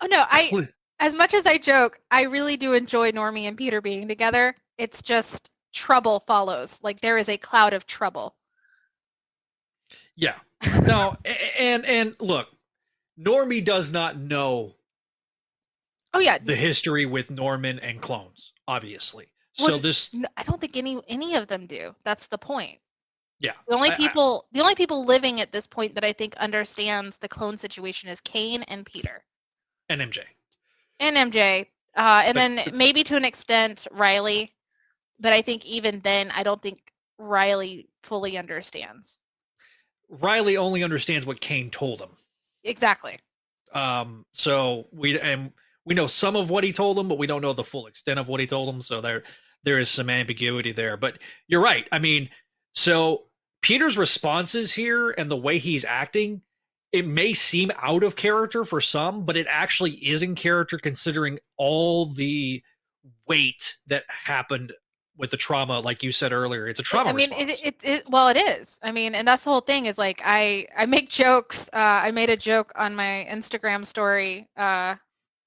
[0.01, 0.68] Oh no, I
[1.01, 4.55] as much as I joke, I really do enjoy Normie and Peter being together.
[4.76, 6.80] It's just trouble follows.
[6.82, 8.34] Like there is a cloud of trouble.
[10.18, 10.34] Yeah.
[10.86, 11.16] No,
[11.58, 12.48] and and look,
[13.18, 14.74] Normie does not know
[16.14, 19.26] Oh yeah, the history with Norman and clones, obviously.
[19.52, 21.94] So this I don't think any any of them do.
[22.04, 22.78] That's the point.
[23.38, 23.52] yeah.
[23.68, 26.34] The only I- I- people the only people living at this point that I think
[26.36, 29.24] understands the clone situation is Kane and Peter
[29.88, 30.24] and MJ.
[31.00, 31.66] and MJ,
[31.96, 34.54] uh, and But- then but- maybe to an extent Riley,
[35.20, 36.80] but I think even then I don't think
[37.18, 39.18] Riley fully understands
[40.09, 42.11] Riley only understands what Kane told him.
[42.64, 43.18] exactly.
[43.74, 45.52] Um so we and
[45.84, 48.18] we know some of what he told him, but we don't know the full extent
[48.18, 48.80] of what he told him.
[48.80, 49.24] So there
[49.64, 50.96] there is some ambiguity there.
[50.96, 51.86] But you're right.
[51.92, 52.30] I mean,
[52.74, 53.24] so
[53.62, 56.42] Peter's responses here and the way he's acting,
[56.92, 61.38] it may seem out of character for some, but it actually is in character considering
[61.56, 62.62] all the
[63.26, 64.72] weight that happened
[65.18, 66.68] with the trauma, like you said earlier.
[66.68, 68.78] It's a trauma I mean, it, it, it, well, it is.
[68.84, 71.68] I mean, and that's the whole thing is like, I, I make jokes.
[71.72, 74.94] Uh, I made a joke on my Instagram story, uh,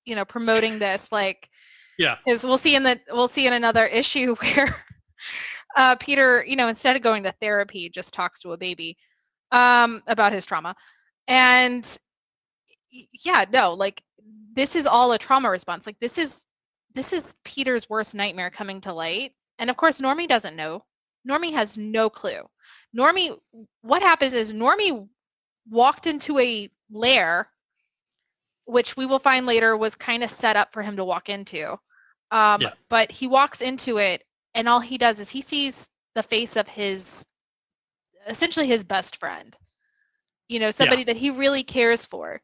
[0.04, 1.50] you know, promoting this, like,
[1.98, 2.18] Yeah.
[2.26, 4.84] because we'll see in the, we'll see in another issue where,
[5.78, 8.98] uh, Peter, you know, instead of going to therapy, just talks to a baby,
[9.54, 10.76] um, about his trauma.
[11.30, 11.98] And
[12.92, 14.04] yeah, no, like,
[14.54, 15.86] this is all a trauma response.
[15.86, 16.46] Like, this is,
[16.94, 19.32] this is Peter's worst nightmare coming to light.
[19.62, 20.84] And of course, Normie doesn't know.
[21.26, 22.50] Normie has no clue.
[22.98, 23.40] Normie,
[23.84, 25.08] what happens is Normie
[25.70, 27.48] walked into a lair,
[28.66, 31.74] which we will find later was kind of set up for him to walk into.
[32.32, 32.74] Um, Yeah.
[32.90, 36.68] But he walks into it, and all he does is he sees the face of
[36.68, 37.28] his,
[38.28, 39.56] essentially his best friend.
[40.50, 42.42] You know, somebody that he really cares for,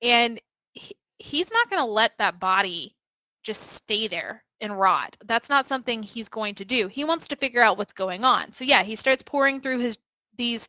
[0.00, 0.40] and
[0.74, 2.94] he, he's not going to let that body
[3.42, 5.16] just stay there and rot.
[5.24, 6.88] That's not something he's going to do.
[6.88, 8.52] He wants to figure out what's going on.
[8.52, 9.98] So yeah, he starts pouring through his
[10.36, 10.68] these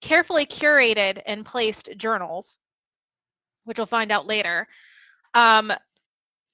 [0.00, 2.58] carefully curated and placed journals,
[3.64, 4.66] which we'll find out later.
[5.34, 5.72] Um,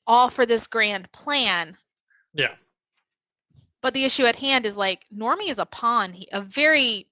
[0.06, 1.76] all for this grand plan.
[2.34, 2.54] yeah.
[3.80, 7.06] But the issue at hand is like Normie is a pawn, a very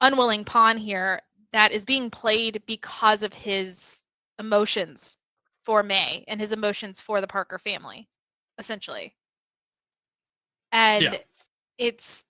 [0.00, 1.22] unwilling pawn here
[1.52, 4.04] that is being played because of his
[4.38, 5.16] emotions
[5.66, 8.08] for May and his emotions for the Parker family,
[8.58, 9.16] essentially.
[10.72, 11.20] And
[11.78, 12.26] it's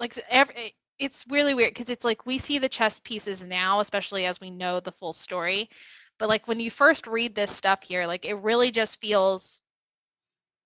[0.00, 3.44] like s- ev- it- it's really weird because it's like we see the chess pieces
[3.46, 5.70] now, especially as we know the full story.
[6.18, 9.62] But like when you first read this stuff here, like it really just feels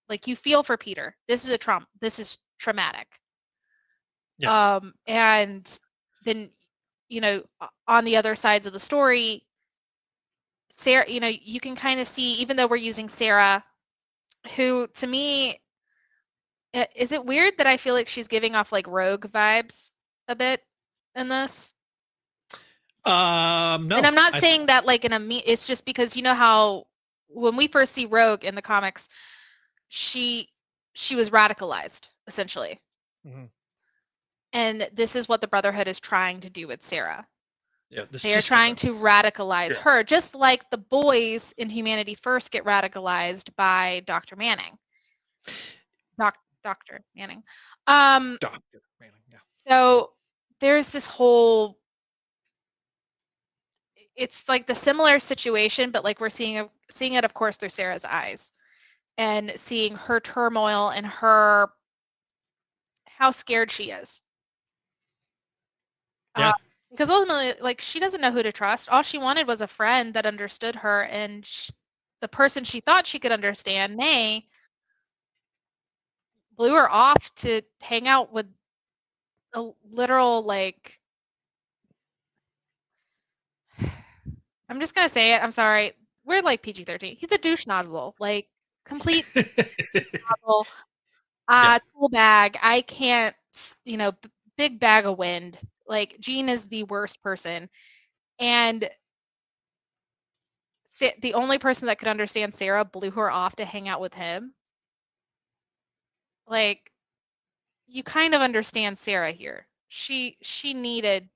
[0.08, 1.16] like you feel for Peter.
[1.28, 1.86] This is a trauma.
[2.00, 3.20] This is traumatic.
[4.38, 4.76] Yeah.
[4.76, 5.78] Um, and
[6.24, 6.50] then,
[7.08, 7.44] you know,
[7.86, 9.46] on the other sides of the story,
[10.76, 13.64] Sarah, you know, you can kind of see, even though we're using Sarah,
[14.56, 15.60] who to me,
[16.94, 19.90] is it weird that I feel like she's giving off like rogue vibes
[20.28, 20.62] a bit
[21.14, 21.72] in this?
[23.04, 23.96] Um no.
[23.98, 25.42] and I'm not I- saying that like in a me.
[25.44, 26.86] It's just because you know how
[27.28, 29.08] when we first see Rogue in the comics,
[29.88, 30.48] she
[30.94, 32.80] she was radicalized essentially,
[33.26, 33.50] Mhm.
[34.54, 37.26] and this is what the Brotherhood is trying to do with Sarah.
[37.94, 39.82] Yeah, They are trying gonna- radicalize Yeah.
[39.82, 44.36] her, just like the boys in Humanity First get radicalized by Dr.
[44.36, 44.76] Manning.
[46.18, 47.04] Doc, Dr.
[47.14, 47.42] Manning.
[47.86, 49.22] Um, Doctor Manning.
[49.30, 49.38] Yeah.
[49.68, 50.14] so
[50.60, 51.78] there's this whole
[54.16, 58.04] it's like the similar situation, but like we're seeing seeing it, of course, through Sarah's
[58.04, 58.52] eyes,
[59.18, 61.68] and seeing her turmoil and her
[63.06, 64.22] how scared she is.
[66.38, 66.50] Yeah.
[66.50, 66.52] Uh,
[66.94, 68.88] because ultimately, like she doesn't know who to trust.
[68.88, 71.70] All she wanted was a friend that understood her, and sh-
[72.20, 74.46] the person she thought she could understand, May,
[76.56, 78.46] blew her off to hang out with
[79.54, 81.00] a literal like
[84.68, 85.42] I'm just gonna say it.
[85.42, 85.92] I'm sorry.
[86.24, 87.16] We're like PG-13.
[87.16, 88.48] He's a douche nozzle, like
[88.84, 89.26] complete
[90.30, 90.66] nozzle.
[91.48, 92.58] Uh, tool bag.
[92.62, 93.36] I can't,
[93.84, 95.58] you know, b- big bag of wind.
[95.86, 97.68] Like Gene is the worst person,
[98.38, 98.88] and
[100.88, 104.14] Sa- the only person that could understand Sarah blew her off to hang out with
[104.14, 104.54] him.
[106.46, 106.92] Like,
[107.86, 109.66] you kind of understand Sarah here.
[109.88, 111.28] She she needed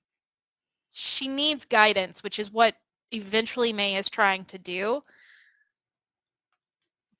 [0.91, 2.75] she needs guidance, which is what
[3.11, 5.03] eventually May is trying to do.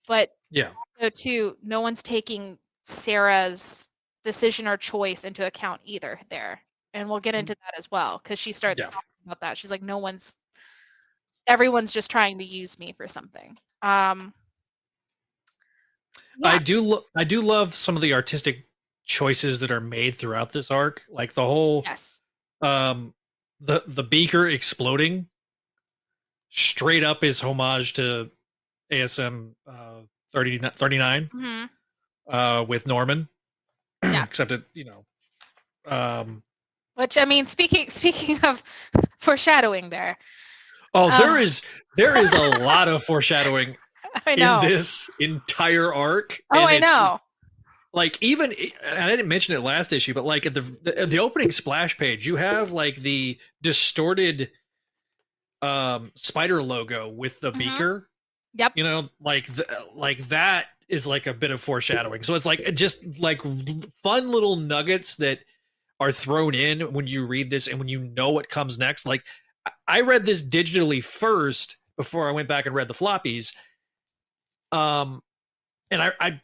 [0.08, 0.72] But yeah.
[1.00, 3.90] so too, no one's taking Sarah's
[4.24, 6.62] decision or choice into account either there.
[7.00, 8.86] And we'll get into that as well because she starts Yeah.
[8.88, 9.58] talking about that.
[9.58, 10.36] She's like, no one's
[11.48, 13.58] everyone's just trying to use me for something.
[13.82, 14.34] Um
[16.44, 18.68] I do lo- I do love some of the artistic
[19.06, 21.04] choices that are made throughout this arc.
[21.10, 22.22] Like the whole yes.
[22.62, 23.14] um
[23.62, 25.28] the the beaker exploding
[26.50, 28.30] straight up is homage to
[28.92, 30.02] ASM uh
[30.34, 31.64] 30, 39 hmm
[32.28, 33.30] uh with Norman.
[34.04, 34.26] Yeah.
[34.26, 35.06] Except it, you know,
[35.86, 36.44] um
[37.00, 38.62] Which I mean, speaking speaking of
[39.20, 40.18] foreshadowing there.
[40.94, 41.42] oh, there Uh.
[41.42, 41.62] is
[41.96, 43.78] there is a lot of foreshadowing
[44.26, 44.60] I know.
[44.60, 46.42] in this entire arc.
[46.52, 47.20] oh, I know.
[47.94, 51.20] like even and I didn't mention it last issue, but like at the the, the
[51.20, 54.52] opening splash page, you have like the distorted
[55.62, 57.58] um spider logo with the Mhm.
[57.58, 58.10] beaker.
[58.56, 58.74] Yep.
[58.76, 62.24] You know, like the, like that is like a bit of foreshadowing.
[62.24, 63.42] So it's like just like
[64.02, 65.40] fun little nuggets that
[66.00, 69.06] are thrown in when you read this and when you know what comes next.
[69.06, 69.24] Like
[69.88, 73.54] I- read this digitally first before I went back and read the floppies.
[74.72, 75.22] Um
[75.92, 76.42] and I I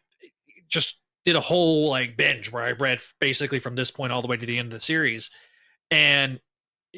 [0.67, 4.27] just did a whole like binge where I read basically from this point all the
[4.27, 5.29] way to the end of the series,
[5.91, 6.39] and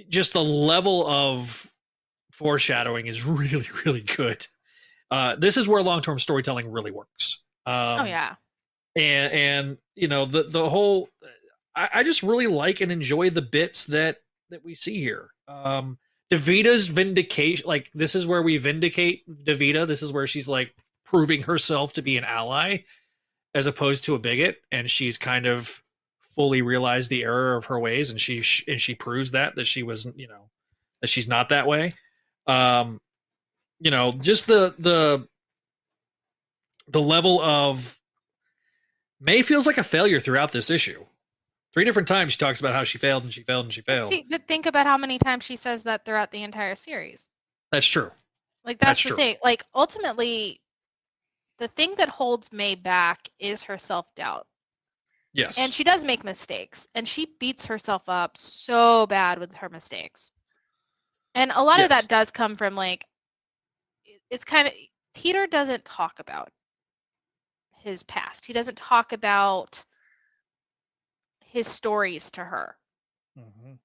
[0.10, 1.72] just the level of
[2.32, 4.48] foreshadowing is really really good.
[5.12, 7.42] Uh, this is where long term storytelling really works.
[7.66, 8.36] Um, oh yeah.
[8.96, 11.10] and and you know the the whole
[11.78, 14.18] I, I just really like and enjoy the bits that
[14.50, 15.30] that we see here.
[15.48, 15.98] Um,
[16.32, 19.88] Davida's vindication, like this is where we vindicate Davida.
[19.88, 20.74] This is where she's like
[21.06, 22.80] proving herself to be an ally
[23.54, 25.82] as opposed to a bigot, and she's kind of
[26.36, 29.68] fully realized the error of her ways, and she sh- and she proves that that
[29.68, 30.50] she wasn't, you know
[31.02, 31.94] that she's not that way.
[32.48, 33.00] Um,
[33.80, 35.28] you know, just the the
[36.88, 37.98] the level of
[39.20, 41.06] May feels like a failure throughout this issue.
[41.78, 44.10] Three different times she talks about how she failed and she failed and she failed.
[44.10, 47.30] See, but think about how many times she says that throughout the entire series.
[47.72, 48.10] That's true.
[48.66, 49.18] Like That's that's, the true.
[49.18, 49.36] thing.
[49.44, 50.60] Like ultimately,
[51.60, 54.48] the thing that holds May back is her self doubt.
[55.34, 55.60] Yes.
[55.60, 60.32] And she does make mistakes, and she beats herself up so bad with her mistakes.
[61.36, 63.06] And a lot of that does come from like,
[64.32, 64.74] it's kind of
[65.14, 66.50] Peter doesn't talk about
[67.84, 68.48] his past.
[68.48, 69.84] He doesn't talk about
[71.58, 72.78] his stories to her.
[73.38, 73.80] Mhm.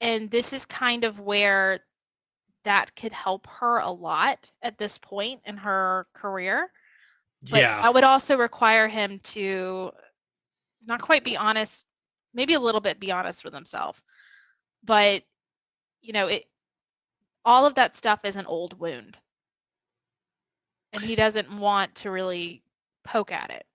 [0.00, 1.80] and this is kind of where
[2.64, 6.72] that could help her a lot at this point in her career
[7.50, 7.82] but yeah.
[7.82, 9.90] that would also require him to
[10.86, 11.86] not quite be honest
[12.34, 14.02] maybe a little bit be honest with himself
[14.84, 15.22] but
[16.02, 16.44] you know it
[17.44, 19.18] all of that stuff is an old wound
[20.92, 22.62] and he doesn't want to really
[23.04, 23.66] poke at it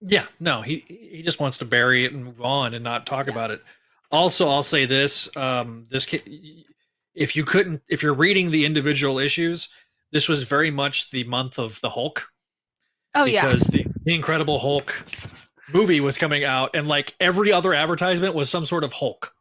[0.00, 3.26] Yeah, no, he he just wants to bury it and move on and not talk
[3.26, 3.32] Yeah.
[3.32, 3.62] about it.
[4.12, 6.06] Also, I'll say this: um, this
[7.14, 9.68] if you couldn't, if you're reading the individual issues,
[10.12, 12.28] this was very much the month of the Hulk
[13.14, 14.94] oh yeah because the, the Incredible Hulk
[15.72, 19.32] movie was coming out, and like every other advertisement was some sort of Hulk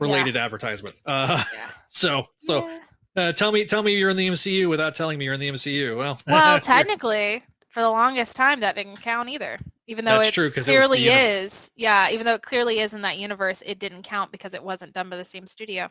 [0.00, 0.96] related advertisement.
[1.06, 2.78] Uh, yeah so so Yeah.
[3.16, 5.50] uh, tell me tell me you're in the MCU without telling me you're in the
[5.50, 5.96] MCU.
[5.98, 9.58] Well, well technically for the longest time that didn't count either
[9.90, 12.94] even though that's it true because it uni- is yeah even though it clearly is
[12.94, 15.90] in that universe it didn't count because it wasn't done by the same studio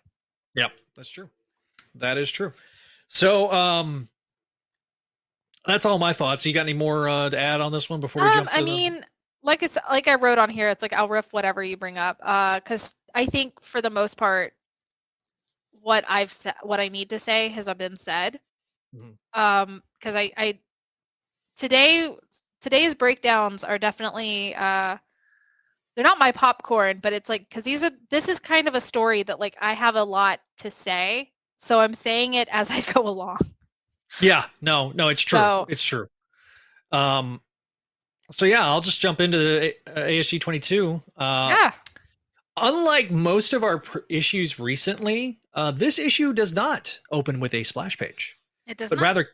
[0.55, 1.29] Yep, that's true.
[1.95, 2.53] That is true.
[3.07, 4.09] So, um,
[5.65, 6.45] that's all my thoughts.
[6.45, 8.49] You got any more uh, to add on this one before we um jump?
[8.51, 9.05] I mean
[9.41, 12.17] like it's like i wrote on here it's like i'll riff whatever you bring up
[12.23, 14.53] uh because i think for the most part
[15.81, 18.37] what I've said, what I need to say has been said.
[18.93, 19.15] Mhm.
[19.33, 20.59] Um, because I, I
[21.55, 22.13] today
[22.61, 24.97] today's breakdowns are definitely uh
[25.95, 28.81] they're not my popcorn, but it's like because these are this is kind of a
[28.81, 32.81] story that like I have a lot to say, so I'm saying it as I
[32.81, 33.39] go along.
[34.21, 35.39] Yeah, no, no, it's true.
[35.39, 36.07] So- it's true.
[36.91, 37.41] Um,
[38.31, 41.01] so yeah, I'll just jump into the uh, ASG 22.
[41.17, 41.71] Uh, yeah.
[42.57, 47.63] Unlike most of our pr- issues recently, uh, this issue does not open with a
[47.63, 48.37] splash page,
[48.67, 49.01] It does but not.
[49.03, 49.29] rather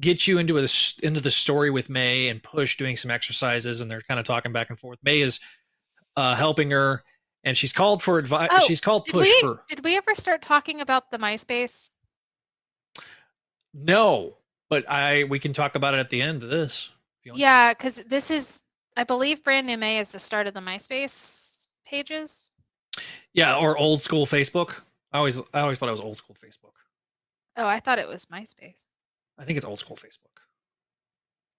[0.00, 0.66] get you into a,
[1.02, 4.52] into the story with May and Push doing some exercises, and they're kind of talking
[4.52, 4.98] back and forth.
[5.02, 5.40] May is
[6.16, 7.02] uh, helping her,
[7.44, 8.48] and she's called for advice.
[8.52, 11.90] Oh, she's called Push we for did we ever start talking about the MySpace?
[13.72, 14.36] no,
[14.70, 16.90] but I we can talk about it at the end of this.
[17.20, 17.42] if you want to.
[17.42, 18.64] Yeah, because this is
[18.96, 22.50] I believe brand new May is the start of the MySpace pages.
[23.32, 24.80] Yeah, or old school Facebook.
[25.12, 26.72] I always I always thought it was old school Facebook.
[27.56, 28.86] Oh, I thought it was MySpace.
[29.38, 30.42] I think it's old school Facebook.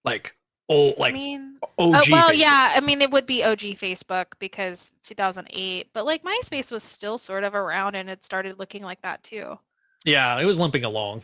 [0.04, 0.36] Like
[0.70, 1.72] old like I mean, OG.
[1.78, 2.38] oh, well, Facebook.
[2.38, 2.74] yeah.
[2.76, 7.44] I mean, it would be OG Facebook because 2008, but like MySpace was still sort
[7.44, 9.58] of around and it started looking like that too.
[10.06, 11.24] Yeah, it was limping along.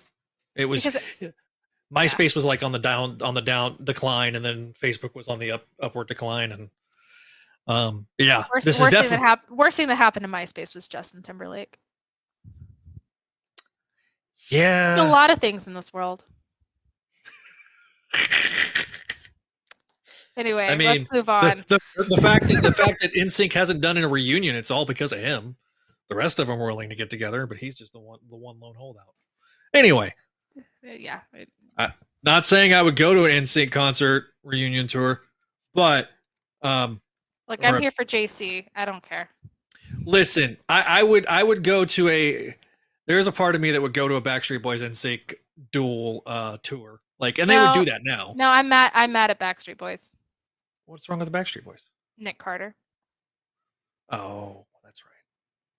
[0.56, 1.02] It was Because
[1.93, 5.39] MySpace was like on the down on the down decline, and then Facebook was on
[5.39, 6.70] the up upward decline, and
[7.68, 9.58] um yeah, worst, this is worst thing that definitely happened.
[9.58, 11.78] Worst thing that happened to MySpace was Justin Timberlake.
[14.49, 16.26] There's a lot of things in this world.
[20.38, 21.66] Anyway, I mean, let's move on.
[21.68, 25.12] the, the fact that the fact that NSYNC hasn't done a reunion, it's all because
[25.12, 25.57] of him.
[26.09, 28.36] The rest of them were willing to get together, but he's just the one the
[28.38, 29.14] one lone holdout.
[29.74, 30.14] Anyway,
[30.57, 30.62] Uh,
[30.97, 31.49] yeah, it-
[32.24, 35.22] not saying I would go to an NSYNC concert reunion tour,
[35.74, 36.09] but
[36.62, 37.01] um
[37.47, 38.68] like I'm here for JC.
[38.76, 39.30] I don't care.
[40.05, 42.55] listen, I, I would I would go to a
[43.07, 45.34] there's a part of me that would go to a Backstreet Boys NSYNC
[45.72, 47.01] dual uh tour.
[47.22, 48.34] Like and they would do that now.
[48.36, 48.92] No, I'm mad.
[48.96, 50.12] I'm mad at Backstreet Boys.
[50.88, 51.86] What's wrong with the Backstreet Boys?
[52.18, 52.74] Nick Carter.
[54.10, 55.12] Oh, that's right.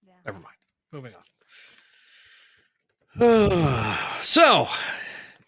[0.07, 0.15] Yeah.
[0.25, 0.55] Never mind.
[0.93, 1.23] Moving on.
[4.23, 4.69] so,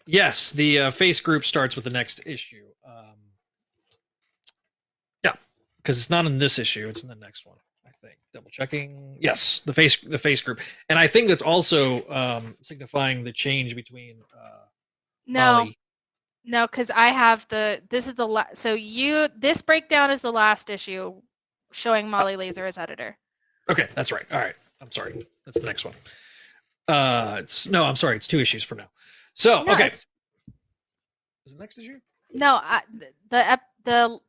[0.05, 2.65] yes, the uh, face group starts with the next issue.
[2.85, 3.15] Um,
[5.23, 5.35] yeah,
[5.77, 7.55] because it's not in this issue; it's in the next one.
[7.87, 8.17] I think.
[8.33, 9.15] Double checking.
[9.21, 13.77] Yes, the face the face group, and I think that's also um, signifying the change
[13.77, 14.65] between uh,
[15.25, 15.77] No, Molly.
[16.45, 17.81] No, because I have the.
[17.89, 18.57] This is the last.
[18.57, 19.27] So you.
[19.35, 21.13] This breakdown is the last issue,
[21.71, 23.17] showing Molly Lazer as editor.
[23.69, 24.25] Okay, that's right.
[24.31, 25.25] All right, I'm sorry.
[25.45, 25.95] That's the next one.
[26.87, 28.15] Uh, it's no, I'm sorry.
[28.15, 28.89] It's two issues from now.
[29.33, 30.07] So, No, okay, is
[31.53, 31.99] it next issue?
[32.33, 32.81] No, I,
[33.29, 34.19] the the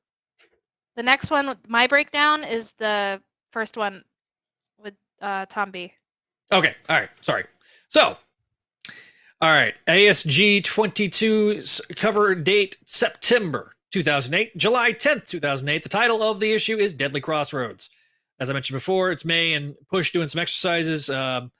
[0.96, 1.54] the next one.
[1.68, 4.02] My breakdown is the first one
[4.82, 5.92] with uh, Tom B.
[6.52, 6.74] Okay.
[6.88, 7.10] All right.
[7.20, 7.44] Sorry.
[7.88, 8.16] So,
[9.40, 9.74] all right.
[9.86, 15.82] ASG 22 's cover date September 2008, July 10th, 2008.
[15.82, 17.90] The title of the issue is Deadly Crossroads.
[18.38, 21.08] As I mentioned before, it's May and Push doing some exercises.
[21.10, 21.52] Um,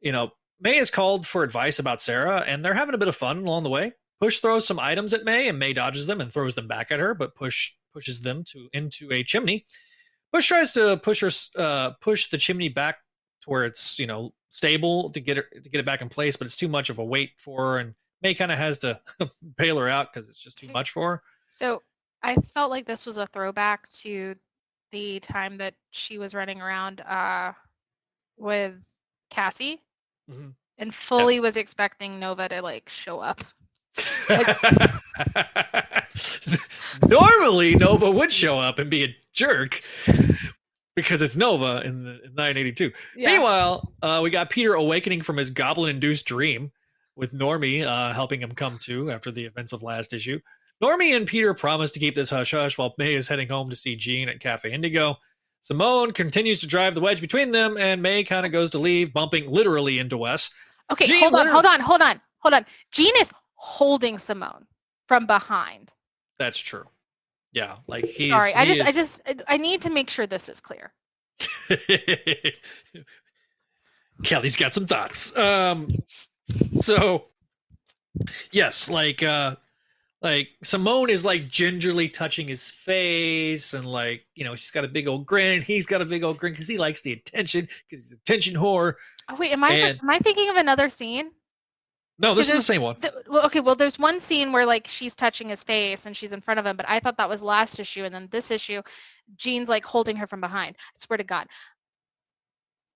[0.00, 3.16] you know, May is called for advice about Sarah, and they're having a bit of
[3.16, 3.92] fun along the way.
[4.20, 7.00] Push throws some items at May, and May dodges them and throws them back at
[7.00, 9.66] her, but Push pushes them to into a chimney.
[10.32, 11.30] Push tries to push her,
[11.60, 12.98] uh, push the chimney back
[13.46, 16.36] to where it's you know stable to get her to get it back in place,
[16.36, 19.00] but it's too much of a weight for her, and May kind of has to
[19.56, 21.22] bail her out because it's just too much for her.
[21.48, 21.82] So
[22.22, 24.34] I felt like this was a throwback to
[24.92, 27.52] the time that she was running around uh,
[28.36, 28.74] with
[29.30, 29.80] Cassie,
[30.30, 30.54] Mhm.
[30.78, 33.42] and fully was expecting Nova to like show up.
[37.08, 39.82] Normally, Nova would show up and be a jerk
[40.96, 42.90] because it's Nova in, the, in 982.
[43.16, 46.72] Meanwhile, uh, we got Peter awakening from his goblin-induced dream
[47.14, 50.40] with Normie uh, helping him come to after the events of last issue.
[50.82, 53.76] Normie and Peter promise to keep this hush hush while May is heading home to
[53.76, 55.16] see Gene at Cafe Indigo.
[55.60, 59.12] Simone continues to drive the wedge between them, and May kind of goes to leave,
[59.12, 60.50] bumping literally into Wes.
[60.92, 62.66] Okay, Gene hold on, literally- hold on, hold on, hold on.
[62.92, 64.66] Gene is holding Simone
[65.08, 65.90] from behind.
[66.38, 66.84] That's true.
[67.56, 68.28] Yeah, like he's.
[68.32, 70.92] Sorry, I he just, I just, I- I need to make sure this is clear.
[74.24, 75.34] Kelly's got some thoughts.
[75.36, 75.88] Um,
[76.80, 77.26] so
[78.50, 79.56] yes, like uh,
[80.20, 84.88] like Simone is like gingerly touching his face, and like you know she's got a
[84.88, 85.62] big old grin.
[85.62, 88.94] He's got a big old grin because he likes the attention because he's attention whore.
[89.30, 91.30] Oh wait, am I, And- am I thinking of another scene?
[92.18, 92.96] No, this is the same one.
[92.96, 96.32] Th- well, okay, well, there's one scene where like she's touching his face and she's
[96.32, 98.80] in front of him, but I thought that was last issue, and then this issue,
[99.36, 100.76] Gene's like holding her from behind.
[100.78, 101.46] I swear to God.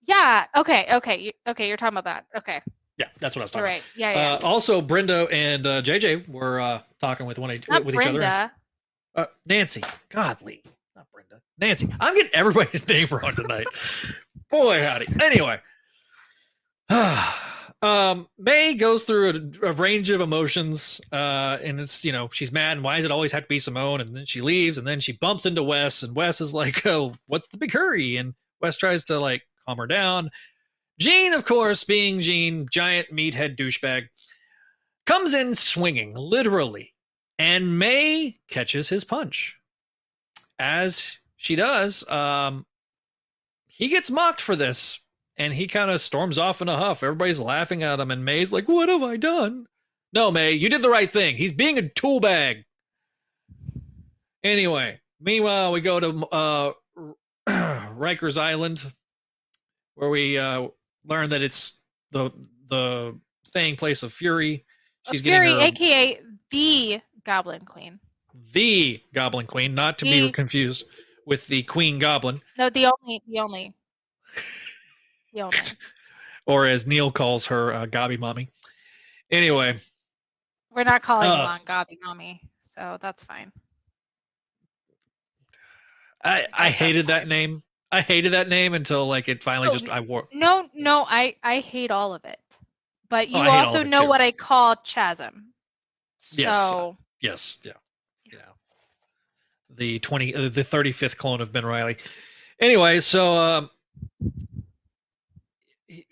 [0.06, 0.46] Yeah.
[0.56, 0.86] Okay.
[0.94, 1.18] Okay.
[1.18, 1.68] you- Okay.
[1.68, 2.24] You're talking about that.
[2.38, 2.62] Okay.
[2.96, 3.82] Yeah, that's what I was You're talking right.
[3.96, 4.12] Yeah.
[4.12, 4.34] Yeah.
[4.36, 4.44] about.
[4.44, 8.18] Uh, also, Brenda and uh, JJ were uh, talking with one Not with each other.
[8.18, 8.52] Brenda.
[9.14, 10.62] Uh, Nancy, Godly,
[10.96, 11.40] not Brenda.
[11.58, 11.92] Nancy.
[12.00, 13.66] I'm getting everybody's name wrong tonight.
[14.50, 15.06] Boy, howdy.
[15.20, 15.60] Anyway,
[17.82, 22.52] um, May goes through a, a range of emotions, uh, and it's you know she's
[22.52, 24.00] mad, and why does it always have to be Simone?
[24.00, 27.14] And then she leaves, and then she bumps into Wes, and Wes is like, "Oh,
[27.26, 30.30] what's the big hurry?" And Wes tries to like calm her down.
[30.98, 34.08] Gene, of course, being Gene, giant meathead douchebag,
[35.06, 36.92] comes in swinging, literally,
[37.38, 39.56] and May catches his punch.
[40.58, 42.66] As she does, um,
[43.66, 45.00] he gets mocked for this,
[45.40, 47.02] and he kind of storms off in a huff.
[47.02, 49.66] Everybody's laughing at him, and May's like, "What have I done?"
[50.12, 51.36] No, May, you did the right thing.
[51.36, 52.64] He's being a tool bag.
[54.44, 56.72] Anyway, meanwhile, we go to uh,
[57.48, 58.84] Rikers Island,
[59.94, 60.68] where we uh,
[61.06, 61.78] learn that it's
[62.12, 62.30] the
[62.68, 64.66] the staying place of Fury.
[65.10, 66.20] She's Fury, getting her aka
[66.50, 67.98] the Goblin Queen.
[68.52, 70.84] the Goblin Queen, not to be confused
[71.24, 73.74] with the Queen Goblin, No, the only, the only.
[76.46, 78.50] or as Neil calls her, uh, Gobby Mommy.
[79.30, 79.78] Anyway,
[80.72, 83.52] We're not calling him Uh, on Gobby Mommy, so that's fine.
[86.24, 87.62] I I hated that name.
[87.92, 90.28] I hated that name until like it finally No, just I wore.
[90.32, 92.38] No, no, I I hate all of it,
[93.08, 94.08] but you Oh, hate all also know too.
[94.08, 95.52] what I call chasm.
[96.18, 96.96] So Yes.
[97.22, 97.72] Yes, yeah,
[98.32, 98.38] yeah.
[99.76, 101.96] The twenty, uh, the thirty fifth clone of Ben Reilly.
[102.60, 103.70] Anyway, so um,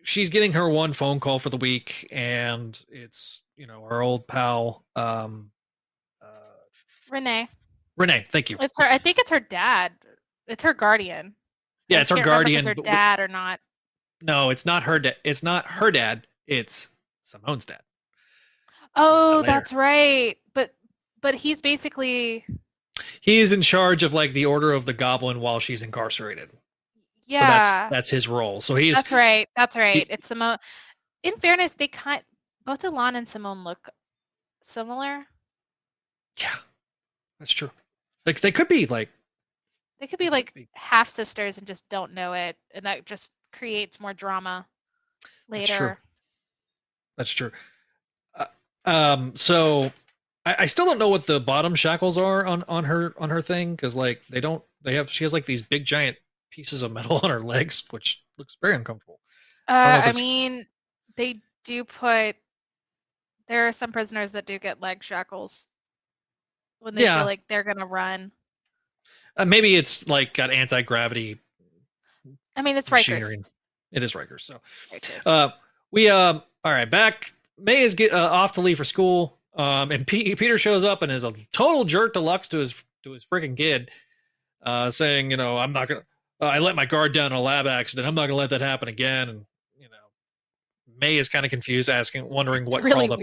[0.02, 4.26] she's getting her one phone call for the week, and it's you know our old
[4.26, 5.50] pal um,
[6.22, 6.26] uh,
[7.10, 7.48] Renee,
[7.96, 8.26] Renee.
[8.30, 8.56] Thank you.
[8.60, 8.84] it's her.
[8.84, 9.92] I think it's her dad.
[10.46, 11.34] It's her guardian.
[11.88, 12.58] Yeah, it's her can't remember if guardian.
[12.58, 13.60] It's her dad or not.
[14.20, 15.16] No, it's not her dad.
[15.24, 16.26] It's not her dad.
[16.46, 16.88] It's
[17.22, 17.80] Simone's dad.
[18.96, 20.36] Oh, that's right.
[20.54, 20.74] But
[21.20, 22.44] but he's basically
[23.20, 26.50] He is in charge of like the Order of the Goblin while she's incarcerated.
[27.28, 27.40] Yeah.
[27.40, 28.60] So that's that's his role.
[28.60, 29.48] So he's That's right.
[29.54, 30.06] That's right.
[30.10, 30.56] It's Simone.
[31.22, 32.22] In fairness, they kind
[32.64, 33.88] both Alon and Simone look
[34.62, 35.26] similar.
[36.40, 36.56] yeah,
[37.38, 37.70] that's true.
[38.26, 39.10] Like they could be like
[40.00, 44.00] They could be like half sisters and just don't know it, and that just creates
[44.00, 44.66] more drama
[45.48, 45.66] later.
[45.66, 45.96] That's true.
[47.16, 47.50] that's true.
[48.34, 49.92] Uh, um, so
[50.46, 53.42] I, I still don't know what the bottom shackles are on on her on her
[53.42, 56.16] thing because like they don't they have she has like these big giant
[56.50, 59.20] pieces of metal on her legs, which looks very uncomfortable.
[59.66, 60.66] Uh, if I mean,
[61.16, 62.36] they do put.
[63.48, 65.68] There are some prisoners that do get leg shackles
[66.80, 67.18] when they Yeah.
[67.18, 68.30] feel like they're gonna run.
[69.36, 71.38] Uh, maybe it's like got anti gravity
[72.56, 73.34] I mean, it's Rikers.
[73.92, 74.40] It is Rikers.
[74.40, 74.60] So
[74.92, 75.26] Rikers.
[75.26, 75.50] Uh,
[75.92, 77.30] we um, all right, back.
[77.56, 79.38] May is get uh, off to leave for school.
[79.54, 82.74] Um, and P- Peter shows up and is a total jerk deluxe to his
[83.04, 83.90] to his freaking kid,
[84.62, 86.02] uh, saying, you know, I'm not gonna.
[86.40, 88.06] Uh, I let my guard down in a lab accident.
[88.06, 89.28] I'm not gonna let that happen again.
[89.28, 89.44] And
[89.76, 89.96] you know,
[91.00, 93.18] May is kind of confused, asking, wondering what really crawled up.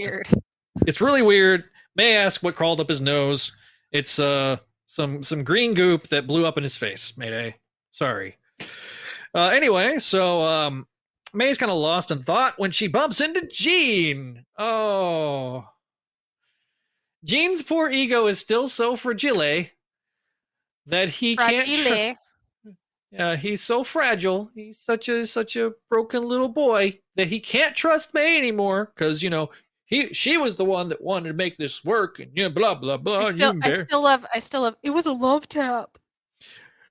[0.85, 1.65] It's really weird.
[1.95, 3.51] May asks what crawled up his nose.
[3.91, 7.17] It's uh some some green goop that blew up in his face.
[7.17, 7.55] Mayday.
[7.91, 8.37] Sorry.
[9.33, 10.87] Uh, anyway, so um,
[11.33, 14.45] May's kind of lost in thought when she bumps into Gene.
[14.57, 15.65] Oh,
[17.23, 19.65] Gene's poor ego is still so fragile
[20.85, 21.67] that he can't.
[22.15, 22.19] tr-
[23.11, 24.49] Yeah, he's so fragile.
[24.55, 29.23] He's such a such a broken little boy that he can't trust May anymore because
[29.23, 29.51] you know
[29.85, 32.97] he she was the one that wanted to make this work and yeah blah blah
[32.97, 33.27] blah.
[33.27, 34.25] I still, I still love.
[34.33, 34.75] I still love.
[34.83, 35.97] It was a love tap.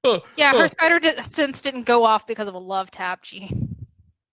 [0.05, 3.77] Oh, Yeah, oh, her spider sense didn't go off because of a love tap, Gene.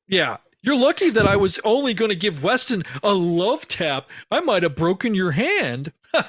[0.07, 0.37] yeah.
[0.63, 4.07] You're lucky that I was only going to give Weston a love tap.
[4.29, 5.91] I might have broken your hand,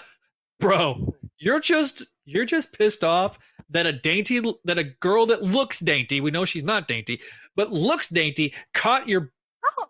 [0.60, 1.14] bro.
[1.36, 3.38] You're just you're just pissed off
[3.72, 6.20] that a dainty that a girl that looks dainty.
[6.20, 7.20] We know she's not dainty,
[7.56, 9.32] but looks dainty caught your
[9.64, 9.88] Oh,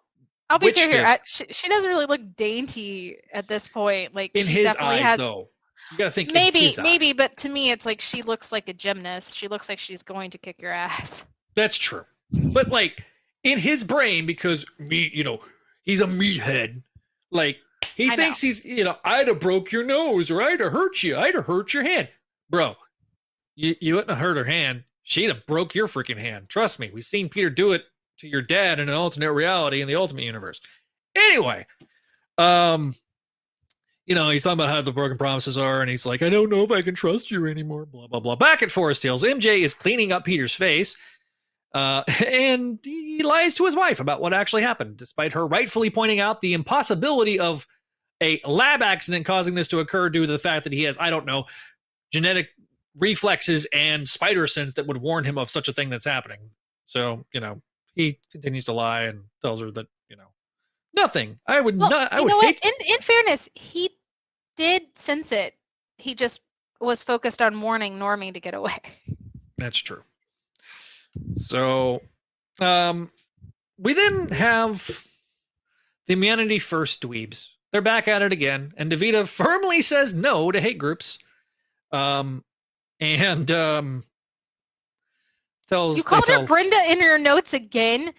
[0.50, 1.04] I'll be fair here.
[1.06, 4.14] I, she, she doesn't really look dainty at this point.
[4.14, 5.48] Like in she his definitely eyes has though.
[5.90, 6.78] You got to think in maybe eyes.
[6.78, 9.36] maybe, but to me it's like she looks like a gymnast.
[9.36, 11.24] She looks like she's going to kick your ass.
[11.54, 12.04] That's true.
[12.52, 13.02] But like
[13.44, 15.40] in his brain, because meat, you know,
[15.82, 16.82] he's a meathead.
[17.30, 17.58] Like
[17.96, 21.02] he I thinks he's, you know, I'd have broke your nose or I'd have hurt
[21.02, 21.16] you.
[21.16, 22.08] I'd have hurt your hand,
[22.48, 22.76] bro.
[23.56, 24.84] You you wouldn't have hurt her hand.
[25.02, 26.48] She'd have broke your freaking hand.
[26.48, 26.90] Trust me.
[26.92, 27.84] We've seen Peter do it
[28.18, 30.60] to your dad in an alternate reality in the Ultimate Universe.
[31.16, 31.66] Anyway,
[32.38, 32.94] um,
[34.06, 36.50] you know, he's talking about how the broken promises are, and he's like, I don't
[36.50, 37.86] know if I can trust you anymore.
[37.86, 38.36] Blah blah blah.
[38.36, 40.96] Back at Forest Hills, MJ is cleaning up Peter's face
[41.74, 46.20] Uh, and he lies to his wife about what actually happened, despite her rightfully pointing
[46.20, 47.66] out the impossibility of
[48.22, 51.10] a lab accident causing this to occur due to the fact that he has, I
[51.10, 51.46] don't know,
[52.12, 52.50] genetic
[52.96, 56.38] reflexes and spider sense that would warn him of such a thing that's happening.
[56.84, 57.62] So, you know,
[57.94, 60.28] he continues to lie and tells her that, you know,
[60.94, 61.38] nothing.
[61.46, 62.60] I would Well, not, I you would know hate.
[62.62, 62.72] what?
[62.86, 63.90] In in fairness, he
[64.56, 65.54] did sense it.
[65.98, 66.40] He just
[66.80, 68.78] was focused on warning Normie to get away.
[69.58, 70.02] That's true.
[71.34, 72.02] So,
[72.60, 73.10] um,
[73.78, 74.86] we then have
[76.06, 77.48] the Humanity First dweebs.
[77.70, 81.18] They're back at it again, and Davida firmly says no to hate groups.
[81.90, 82.44] Um,
[83.02, 84.04] and um,
[85.68, 88.12] tells You called her Brenda in your notes again?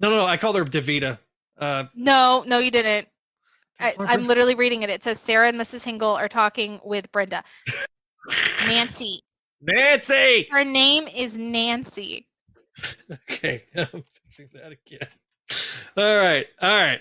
[0.00, 1.18] no, no, no, I called her Davida.
[1.58, 3.06] Uh, No, no, you didn't.
[3.78, 4.90] I I, call her I'm literally reading it.
[4.90, 5.84] It says Sarah and Mrs.
[5.84, 7.44] Hingle are talking with Brenda.
[8.66, 9.22] Nancy.
[9.60, 10.48] Nancy.
[10.50, 12.26] Her name is Nancy.
[13.30, 15.08] Okay, I'm fixing that again.
[15.96, 17.00] All right, all right.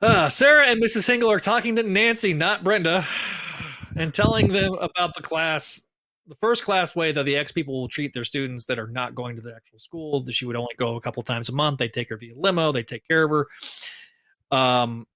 [0.00, 1.08] Uh, Sarah and Mrs.
[1.08, 3.04] Hingle are talking to Nancy, not Brenda,
[3.96, 5.82] and telling them about the class,
[6.26, 9.14] the first class way that the X people will treat their students that are not
[9.14, 10.20] going to the actual school.
[10.20, 11.78] That she would only go a couple times a month.
[11.78, 12.72] They take her via limo.
[12.72, 13.46] They take care of her.
[14.56, 15.06] Um.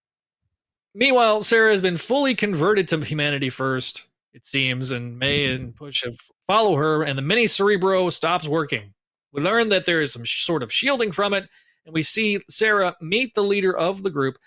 [0.94, 6.02] Meanwhile, Sarah has been fully converted to humanity first, it seems, and May and Push
[6.04, 8.94] have follow her, and the mini Cerebro stops working.
[9.32, 11.48] We learn that there is some sh- sort of shielding from it,
[11.84, 14.38] and we see Sarah meet the leader of the group,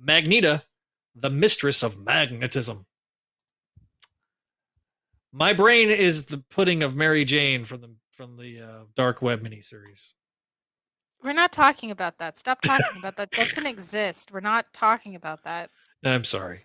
[0.00, 0.62] Magneta,
[1.16, 2.86] the mistress of magnetism.
[5.36, 9.42] My brain is the pudding of Mary Jane from the from the uh, dark web
[9.42, 10.12] miniseries.
[11.24, 12.38] We're not talking about that.
[12.38, 13.32] Stop talking about that.
[13.32, 14.30] That doesn't exist.
[14.32, 15.70] We're not talking about that.
[16.04, 16.60] I'm sorry.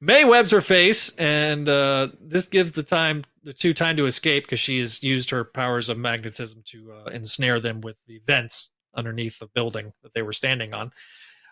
[0.00, 4.44] May webs her face, and uh, this gives the time the two time to escape
[4.44, 8.70] because she has used her powers of magnetism to uh, ensnare them with the vents
[8.96, 10.90] underneath the building that they were standing on.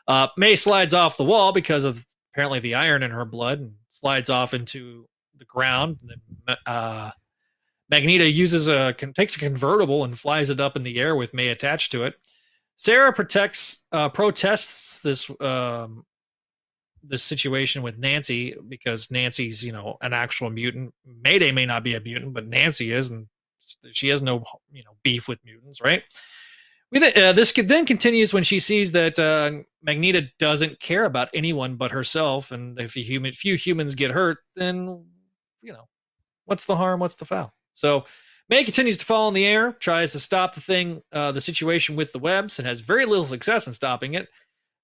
[0.09, 2.05] Uh, May slides off the wall because of
[2.35, 5.07] apparently the iron in her blood and slides off into
[5.39, 5.99] the ground.
[6.03, 7.11] Then, uh,
[7.91, 11.49] Magneta uses a takes a convertible and flies it up in the air with May
[11.49, 12.15] attached to it.
[12.77, 16.05] Sarah protects uh, protests this um,
[17.03, 20.95] this situation with Nancy because Nancy's you know an actual mutant.
[21.23, 23.27] Mayday may not be a mutant, but Nancy is, and
[23.93, 26.03] she has no you know beef with mutants, right?
[26.91, 29.51] We th- uh, this then continues when she sees that uh,
[29.87, 34.39] Magneta doesn't care about anyone but herself, and if a human, few humans get hurt,
[34.57, 35.05] then
[35.63, 35.89] you know
[36.45, 37.01] what's the harm?
[37.01, 37.55] What's the foul?
[37.73, 38.05] So
[38.49, 41.97] May continues to fall in the air, tries to stop the thing, uh, the situation
[41.97, 44.29] with the webs, and has very little success in stopping it.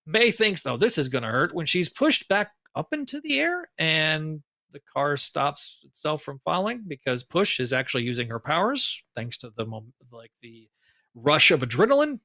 [0.07, 3.39] May thinks, though, this is going to hurt when she's pushed back up into the
[3.39, 4.43] air and
[4.73, 9.51] the car stops itself from falling because Push is actually using her powers thanks to
[9.57, 9.65] the
[10.13, 10.69] like the
[11.15, 12.21] rush of adrenaline.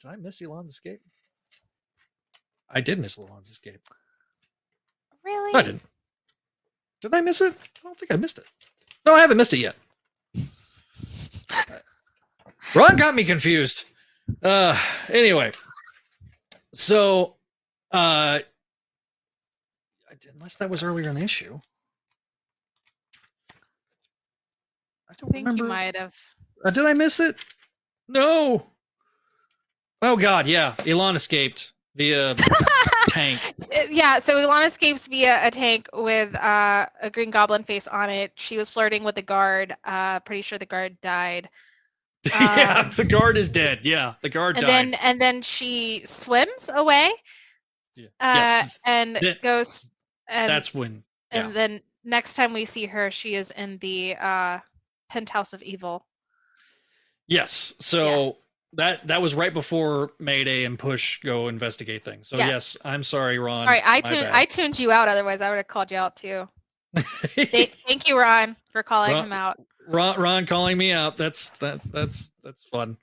[0.00, 1.00] Did I miss Elon's escape?
[2.70, 3.88] I did miss Elon's escape.
[5.24, 5.52] Really?
[5.52, 5.82] No, I didn't.
[7.06, 7.54] Did I miss it?
[7.54, 8.44] I don't think I missed it.
[9.04, 9.76] No, I haven't missed it yet.
[12.74, 13.84] Ron got me confused.
[14.42, 14.76] Uh
[15.08, 15.52] anyway.
[16.74, 17.36] So
[17.92, 18.42] uh I
[20.34, 21.60] unless that was earlier in the issue.
[25.08, 25.62] I I don't think remember.
[25.62, 26.16] you might have.
[26.64, 27.36] Uh, did I miss it?
[28.08, 28.66] No.
[30.02, 30.74] Oh god, yeah.
[30.84, 32.34] Elon escaped via
[33.16, 33.54] tank.
[33.74, 38.10] Uh, yeah, so Ilana escapes via a tank with uh, a green goblin face on
[38.10, 38.32] it.
[38.36, 39.74] She was flirting with the guard.
[39.84, 41.48] Uh, pretty sure the guard died.
[42.26, 43.80] yeah, Um, the guard is dead.
[43.84, 44.72] Yeah, the guard and died.
[44.72, 47.12] then and then she swims away
[47.94, 48.06] Yeah.
[48.20, 49.86] uh, yes, and Th- goes
[50.28, 51.04] and that's when.
[51.32, 51.46] Yeah.
[51.46, 54.58] and then next time we see her, she is in the uh,
[55.08, 56.04] penthouse of evil.
[57.28, 57.74] Yes.
[57.80, 58.36] So
[58.76, 62.28] that that was right before Mayday and Push go investigate things.
[62.28, 62.48] So Yes.
[62.48, 63.66] yes, I'm sorry, Ron.
[63.66, 64.32] All right, I tuned bad.
[64.34, 65.08] I tuned you out.
[65.08, 66.48] Otherwise, I would have called you out too.
[66.96, 69.60] Thank you, Ron, for calling Ron- him out.
[69.88, 71.16] Ron, Ron calling me out.
[71.16, 72.96] That's that that's that's fun.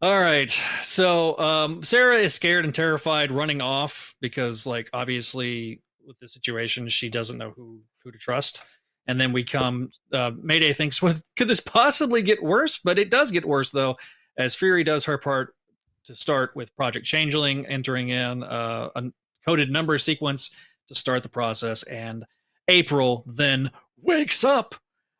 [0.00, 0.50] All right.
[0.82, 6.88] So um Sarah is scared and terrified running off because like obviously with the situation
[6.88, 8.62] she doesn't know who who to trust.
[9.06, 12.78] And then we come uh Mayday thinks well, could this possibly get worse?
[12.82, 13.96] But it does get worse though
[14.38, 15.54] as Fury does her part
[16.04, 19.04] to start with Project Changeling entering in uh, a
[19.44, 20.50] coded number sequence
[20.88, 22.24] to start the process and
[22.68, 23.70] April then
[24.00, 24.74] wakes up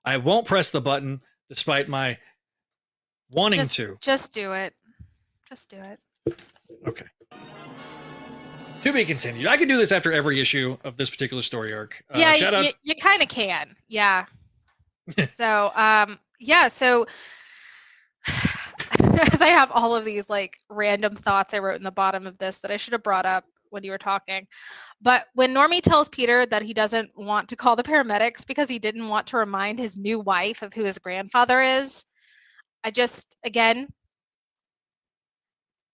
[0.09, 1.21] I won't press the button
[1.51, 2.17] despite my
[3.31, 3.99] wanting Just, to.
[4.01, 4.73] just do it.
[5.47, 6.41] Just do it.
[6.87, 7.05] Okay.
[8.83, 9.47] To be continued.
[9.47, 12.03] I could do this after every issue of this particular story arc.
[12.15, 12.65] Uh, yeah, shout you, out.
[12.65, 13.77] you, you kind of can.
[13.89, 14.25] Yeah.
[15.29, 16.69] so, um, yeah.
[16.69, 17.07] So,
[19.33, 22.39] as I have all of these like random thoughts I wrote in the bottom of
[22.39, 24.47] this that I should have brought up when you were talking.
[25.01, 28.79] But when Normie tells Peter that he doesn't want to call the paramedics because he
[28.79, 32.05] didn't want to remind his new wife of who his grandfather is,
[32.85, 33.89] I just, again,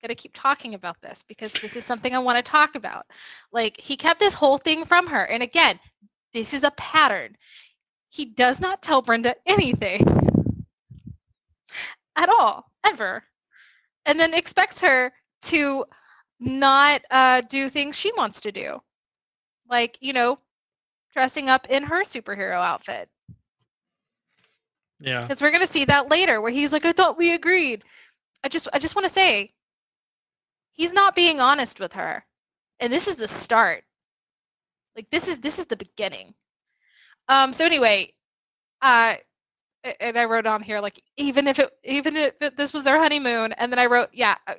[0.02, 3.06] going to keep talking about this because this is something I want to talk about.
[3.52, 5.24] Like, he kept this whole thing from her.
[5.24, 5.80] And again,
[6.32, 7.36] this is a pattern.
[8.10, 10.00] He does not tell Brenda anything
[12.16, 13.24] at all, ever.
[14.06, 15.12] And then expects her
[15.42, 15.84] to
[16.40, 18.80] not uh, do things she wants to do.
[19.68, 20.38] Like, you know,
[21.12, 23.08] dressing up in her superhero outfit.
[25.00, 25.22] Yeah.
[25.22, 27.82] Because we're gonna see that later where he's like, I thought we agreed.
[28.42, 29.54] I just I just wanna say
[30.72, 32.24] he's not being honest with her.
[32.80, 33.84] And this is the start.
[34.96, 36.34] Like this is this is the beginning.
[37.28, 38.12] Um so anyway,
[38.82, 39.14] uh
[40.00, 42.98] and I wrote on here like even if it even if it, this was their
[42.98, 44.54] honeymoon and then I wrote yeah uh,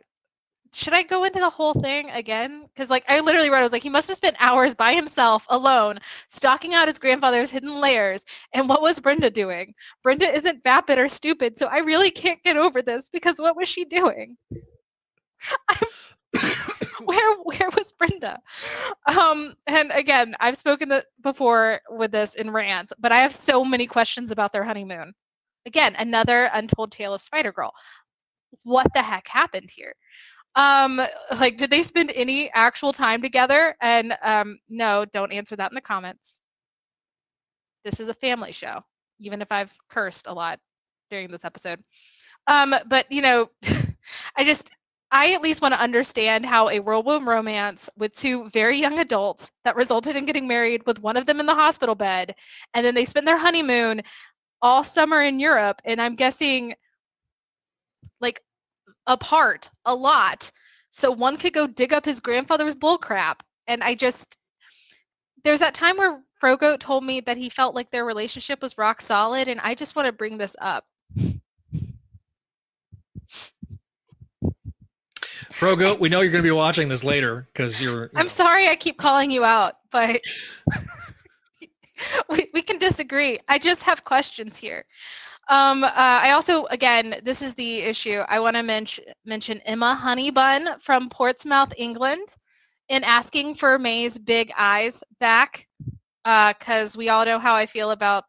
[0.76, 2.64] should I go into the whole thing again?
[2.64, 5.46] Because like I literally wrote, I was like, he must have spent hours by himself,
[5.50, 8.26] alone, stalking out his grandfather's hidden layers.
[8.54, 9.74] And what was Brenda doing?
[10.04, 13.70] Brenda isn't vapid or stupid, so I really can't get over this because what was
[13.70, 14.36] she doing?
[17.06, 18.40] Where where was Brenda?
[19.08, 20.92] Um, and again, I've spoken
[21.22, 25.14] before with this in rants, but I have so many questions about their honeymoon.
[25.66, 27.74] Again, another untold tale of Spider Girl.
[28.64, 29.94] What the heck happened here?
[30.56, 31.02] um
[31.40, 35.76] like did they spend any actual time together and um no don't answer that in
[35.76, 36.42] the comments
[37.84, 38.82] this is a family show
[39.20, 40.60] even if i've cursed a lot
[41.10, 41.80] during this episode
[42.48, 43.50] um but you know
[44.38, 44.72] i just
[45.12, 49.52] i at least want to understand how a whirlwind romance with two very young adults
[49.64, 52.36] that resulted in getting married with one of them in the hospital bed
[52.74, 54.02] and then they spend their honeymoon
[54.62, 56.74] all summer in europe and i'm guessing
[58.22, 58.42] like
[59.08, 60.52] apart a lot.
[60.92, 64.38] So one could go dig up his grandfather's bull crap and i just
[65.44, 69.02] there's that time where frogo told me that he felt like their relationship was rock
[69.02, 70.86] solid and i just want to bring this up
[75.56, 78.04] Frogo, we know you're going to be watching this later because you're.
[78.04, 80.22] you i'm know, sorry i keep calling you out but
[82.30, 84.86] we, we can disagree i just have questions here
[85.48, 88.24] um, uh, I also, again, this is the issue.
[88.28, 92.28] I want to mention mention Emma Honeybun from Portsmouth, England,
[92.90, 95.68] in asking for May's big eyes back,
[96.24, 98.24] because we all know how I feel about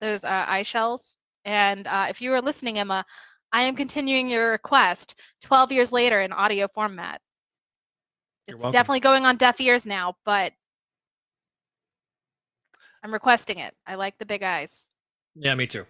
[0.00, 1.16] those uh, eye shells.
[1.46, 3.04] And uh, if you are listening, Emma,
[3.52, 7.20] I am continuing your request 12 years later in audio format.
[8.48, 10.52] It's definitely going on deaf ears now, but
[13.02, 13.74] I'm requesting it.
[13.86, 14.90] I like the big eyes.
[15.34, 15.86] Yeah, me too.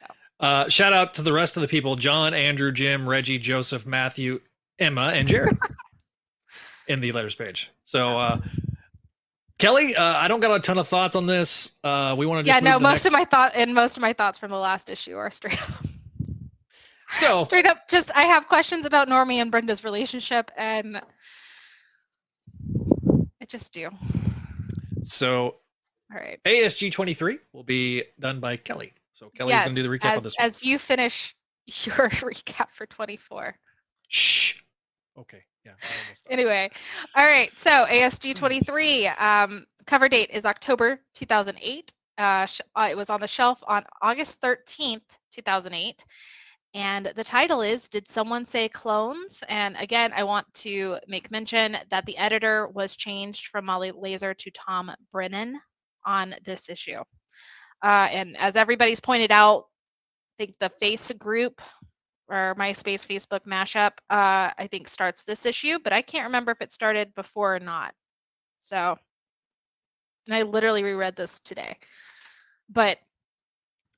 [0.00, 0.06] So.
[0.40, 4.40] Uh, shout out to the rest of the people John, Andrew, Jim, Reggie, Joseph, Matthew,
[4.78, 5.56] Emma, and Jared
[6.88, 7.70] in the letters page.
[7.84, 8.40] So, uh,
[9.58, 11.72] Kelly, uh, I don't got a ton of thoughts on this.
[11.82, 13.96] Uh, we want to yeah no move to the most of my thought and most
[13.96, 15.86] of my thoughts from the last issue are straight up
[17.18, 21.00] So, straight up just i have questions about normie and brenda's relationship and
[23.40, 23.88] i just do
[25.02, 25.56] so
[26.12, 28.92] all right ASG 23 will be done by Kelly.
[29.12, 30.46] So, Kelly's going to do the recap as, of this one.
[30.46, 31.34] as you finish
[31.66, 33.56] your recap for 24
[34.08, 34.60] Shh.
[35.18, 35.42] Okay.
[35.64, 35.72] Yeah.
[35.72, 36.32] I almost stopped.
[36.32, 36.70] anyway
[37.16, 42.96] all right so asg 23 um, cover date is october 2008 uh, sh- uh, it
[42.96, 45.00] was on the shelf on august 13th
[45.32, 46.04] 2008
[46.76, 51.76] and the title is did someone say clones and again i want to make mention
[51.90, 55.58] that the editor was changed from molly lazer to tom brennan
[56.04, 57.00] on this issue
[57.82, 59.64] uh, and as everybody's pointed out
[60.38, 61.60] i think the face group
[62.28, 66.60] or MySpace Facebook mashup, uh, I think starts this issue, but I can't remember if
[66.60, 67.94] it started before or not.
[68.58, 68.98] So,
[70.26, 71.76] and I literally reread this today,
[72.68, 72.98] but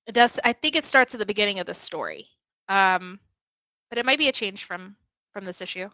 [0.06, 0.38] it does.
[0.44, 2.28] I think it starts at the beginning of the story,
[2.68, 3.18] um,
[3.88, 4.96] but it might be a change from
[5.32, 5.88] from this issue.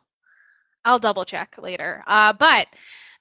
[0.84, 2.02] I'll double check later.
[2.06, 2.66] Uh, but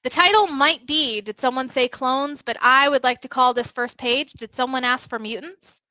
[0.03, 3.71] the title might be "Did someone say clones?" But I would like to call this
[3.71, 5.81] first page "Did someone ask for mutants?"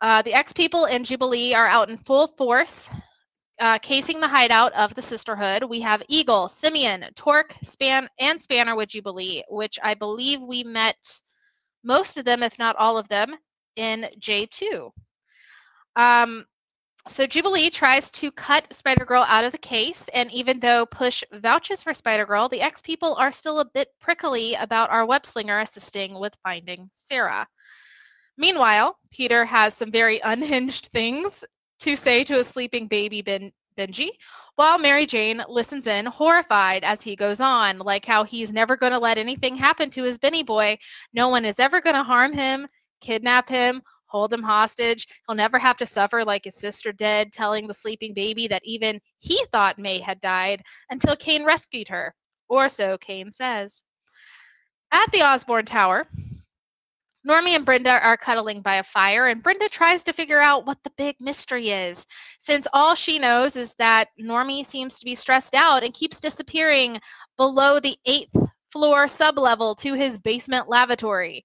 [0.00, 2.88] Uh, the X people and Jubilee are out in full force,
[3.60, 5.62] uh, casing the hideout of the Sisterhood.
[5.62, 11.20] We have Eagle, Simeon, Torque, Span, and Spanner with Jubilee, which I believe we met
[11.84, 13.36] most of them, if not all of them,
[13.76, 14.90] in J2.
[15.94, 16.46] Um,
[17.08, 21.24] so Jubilee tries to cut Spider Girl out of the case, and even though Push
[21.32, 25.26] vouches for Spider Girl, the X people are still a bit prickly about our web
[25.26, 27.46] slinger assisting with finding Sarah.
[28.36, 31.44] Meanwhile, Peter has some very unhinged things
[31.80, 34.10] to say to a sleeping baby ben- Benji,
[34.56, 38.92] while Mary Jane listens in, horrified as he goes on, like how he's never going
[38.92, 40.78] to let anything happen to his Benny boy.
[41.12, 42.66] No one is ever going to harm him,
[43.00, 43.82] kidnap him,
[44.12, 45.08] hold him hostage.
[45.26, 49.00] He'll never have to suffer like his sister did, telling the sleeping baby that even
[49.18, 52.14] he thought May had died until Kaine rescued her.
[52.48, 53.82] Or so Kaine says.
[54.92, 56.06] At the Osborn Tower,
[57.26, 60.78] Normie and Brenda are cuddling by a fire, and Brenda tries to figure out what
[60.82, 62.04] the big mystery is,
[62.38, 66.98] since all she knows is that Normie seems to be stressed out and keeps disappearing
[67.38, 68.36] below the eighth
[68.72, 71.44] floor sublevel to his basement lavatory.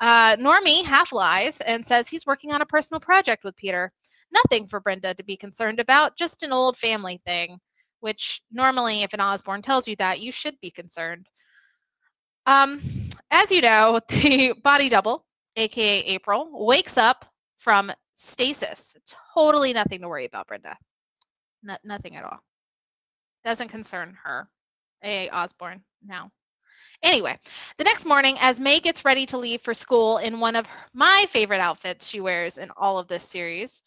[0.00, 3.92] Uh, Normie half lies and says he's working on a personal project with Peter.
[4.32, 7.58] Nothing for Brenda to be concerned about, just an old family thing,
[8.00, 11.28] which normally, if an Osborn tells you that, you should be concerned.
[12.46, 12.80] Um,
[13.30, 15.24] as you know, the body double,
[15.56, 17.24] aka April, wakes up
[17.58, 18.96] from stasis.
[19.34, 20.76] Totally nothing to worry about, Brenda.
[21.62, 22.40] No, nothing at all.
[23.44, 24.48] Doesn't concern her.
[25.02, 25.28] A.
[25.30, 26.30] Osborn now.
[27.02, 27.38] Anyway,
[27.78, 31.26] the next morning, as May gets ready to leave for school in one of my
[31.30, 33.82] favorite outfits she wears in all of this series,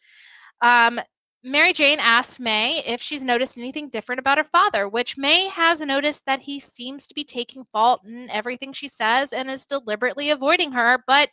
[0.62, 1.00] um,
[1.44, 5.80] Mary Jane asks May if she's noticed anything different about her father, which May has
[5.82, 10.32] noticed that he seems to be taking fault in everything she says and is deliberately
[10.32, 11.30] avoiding her, but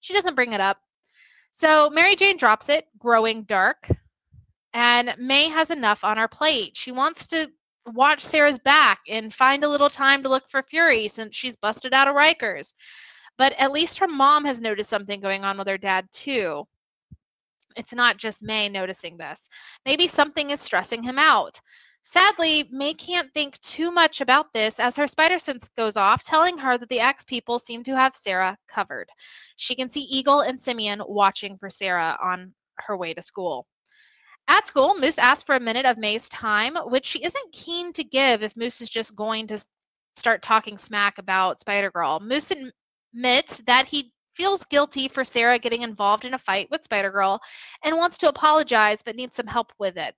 [0.00, 0.78] she doesn't bring it up.
[1.52, 3.88] So Mary Jane drops it, growing dark,
[4.72, 6.76] and May has enough on her plate.
[6.76, 7.50] She wants to
[7.94, 11.92] watch Sarah's back and find a little time to look for Fury since she's busted
[11.92, 12.72] out of Rikers.
[13.36, 16.66] But at least her mom has noticed something going on with her dad, too.
[17.76, 19.48] It's not just May noticing this.
[19.86, 21.60] Maybe something is stressing him out.
[22.02, 26.56] Sadly, May can't think too much about this as her spider sense goes off, telling
[26.58, 29.10] her that the X people seem to have Sarah covered.
[29.56, 33.66] She can see Eagle and Simeon watching for Sarah on her way to school.
[34.48, 38.02] At school, Moose asks for a minute of May's time, which she isn't keen to
[38.02, 39.62] give if Moose is just going to
[40.16, 42.18] start talking smack about Spider Girl.
[42.18, 47.10] Moose admits that he feels guilty for Sarah getting involved in a fight with Spider
[47.10, 47.40] Girl
[47.84, 50.14] and wants to apologize but needs some help with it.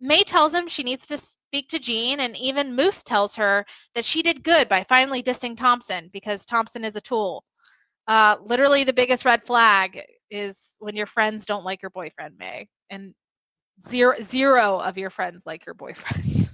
[0.00, 3.64] May tells him she needs to speak to Gene, and even Moose tells her
[3.94, 7.42] that she did good by finally dissing Thompson because Thompson is a tool.
[8.06, 12.68] Uh, literally, the biggest red flag is when your friends don't like your boyfriend, May.
[12.90, 13.14] And
[13.82, 16.48] zero zero of your friends like your boyfriend.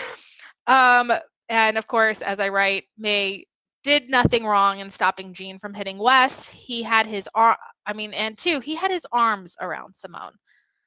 [0.66, 1.12] um,
[1.48, 3.46] and of course, as I write, May
[3.84, 6.48] did nothing wrong in stopping Gene from hitting Wes.
[6.48, 7.56] He had his arm,
[7.86, 10.32] I mean, and two, he had his arms around Simone.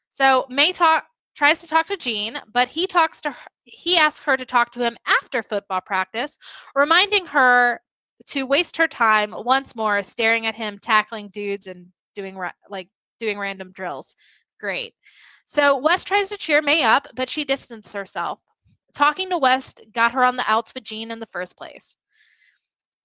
[0.10, 4.24] So May talk tries to talk to Gene, but he talks to her, he asks
[4.24, 6.38] her to talk to him after football practice,
[6.74, 7.82] reminding her
[8.28, 12.40] to waste her time once more staring at him tackling dudes and doing
[12.70, 12.88] like
[13.20, 14.16] doing random drills.
[14.60, 14.94] Great.
[15.46, 18.40] So West tries to cheer May up, but she distances herself.
[18.94, 21.96] Talking to West got her on the outs with Gene in the first place.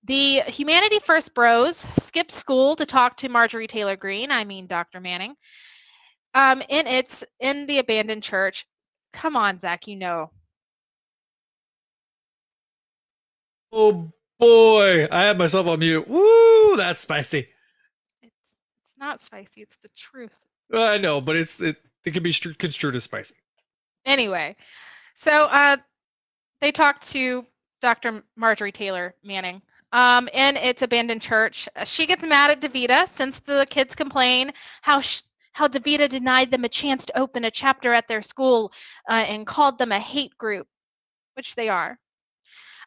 [0.04, 5.00] The Humanity First Bros skip school to talk to Marjorie Taylor Greene, I mean Dr.
[5.00, 5.34] Manning.
[6.32, 8.66] Um, in its in the abandoned church.
[9.12, 10.30] Come on, Zach, you know.
[13.72, 16.08] Oh boy, I had myself on mute.
[16.08, 17.48] Woo, that's spicy.
[18.22, 20.32] It's it's not spicy, it's the truth.
[20.72, 23.35] I know, but it's it, it can be construed as spicy.
[24.05, 24.56] Anyway,
[25.14, 25.77] so uh,
[26.60, 27.44] they talked to
[27.81, 28.22] Dr.
[28.36, 29.62] Marjorie Taylor Manning
[29.93, 31.68] um, in its abandoned church.
[31.85, 34.52] She gets mad at Davida since the kids complain
[34.82, 35.22] how sh-
[35.52, 38.72] how Davida denied them a chance to open a chapter at their school
[39.09, 40.68] uh, and called them a hate group,
[41.35, 41.98] which they are.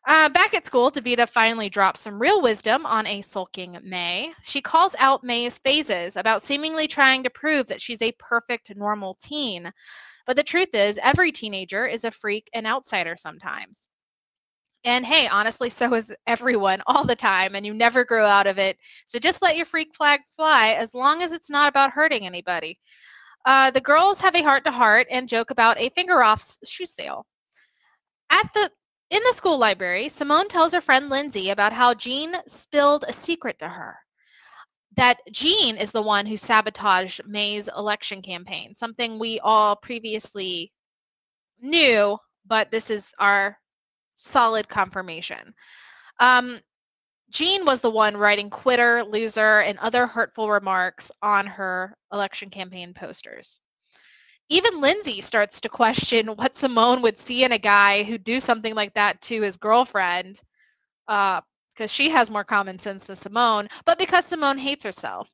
[0.05, 4.33] Uh, back at school, Davida finally drops some real wisdom on a sulking May.
[4.43, 9.15] She calls out May's phases about seemingly trying to prove that she's a perfect, normal
[9.21, 9.71] teen.
[10.27, 13.87] But the truth is, every teenager is a freak and outsider sometimes.
[14.83, 18.59] And hey, honestly, so is everyone all the time, and you never grow out of
[18.59, 18.77] it.
[19.05, 22.77] So just let your freak flag fly as long as it's not about hurting anybody.
[23.45, 26.85] Uh, the girls have a heart to heart and joke about a finger off shoe
[26.85, 27.25] sale.
[28.29, 28.69] At the
[29.13, 33.59] in the school library, Simone tells her friend Lindsay about how Gene spilled a secret
[33.59, 33.95] to her.
[34.95, 40.71] That Gene is the one who sabotaged May's election campaign, something we all previously
[41.61, 42.17] knew,
[42.47, 43.59] but this is our
[44.15, 45.53] solid confirmation.
[46.19, 46.59] Um,
[47.29, 52.95] Gene was the one writing quitter, loser, and other hurtful remarks on her election campaign
[52.95, 53.59] posters
[54.53, 58.75] even Lindsay starts to question what Simone would see in a guy who'd do something
[58.75, 60.41] like that to his girlfriend,
[61.07, 61.41] because
[61.79, 65.29] uh, she has more common sense than Simone, but because Simone hates herself.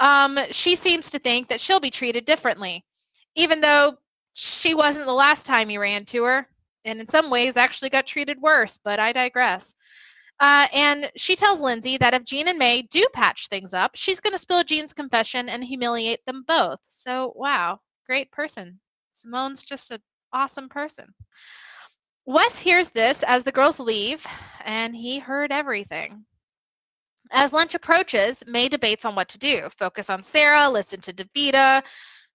[0.00, 2.84] Um, she seems to think that she'll be treated differently.
[3.34, 3.96] even though
[4.34, 6.48] she wasn't the last time he ran to her,
[6.84, 9.74] and in some ways actually got treated worse, but I digress.
[10.40, 14.20] Uh, and she tells Lindsay that if Gene and May do patch things up, she's
[14.20, 16.80] going to spill Gene's confession and humiliate them both.
[16.88, 18.80] So, wow, great person.
[19.12, 20.00] Simone's just an
[20.32, 21.14] awesome person.
[22.26, 24.26] Wes hears this as the girls leave,
[24.64, 26.24] and he heard everything.
[27.30, 31.82] As lunch approaches, May debates on what to do focus on Sarah, listen to Davida,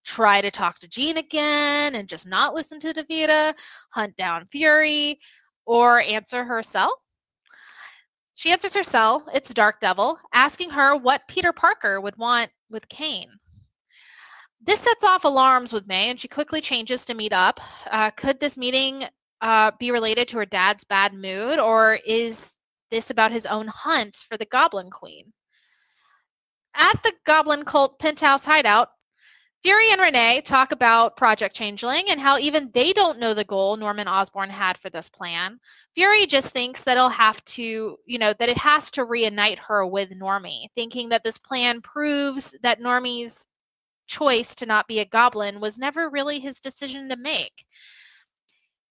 [0.03, 3.53] try to talk to Gene again and just not listen to Davida,
[3.91, 5.19] hunt down Fury,
[5.65, 7.01] or answer her cell.
[8.33, 12.87] She answers her cell, it's Dark Devil, asking her what Peter Parker would want with
[12.87, 13.31] Kaine.
[14.61, 17.59] This sets off alarms with May, and she quickly changes to meet up.
[17.89, 19.05] Uh, could this meeting
[19.41, 22.57] uh, be related to her dad's bad mood, or is
[22.91, 25.31] this about his own hunt for the Goblin Queen?
[26.75, 28.89] At the Goblin Cult Penthouse hideout,
[29.63, 33.75] Fury and Renee talk about Project Changeling and how even they don't know the goal
[33.75, 35.59] Norman Osborn had for this plan.
[35.95, 39.85] Fury just thinks that it'll have to, you know, that it has to reunite her
[39.85, 43.47] with Normie, thinking that this plan proves that Normie's
[44.09, 47.63] choice to not be a goblin was never really his decision to make.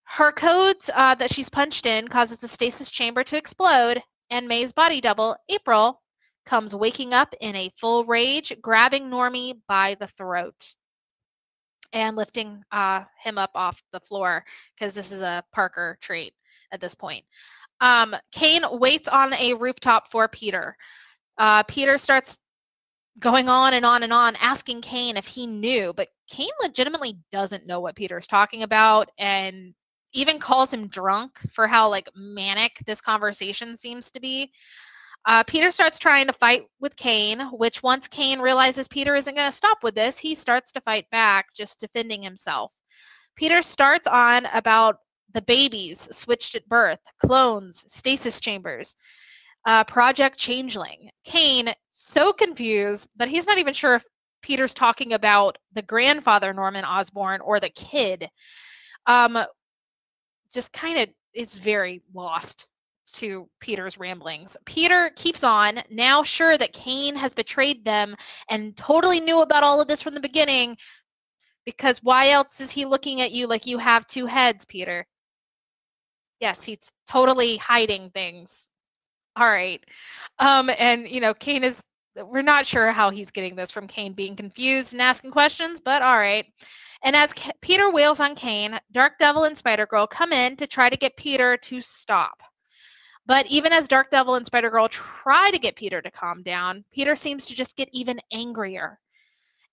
[0.05, 4.73] Her codes uh, that she's punched in causes the stasis chamber to explode, and May's
[4.73, 6.01] body double, April,
[6.47, 10.75] comes waking up in a full rage, grabbing Normie by the throat
[11.93, 16.33] and lifting uh, him up off the floor because this is a Parker trait
[16.73, 17.25] at this point.
[17.81, 20.77] Um, Kaine waits on a rooftop for Peter.
[21.37, 22.39] Uh, Peter starts
[23.19, 27.67] going on and on and on, asking Kaine if he knew, but Kaine legitimately doesn't
[27.67, 29.75] know what Peter's talking about and
[30.13, 34.51] even calls him drunk for how like manic this conversation seems to be.
[35.27, 39.51] Uh, Peter starts trying to fight with Kaine, which once Kaine realizes Peter isn't going
[39.51, 42.73] to stop with this, he starts to fight back, just defending himself.
[43.37, 44.99] Peter starts on about
[45.35, 48.97] the babies switched at birth, clones, stasis chambers,
[49.65, 51.11] uh, Project Changeling.
[51.25, 54.05] Kaine, so confused that he's not even sure if
[54.43, 58.29] Peter's talking about the grandfather, Norman Osborn, or the kid.
[59.07, 59.39] Um,
[60.53, 62.67] just kind of is very lost
[63.15, 64.57] to Peter's ramblings.
[64.65, 68.17] Peter keeps on, now sure that Kaine has betrayed them
[68.51, 70.77] and totally knew about all of this from the beginning.
[71.65, 75.07] Because why else is he looking at you like you have two heads, Peter?
[76.41, 78.69] Yes, he's totally hiding things.
[79.39, 79.85] All right.
[80.41, 81.81] Um, and, you know, Kaine is,
[82.17, 86.03] we're not sure how he's getting this from Kaine being confused and asking questions, but
[86.03, 86.45] all right.
[87.05, 90.67] And as K- Peter wails on Kaine, Dark Devil and Spider Girl come in to
[90.67, 92.43] try to get Peter to stop.
[93.27, 96.85] But even as Dark Devil and Spider Girl try to get Peter to calm down,
[96.91, 98.99] Peter seems to just get even angrier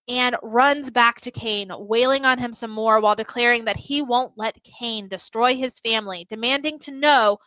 [0.07, 4.33] and runs back to Kaine, wailing on him some more while declaring that he won't
[4.35, 7.39] let Kaine destroy his family, demanding to know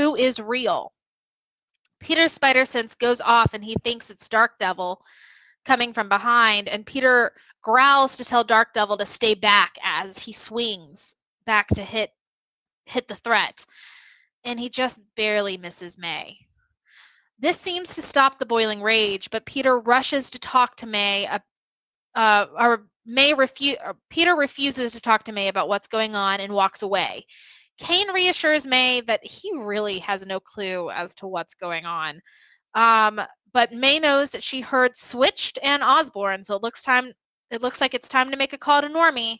[0.00, 0.92] who is real.
[2.00, 5.02] Peter's spider sense goes off and he thinks it's Dark Devil
[5.66, 10.32] coming from behind, and Peter growls to tell Dark Devil to stay back as he
[10.32, 11.14] swings
[11.44, 12.12] back to hit
[12.86, 13.66] hit the threat
[14.44, 16.38] and he just barely misses May.
[17.38, 21.26] This seems to stop the boiling rage, but Peter rushes to talk to May.
[21.26, 21.38] Uh,
[22.14, 26.40] uh, or May refu- or Peter refuses to talk to May about what's going on
[26.40, 27.26] and walks away.
[27.80, 32.20] Kaine reassures May that he really has no clue as to what's going on.
[32.74, 33.20] Um,
[33.52, 37.12] but May knows that she heard Switched and Osborn, so it looks time.
[37.50, 39.38] It looks like it's time to make a call to Normie.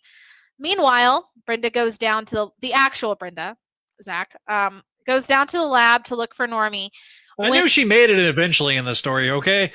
[0.59, 3.57] Meanwhile, Brenda goes down to the, the actual Brenda,
[4.03, 6.91] Zach, um, goes down to the lab to look for Normie.
[7.39, 9.71] I when, knew she made it eventually in the story, okay?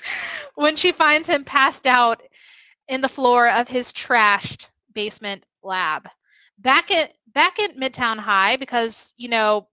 [0.54, 2.20] when she finds him passed out
[2.88, 6.08] in the floor of his trashed basement lab.
[6.58, 9.68] Back at back at Midtown High, because you know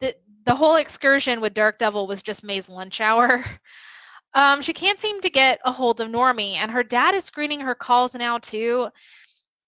[0.00, 0.14] the
[0.44, 3.44] the whole excursion with Dark Devil was just May's lunch hour.
[4.32, 7.60] Um, she can't seem to get a hold of Normie, and her dad is screening
[7.62, 8.88] her calls now too.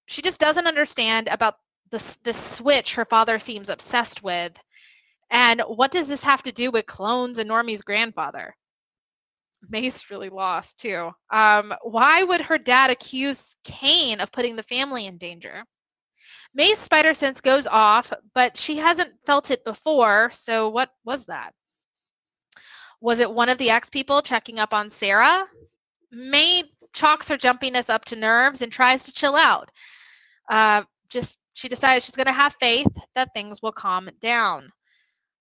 [0.06, 1.56] She just doesn't understand about
[1.90, 4.52] this this switch her father seems obsessed with.
[5.30, 8.54] And what does this have to do with clones and Normie's grandfather?
[9.68, 11.10] May's really lost too.
[11.30, 15.64] Um, why would her dad accuse Kaine of putting the family in danger?
[16.54, 21.54] May's spider sense goes off, but she hasn't felt it before, so what was that?
[23.00, 25.46] Was it one of the X people checking up on Sarah?
[26.10, 29.70] May chalks her jumpiness up to nerves and tries to chill out.
[30.50, 34.70] Uh, just she decides she's going to have faith that things will calm down.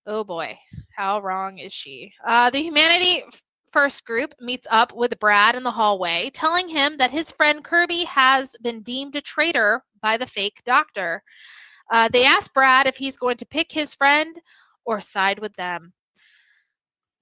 [0.06, 0.58] Oh boy,
[0.96, 2.12] how wrong is she?
[2.26, 3.22] Uh, the humanity
[3.72, 8.04] first group meets up with Brad in the hallway, telling him that his friend Kirby
[8.04, 11.22] has been deemed a traitor by the fake doctor.
[11.90, 14.38] Uh, they ask Brad if he's going to pick his friend
[14.84, 15.92] or side with them.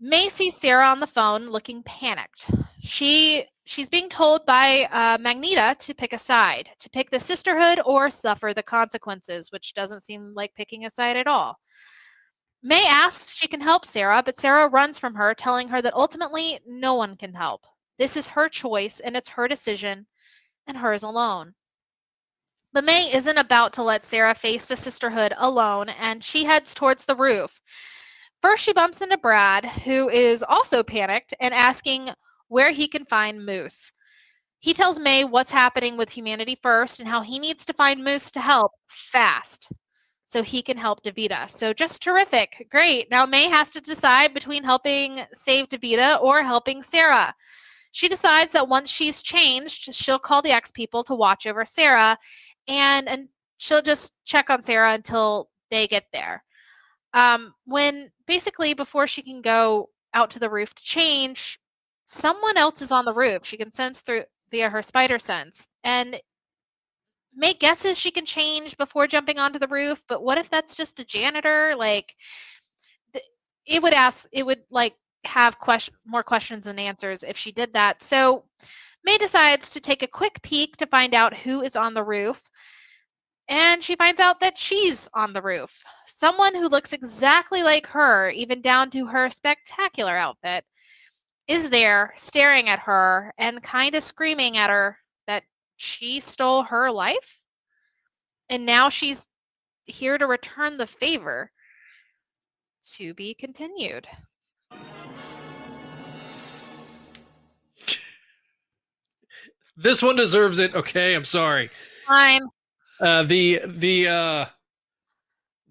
[0.01, 2.51] May sees Sarah on the phone looking panicked.
[2.81, 7.81] She she's being told by uh, Magneta to pick a side, to pick the sisterhood
[7.85, 11.59] or suffer the consequences, which doesn't seem like picking a side at all.
[12.62, 16.61] May asks she can help Sarah, but Sarah runs from her, telling her that ultimately
[16.66, 17.66] no one can help.
[17.99, 20.07] This is her choice and it's her decision
[20.66, 21.55] and hers alone.
[22.73, 27.07] But May isn't about to let Sarah face the sisterhood alone, and she heads towards
[27.07, 27.59] the roof.
[28.43, 32.11] First, she bumps into Brad, who is also panicked and asking
[32.49, 33.91] where he can find Moose.
[34.59, 38.31] He tells May what's happening with Humanity First and how he needs to find Moose
[38.32, 39.73] to help fast
[40.31, 41.51] so he can help Davida.
[41.51, 42.69] So just terrific.
[42.70, 43.11] Great.
[43.11, 47.35] Now May has to decide between helping save Davida or helping Sarah.
[47.90, 52.16] She decides that once she's changed, she'll call the X people to watch over Sarah
[52.69, 56.44] and and she'll just check on Sarah until they get there.
[57.12, 61.59] Um, when basically before she can go out to the roof to change,
[62.07, 63.44] someone else is on the roof.
[63.44, 66.20] She can sense through via her spider sense and
[67.35, 70.02] make guesses she can change before jumping onto the roof.
[70.09, 71.74] But what if that's just a janitor?
[71.77, 72.15] Like,
[73.66, 74.27] it would ask.
[74.32, 74.94] It would like
[75.24, 78.02] have question more questions than answers if she did that.
[78.02, 78.44] So
[79.05, 82.43] May decides to take a quick peek to find out who is on the roof.
[83.48, 85.82] And she finds out that she's on the roof.
[86.07, 90.65] Someone who looks exactly like her, even down to her spectacular outfit,
[91.48, 94.97] is there staring at her and kind of screaming at her
[95.81, 97.40] she stole her life.
[98.51, 99.27] And now she's
[99.86, 101.51] here to return the favor.
[102.97, 104.07] To be continued.
[109.77, 110.74] This one deserves it.
[110.74, 111.70] Okay, I'm sorry.
[112.07, 112.43] Fine.
[113.01, 114.47] Uh, the the uh,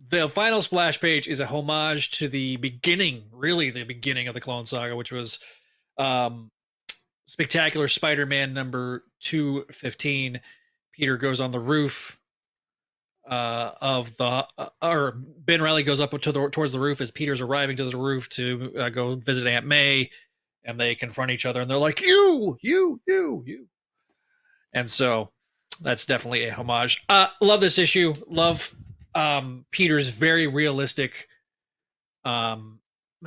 [0.10, 4.42] the final splash page is a homage to the beginning, really the beginning of the
[4.42, 5.40] Clone Saga, which was
[5.98, 6.50] um,
[7.30, 10.42] Spectacular Spider-Man number two fifteen.
[10.92, 12.20] Peter goes on the roof
[13.30, 17.12] uh, of the uh, or Ben Reilly goes up to the towards the roof as
[17.12, 20.10] Peter's arriving to the roof to uh, go visit Aunt May,
[20.64, 23.68] and they confront each other, and they're like, "You, you, you, you,"
[24.74, 25.30] and so
[25.82, 27.06] that's definitely a homage.
[27.10, 28.16] Uh, love this issue.
[28.28, 28.74] Love
[29.14, 31.28] um, Peter's very realistic
[32.26, 32.79] um,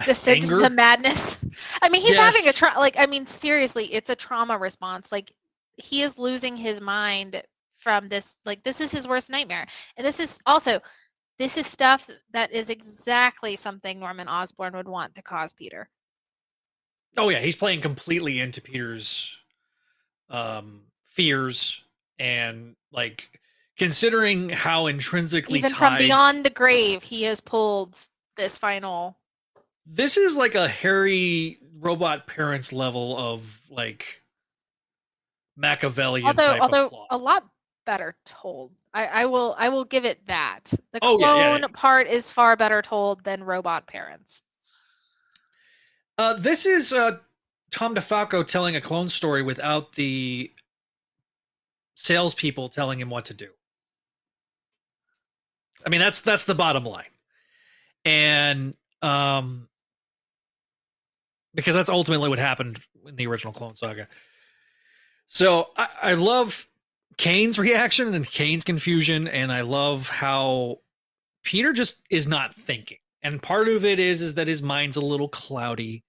[0.04, 1.38] Descent into madness.
[1.82, 2.56] I mean, he's having a Yes.
[2.56, 2.96] tra- like.
[2.98, 5.12] I mean, seriously, it's a trauma response.
[5.12, 5.32] Like,
[5.76, 7.42] he is losing his mind
[7.78, 8.38] from this.
[8.44, 9.66] Like, this is his worst nightmare,
[9.96, 10.80] and this is also,
[11.38, 15.88] this is stuff that is exactly something Norman Osborn would want to cause Peter.
[17.16, 19.36] Oh yeah, he's playing completely into Peter's
[20.30, 21.84] um fears
[22.18, 23.38] and like
[23.76, 27.98] considering how intrinsically Even tied from beyond the grave, he has pulled
[28.36, 29.16] this final.
[29.86, 34.22] This is like a hairy robot parents level of like
[35.56, 37.44] Machiavellian Although, type of although a lot
[37.84, 38.72] better told.
[38.94, 40.64] I, I will, I will give it that.
[40.92, 41.66] The Oh, clone yeah, yeah, yeah.
[41.72, 44.42] part is far better told than robot parents.
[46.18, 47.16] Uh, this is uh,
[47.70, 50.52] Tom DeFalco telling a clone story without the
[51.94, 53.48] salespeople telling him what to do.
[55.84, 57.10] I mean, that's that's the bottom line,
[58.04, 59.68] and um,
[61.54, 64.08] because that's ultimately what happened in the original Clone Saga.
[65.26, 66.66] So I, I love
[67.18, 70.78] Kaine's reaction and Kaine's confusion, and I love how
[71.42, 72.98] Peter just is not thinking.
[73.22, 76.04] And part of it is is that his mind's a little cloudy.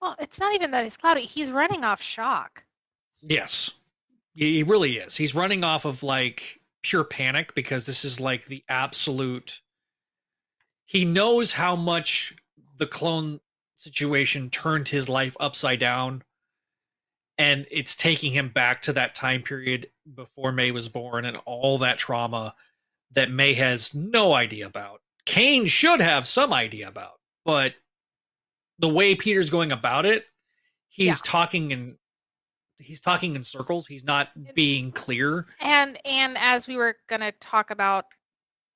[0.00, 1.22] Well, it's not even that he's cloudy.
[1.22, 2.64] He's running off shock.
[3.22, 3.72] Yes.
[4.34, 5.16] He he really is.
[5.16, 9.60] He's running off of like pure panic because this is like the absolute
[10.86, 12.34] he knows how much
[12.76, 13.40] the clone
[13.84, 16.22] situation turned his life upside down
[17.36, 21.78] and it's taking him back to that time period before May was born and all
[21.78, 22.54] that trauma
[23.12, 25.00] that May has no idea about.
[25.26, 27.74] Kaine should have some idea about, but
[28.78, 30.26] the way Peter's going about it,
[30.88, 31.24] he's Yeah.
[31.24, 31.98] talking in
[32.78, 33.86] he's talking in circles.
[33.86, 35.46] He's not being clear.
[35.60, 38.06] And and as we were gonna talk about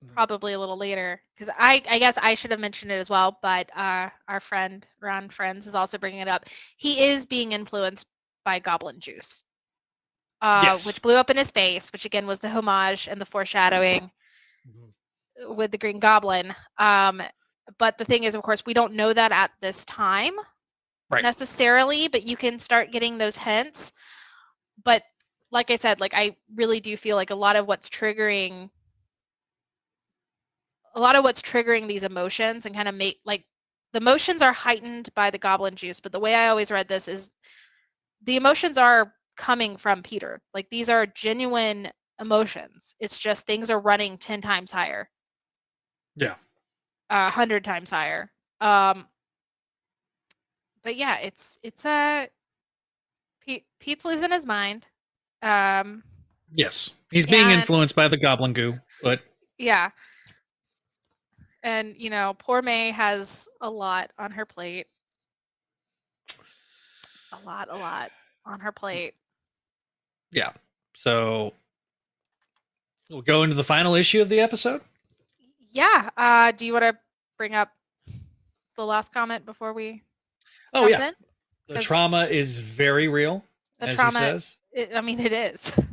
[0.05, 0.13] Mhm.
[0.15, 3.39] probably a little later, because I I guess I should have mentioned it as well,
[3.43, 6.47] but uh, our friend Ron Frenz is also bringing it up.
[6.77, 8.07] He is being influenced
[8.45, 9.45] by Goblin Juice,
[10.43, 10.85] uh, Yes.
[10.85, 14.11] which blew up in his face, which again was the homage and the foreshadowing
[14.67, 14.93] Mhm.
[15.57, 16.55] with the Green Goblin.
[16.79, 17.23] Um,
[17.79, 20.35] but the thing is, of course, we don't know that at this time.
[21.11, 21.23] Right.
[21.23, 23.93] necessarily, but you can start getting those hints.
[24.85, 25.03] But
[25.51, 28.71] like I said, like I really do feel like a lot of what's triggering
[30.99, 33.45] a lot of what's triggering these emotions and kind of make like
[33.93, 37.07] the emotions are heightened by the goblin juice, but the way I always read this
[37.09, 37.31] is
[38.25, 40.41] the emotions are coming from Peter.
[40.53, 41.89] Like these are genuine
[42.21, 42.97] emotions.
[42.99, 45.09] It's just things are running 10 times higher.
[46.17, 46.35] Yeah.
[47.11, 48.31] A 100 times higher.
[48.61, 49.07] Um
[50.83, 52.29] but yeah, it's it's a
[53.45, 54.87] Pete, Pete's losing his mind.
[55.43, 56.03] Um
[56.51, 59.21] Yes, he's being And- influenced by the goblin goo, but
[59.59, 59.91] yeah.
[61.69, 64.87] And you know, poor May has a lot on her plate.
[67.33, 68.11] A lot, a lot
[68.47, 69.13] on her plate.
[70.33, 70.53] yeah.
[70.95, 71.53] So
[73.11, 74.81] we'll go into the final issue of the episode.
[75.71, 76.09] Yeah.
[76.17, 76.97] Uh do you want to
[77.37, 77.71] bring up
[78.77, 80.03] the last comment before we
[80.73, 81.15] Oh yeah, in?
[81.69, 83.45] the trauma is very real,
[83.79, 84.57] The as trauma he says.
[84.73, 85.79] it, I mean it is.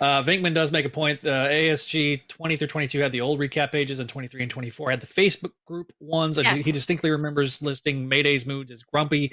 [0.00, 1.18] Uh, Vinkman does make a point.
[1.24, 5.00] Uh, ASG 20 through 22 had the old recap pages, and 23 and 24 had
[5.00, 6.38] the Facebook group ones.
[6.38, 9.32] And He distinctly remembers listing Mayday's moods as grumpy,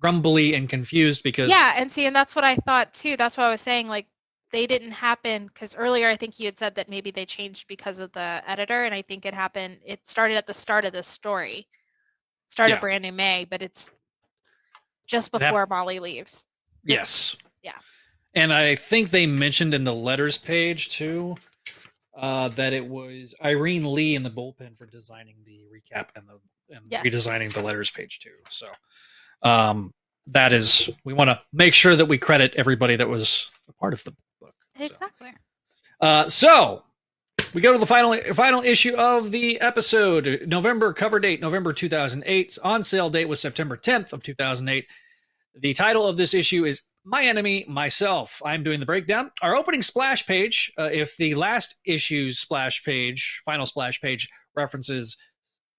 [0.00, 3.16] grumbly, and confused because Yeah, and see, and that's what I thought too.
[3.16, 3.88] That's what I was saying.
[3.88, 4.06] Like,
[4.50, 7.98] they didn't happen because earlier I think you had said that maybe they changed because
[7.98, 9.78] of the editor, and I think it happened.
[9.84, 11.68] It started at the start of this story,
[12.48, 12.76] start Yeah.
[12.76, 13.90] of brand new May, but it's
[15.06, 16.46] just That- before Molly leaves.
[16.82, 17.36] Yes.
[17.62, 17.72] Yeah.
[18.34, 21.36] And I think they mentioned in the letters page too
[22.16, 26.38] uh, that it was Irene Lee in the bullpen for designing the recap and the
[26.74, 27.04] and Yes.
[27.06, 28.34] redesigning the letters page too.
[28.50, 28.66] So
[29.42, 29.94] um,
[30.26, 33.94] that is we want to make sure that we credit everybody that was a part
[33.94, 34.54] of the book.
[34.76, 34.84] So.
[34.84, 35.32] Exactly.
[36.00, 36.82] Uh, so
[37.54, 40.44] we go to the final final issue of the episode.
[40.46, 42.58] November cover date November 2008.
[42.62, 44.86] On sale date was September 10th of 2008.
[45.60, 48.42] The title of this issue is My Enemy Myself.
[48.44, 49.30] I'm doing the breakdown.
[49.42, 55.16] Our opening splash page, uh, if the last issue's splash page, final splash page references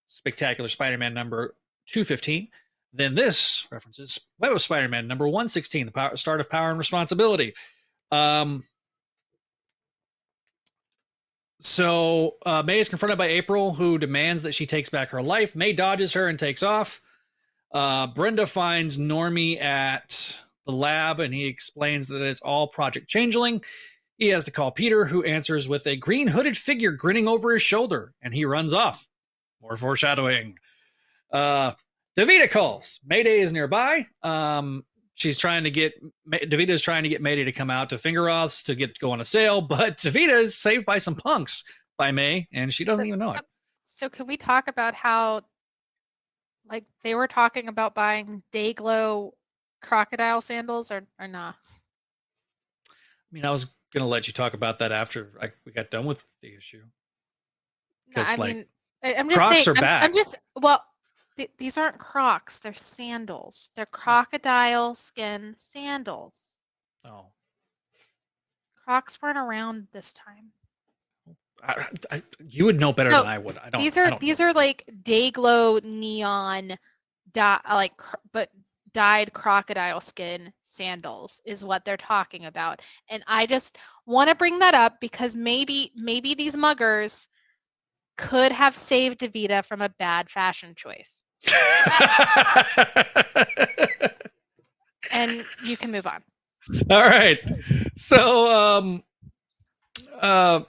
[0.08, 1.56] Spectacular Spider-Man number
[1.88, 2.48] 215,
[2.94, 7.54] then this references Web of Spider-Man number 116, the power, start of Power and Responsibility.
[8.12, 8.64] Um,
[11.60, 15.56] so uh, May is confronted by April, who demands that she takes back her life.
[15.56, 17.02] May dodges her and takes off.
[17.72, 20.40] Uh, Brenda finds Normie at
[20.70, 23.64] the lab, and he explains that it's all Project Changeling.
[24.18, 27.62] He has to call Peter, who answers with a green hooded figure grinning over his
[27.62, 29.08] shoulder, and he runs off.
[29.62, 30.58] More foreshadowing.
[31.32, 31.74] Uh,
[32.18, 33.00] Davida calls.
[33.06, 34.08] Mayday is nearby.
[34.24, 34.84] Um,
[35.14, 35.94] she's trying to get
[36.30, 39.12] Davida is trying to get Mayday to come out to finger offs to get go
[39.12, 41.64] on a sale, but Davida is saved by some punks
[41.98, 43.46] by May, and she doesn't So- even know so, it.
[43.86, 45.41] So can we talk about how,
[46.70, 49.32] like, they were talking about buying Dayglow
[49.81, 51.56] crocodile sandals or or not?
[52.89, 56.06] I mean, I was gonna let you talk about that after I, we got done
[56.06, 56.84] with the issue.
[58.15, 58.65] No, I like, mean,
[59.03, 59.77] I- I'm just Crocs saying.
[59.77, 60.84] are I'm, I'm just well,
[61.38, 62.60] th- these aren't Crocs.
[62.60, 63.72] They're sandals.
[63.76, 63.97] They're oh.
[63.97, 66.57] crocodile skin sandals.
[67.06, 67.27] Oh,
[68.84, 70.51] Crocs weren't around this time.
[71.64, 73.57] I, I, you would know better No, than I would.
[73.57, 73.81] I don't.
[73.81, 74.47] These are don't these know.
[74.47, 76.77] are like day glow neon,
[77.34, 77.93] dot like
[78.31, 78.49] but
[78.94, 82.82] dyed crocodile skin sandals is what they're talking about.
[83.10, 87.28] And I just want to bring that up because maybe maybe these muggers
[88.18, 91.24] could have saved Davida from a bad fashion choice.
[95.11, 96.22] And you can move on.
[96.90, 97.40] All right.
[97.95, 99.03] So, um,
[100.20, 100.61] uh,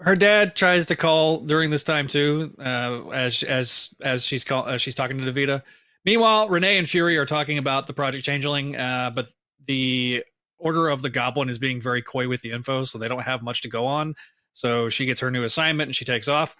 [0.00, 4.66] her dad tries to call during this time too, uh, as as as she's call
[4.66, 5.62] as she's talking to Davida.
[6.06, 9.28] Meanwhile, Renee and Fury are talking about the Project Changeling, uh, but
[9.66, 10.22] the
[10.56, 13.42] Order of the Goblin is being very coy with the info, so they don't have
[13.42, 14.14] much to go on.
[14.52, 16.56] So she gets her new assignment and she takes off.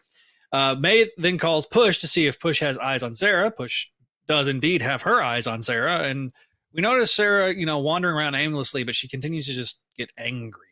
[0.53, 3.51] Uh, May then calls Push to see if Push has eyes on Sarah.
[3.51, 3.87] Push
[4.27, 6.33] does indeed have her eyes on Sarah, and
[6.75, 10.67] we notice Sarah, you know, wandering around aimlessly, but she continues to just get angry.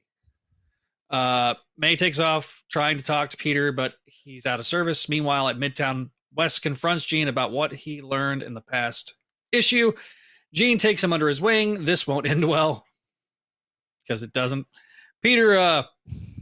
[1.09, 5.09] Uh, May takes off trying to talk to Peter, but he's out of service.
[5.09, 9.15] Meanwhile, at Midtown, Wes confronts Gene about what he learned in the past
[9.53, 9.93] issue.
[10.53, 11.85] Gene takes him under his wing.
[11.85, 12.85] This won't end well
[14.07, 14.67] because it doesn't.
[15.23, 15.85] Peter uh,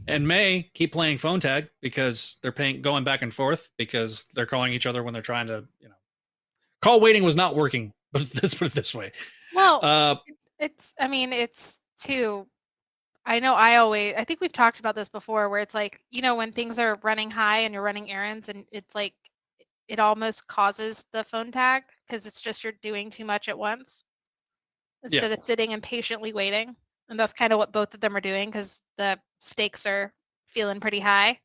[0.08, 4.46] and May keep playing phone tag because they're paying, going back and forth because they're
[4.46, 5.94] calling each other when they're trying to, you know,
[6.80, 7.92] call waiting was not working.
[8.12, 9.10] But let's put it this way.
[9.54, 10.16] Well, Uh,
[10.62, 12.46] it's i mean it's too
[13.26, 16.22] i know i always i think we've talked about this before where it's like you
[16.22, 19.12] know when things are running high and you're running errands and it's like
[19.92, 24.04] it almost causes the phone tag because it's just you're doing too much at once
[25.04, 26.74] instead of sitting and patiently waiting.
[27.10, 30.10] And that's kind of what both of them are doing because the stakes are
[30.46, 31.38] feeling pretty high.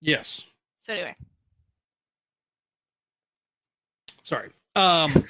[0.00, 0.44] Yes.
[0.74, 1.14] So anyway,
[4.24, 4.50] Sorry.
[4.74, 5.24] Um.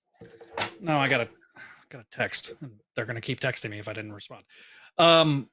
[0.80, 1.28] no, I got a
[1.90, 2.52] got a text.
[2.62, 4.44] and They're gonna keep texting me if I didn't respond.
[4.96, 5.50] Um.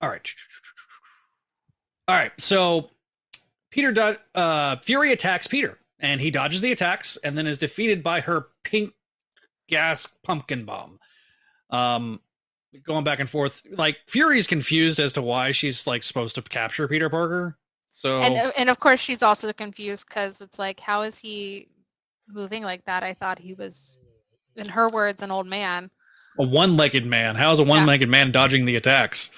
[0.00, 0.28] All right.
[2.08, 2.32] All right.
[2.38, 2.90] So
[3.72, 8.02] Peter, do- uh, Fury attacks Peter, and he dodges the attacks, and then is defeated
[8.04, 8.92] by her pink
[9.68, 11.00] gas pumpkin bomb.
[11.70, 12.20] Um,
[12.84, 13.62] going back and forth.
[13.70, 17.58] Like Fury's confused as to why she's like supposed to capture Peter Parker.
[17.92, 21.68] So and uh, and of course she's also confused because it's like, how is he
[22.28, 23.02] moving like that?
[23.02, 23.98] I thought he was,
[24.56, 25.90] in her words, an old man.
[26.38, 27.34] a one-legged man.
[27.36, 29.28] How's a one-legged man dodging the attacks?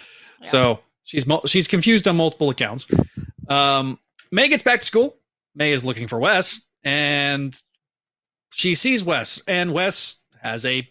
[0.40, 0.48] Yeah.
[0.48, 2.86] So she's she's confused on multiple accounts.
[3.48, 3.98] Um,
[4.34, 5.14] May gets back to school.
[5.54, 7.56] May is looking for Wes, and
[8.52, 10.90] she sees Wes, and Wes has a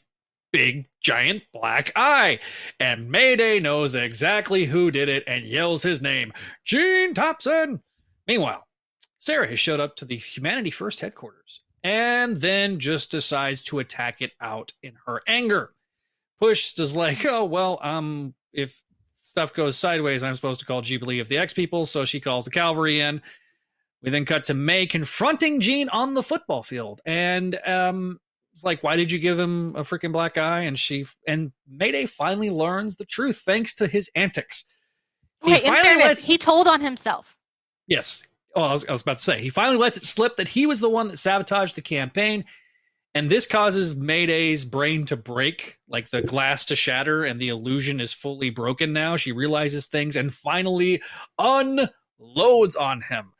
[0.53, 2.40] big giant black eye,
[2.80, 6.32] and Mayday knows exactly who did it and yells his name,
[6.64, 7.82] Gene Thompson.
[8.30, 8.65] Meanwhile,
[9.18, 14.22] Sarah has showed up to the Humanity First headquarters and then just decides to attack
[14.22, 15.74] it out in her anger.
[16.40, 18.86] Push is like, oh well, um, if
[19.34, 22.45] stuff goes sideways, I'm supposed to call Jubilee of the X people, so she calls
[22.45, 23.19] the cavalry in.
[24.03, 28.19] We then cut to May confronting Gene on the football field, and um,
[28.51, 30.61] it's like, why did you give him a freaking black eye?
[30.61, 34.65] And she and Mayday finally learns the truth thanks to his antics.
[35.43, 37.35] He in finally fairness, lets- he told on himself.
[37.88, 38.27] Yes.
[38.55, 40.68] Oh, I was, I was about to say, he finally lets it slip that he
[40.68, 42.45] was the one that sabotaged the campaign.
[43.15, 47.99] And this causes Mayday's brain to break, like the glass to shatter, and the illusion
[47.99, 49.18] is fully broken now.
[49.18, 51.02] She realizes things and finally
[51.38, 53.34] unloads on him,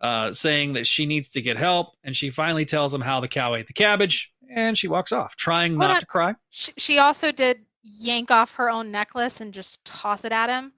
[0.00, 1.94] uh, saying that she needs to get help.
[2.02, 5.36] And she finally tells him how the cow ate the cabbage, and she walks off,
[5.36, 6.00] trying Hold not on.
[6.00, 6.34] to cry.
[6.48, 10.72] She, she also did yank off her own necklace and just toss it at him.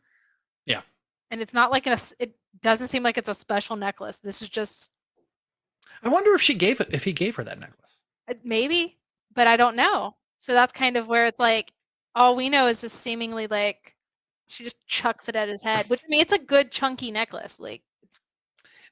[0.64, 0.80] Yeah.
[1.30, 1.96] And it's not like a.
[2.18, 4.18] It doesn't seem like it's a special necklace.
[4.18, 4.90] This is just
[6.02, 7.85] I wonder if she gave it, if he gave her that necklace.
[8.28, 8.98] Uh, maybe,
[9.34, 10.14] but I don't know.
[10.38, 11.72] So that's kind of where it's like
[12.14, 13.94] all we know is this seemingly like
[14.48, 15.88] she just chucks it at his head.
[15.88, 17.58] Which I mean, it's a good chunky necklace.
[17.58, 18.20] Like it's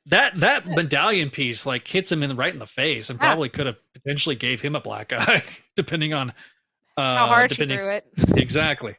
[0.06, 3.26] That that medallion piece like hits him in right in the face and Yeah.
[3.26, 5.42] probably could have potentially gave him a black eye,
[5.76, 6.30] depending on
[6.96, 8.06] uh, how hard she threw it.
[8.36, 8.96] exactly.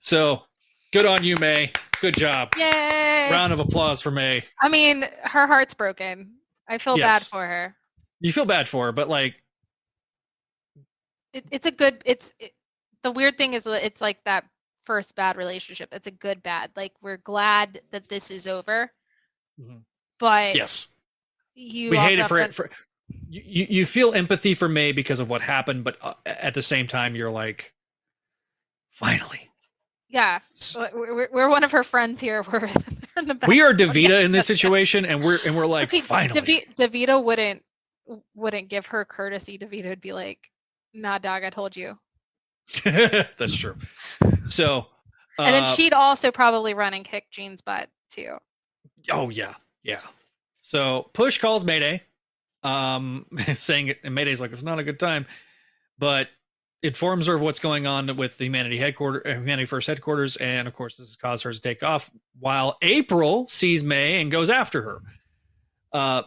[0.00, 0.42] So
[0.92, 1.72] good on you, May.
[2.00, 2.52] Good job.
[2.58, 3.28] Yay!
[3.30, 4.42] Round of applause for May.
[4.60, 6.34] I mean, her heart's broken.
[6.68, 7.74] I feel bad for her.
[8.20, 9.34] You feel bad for her, but like
[11.36, 12.52] it, it's a good it's it,
[13.02, 14.44] the weird thing is it's like that
[14.82, 18.90] first bad relationship it's a good bad like we're glad that this is over
[19.60, 19.82] Mhm.
[20.18, 20.88] but yes,
[21.54, 22.54] you we hate it for to- it.
[22.54, 22.70] For
[23.28, 26.86] you, you feel empathy for May because of what happened, but uh, at the same
[26.88, 27.72] time, you're like,
[28.90, 29.48] finally.
[30.08, 30.38] yeah
[30.92, 32.68] we're, we're, one of her friends here we're
[33.16, 36.00] in the back We are Davida in this situation, and we're and we're like, Okay,
[36.00, 36.66] finally.
[36.76, 37.62] Davida wouldn't
[38.34, 40.50] wouldn't give her courtesy Davida would be like
[40.96, 41.98] nah dog i told you
[42.84, 43.76] That's true.
[44.46, 44.86] So,
[45.38, 48.38] and then uh, she'd also probably run and kick gene's butt too
[49.10, 50.00] Oh yeah, yeah.
[50.60, 52.02] So Push calls Mayday,
[52.62, 55.26] um, saying it, and Mayday's like, "It's not a good time,"
[55.98, 56.28] but
[56.82, 60.66] informs her of what's going on with the Humanity headquarters, uh, Humanity First headquarters, and
[60.66, 62.10] of course, this has caused her to take off.
[62.38, 65.00] While April sees May and goes after her.
[65.92, 66.22] Uh,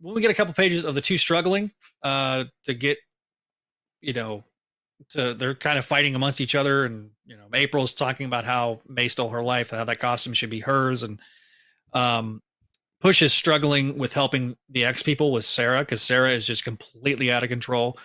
[0.00, 1.70] when we get a couple pages of the two struggling,
[2.02, 2.98] uh, to get,
[4.04, 4.44] you know,
[5.10, 8.80] to they're kind of fighting amongst each other, and you know, April's talking about how
[8.88, 11.20] May stole her life, how that costume should be hers, and
[11.92, 12.42] um,
[13.00, 17.30] Push is struggling with helping the X people with Sarah because Sarah is just completely
[17.30, 17.98] out of control.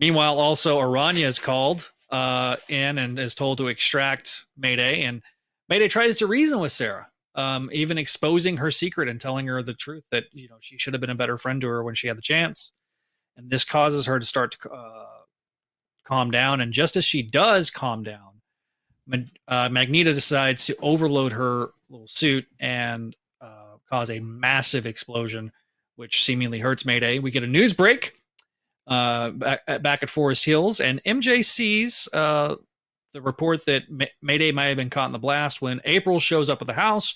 [0.00, 5.22] Meanwhile, also Aranya is called uh, in and is told to extract Mayday, and
[5.68, 9.72] Mayday tries to reason with Sarah, um, even exposing her secret and telling her the
[9.72, 12.08] truth that you know she should have been a better friend to her when she
[12.08, 12.72] had the chance.
[13.36, 15.06] And this causes her to start to uh,
[16.04, 16.60] calm down.
[16.60, 18.34] And just as she does calm down,
[19.48, 25.52] uh, Magneta decides to overload her little suit and uh, cause a massive explosion,
[25.96, 27.18] which seemingly hurts Mayday.
[27.18, 28.14] We get a news break
[28.86, 32.56] uh, back, at- back at Forest Hills, and MJ sees uh,
[33.12, 36.48] the report that Ma- Mayday might have been caught in the blast when April shows
[36.48, 37.14] up at the house.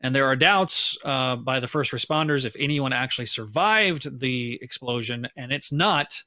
[0.00, 5.28] And there are doubts uh, by the first responders if anyone actually survived the explosion,
[5.34, 6.22] and it's not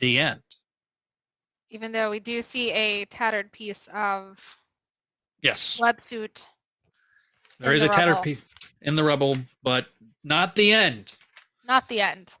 [0.00, 0.40] the end.
[1.70, 4.38] Even though we do see a tattered piece of
[5.40, 5.76] Yes.
[5.78, 6.46] wetsuit
[7.58, 8.40] There in the a tattered piece
[8.82, 9.86] in the rubble, but
[10.24, 11.16] not the end.
[11.64, 12.34] not the end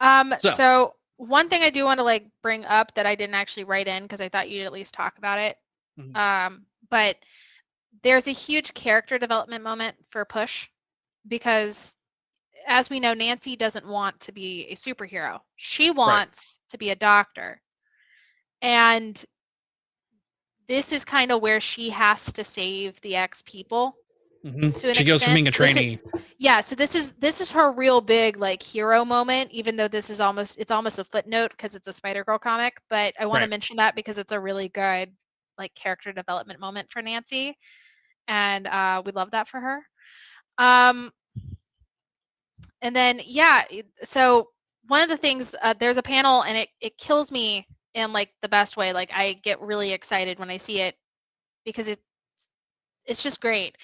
[0.00, 0.96] Um, So- so.
[1.16, 4.02] one thing I do want to like bring up that I didn't actually write in
[4.02, 5.56] because I thought you'd at least talk about it.
[5.98, 6.16] Mhm.
[6.16, 7.16] Um, but
[8.02, 10.68] there's a huge character development moment for Push
[11.28, 11.96] because
[12.66, 15.40] as we know, Nancy doesn't want to be a superhero.
[15.56, 17.60] She wants to be a doctor.
[18.62, 19.22] And
[20.68, 23.96] this is kind of where she has to save the ex people
[24.44, 24.74] Mhm.
[24.84, 25.98] an She goes from being a extent, trainee.
[26.38, 30.10] yeah so this is this is her real big like hero moment even though this
[30.10, 33.42] is almost it's almost a footnote because it's a spider girl comic but i want
[33.42, 35.10] to mention that because it's a really good
[35.58, 37.56] like character development moment for nancy
[38.28, 39.80] and uh we love that for her
[40.58, 41.12] um
[42.82, 43.62] and then yeah
[44.02, 44.48] so
[44.88, 48.30] one of the things uh, there's a panel and it it kills me in like
[48.42, 50.94] the best way like i get really excited when i see it
[51.64, 52.02] because it's
[53.06, 53.76] it's just great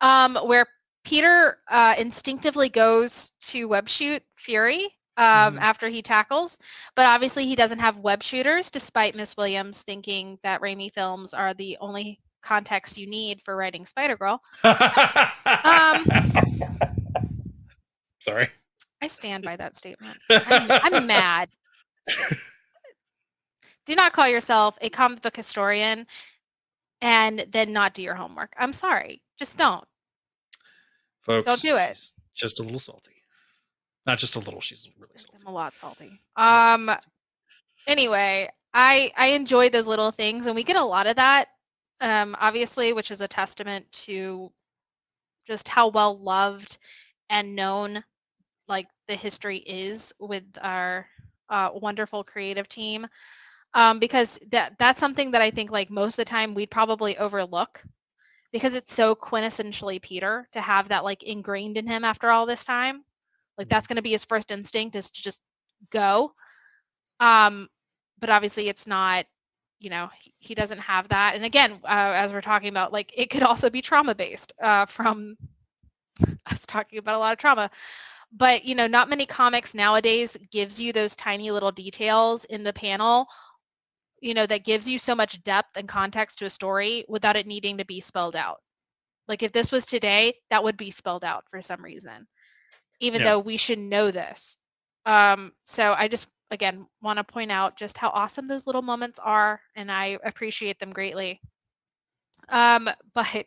[0.00, 0.66] um where
[1.04, 4.84] Peter uh, instinctively goes to web shoot Fury
[5.18, 5.58] um, Mhm.
[5.60, 6.58] after he tackles,
[6.96, 11.52] but obviously he doesn't have web shooters, despite Miss Williams thinking that Raimi films are
[11.52, 14.40] the only context you need for writing Spider Girl.
[15.62, 16.06] Um,
[18.20, 18.48] Sorry.
[19.02, 20.16] I stand by that statement.
[20.46, 21.50] I'm, I'm mad.
[23.86, 26.06] Do not call yourself a comic book historian
[27.00, 28.54] and then not do your homework.
[28.58, 29.20] I'm sorry.
[29.38, 29.84] Just don't.
[31.22, 31.96] Folks, Don't do it.
[31.96, 33.22] she's Just a little salty.
[34.06, 34.60] Not just a little.
[34.60, 35.38] She's really salty.
[35.40, 36.20] I'm a lot salty.
[36.36, 37.06] Um, salty.
[37.86, 41.48] anyway, I I enjoy those little things, and we get a lot of that,
[42.00, 44.52] um, obviously, which is a testament to
[45.46, 46.76] just how well loved
[47.30, 48.04] and known
[48.68, 51.06] like the history is with our
[51.48, 53.06] uh, wonderful creative team.
[53.74, 57.18] Um, because that that's something that I think like most of the time we'd probably
[57.18, 57.82] overlook
[58.52, 62.64] because it's so quintessentially Peter to have that like ingrained in him after all this
[62.64, 63.04] time.
[63.58, 65.42] Like that's going to be his first instinct is to just
[65.90, 66.32] go.
[67.20, 67.68] Um
[68.20, 69.26] but obviously it's not
[69.80, 71.34] you know he, he doesn't have that.
[71.34, 74.86] And again uh, as we're talking about like it could also be trauma based uh
[74.86, 75.36] from
[76.46, 77.70] us talking about a lot of trauma.
[78.32, 82.72] But you know not many comics nowadays gives you those tiny little details in the
[82.72, 83.28] panel
[84.24, 87.46] you know that gives you so much depth and context to a story without it
[87.46, 88.62] needing to be spelled out.
[89.28, 92.26] Like if this was today that would be spelled out for some reason
[93.00, 93.24] even Yeah.
[93.24, 94.56] though we should know this.
[95.06, 99.18] Um so i just again want to point out just how awesome those little moments
[99.18, 101.40] are and i appreciate them greatly.
[102.48, 103.46] Um but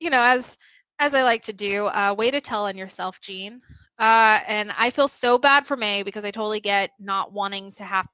[0.00, 0.58] you know as
[0.98, 3.60] as i like to do uh way to tell on yourself gene
[3.98, 7.84] uh and i feel so bad for may because i totally get not wanting to
[7.84, 8.06] have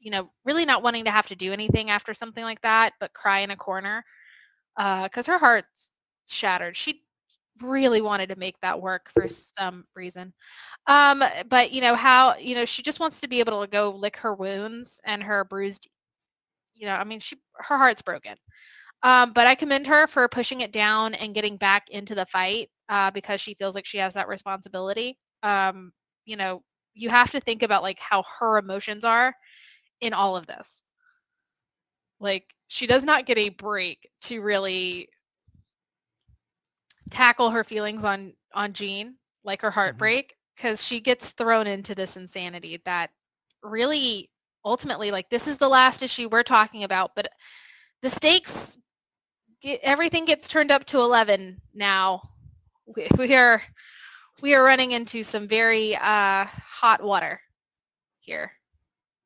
[0.00, 3.14] you know really not wanting to have to do anything after something like that but
[3.14, 4.04] cry in a corner
[4.78, 5.92] uh because her heart's
[6.28, 6.76] shattered.
[6.76, 7.02] She
[7.62, 10.32] really wanted to make that work for some reason.
[10.86, 13.90] Um but you know how you know she just wants to be able to go
[13.90, 15.88] lick her wounds and her bruised
[16.74, 18.36] you know i mean she her heart's broken.
[19.02, 22.70] Um but i commend her for pushing it down and getting back into the fight
[22.88, 25.18] uh because she feels like she has that responsibility.
[25.42, 25.92] Um
[26.26, 26.62] you know
[26.94, 29.34] you have to think about like how her emotions are
[30.00, 30.82] in all of this
[32.20, 35.08] like she does not get a break to really
[37.10, 42.16] tackle her feelings on on Gene, like her heartbreak, because she gets thrown into this
[42.16, 43.10] insanity that
[43.62, 44.30] really
[44.64, 47.28] ultimately like this is the last issue we're talking about, but
[48.02, 48.78] the stakes
[49.62, 52.22] get, everything gets turned up to 11 now.
[52.86, 53.62] We, we are
[54.42, 57.40] we are running into some very uh hot water
[58.20, 58.52] here.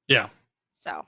[0.09, 0.29] Yeah.
[0.85, 1.03] So,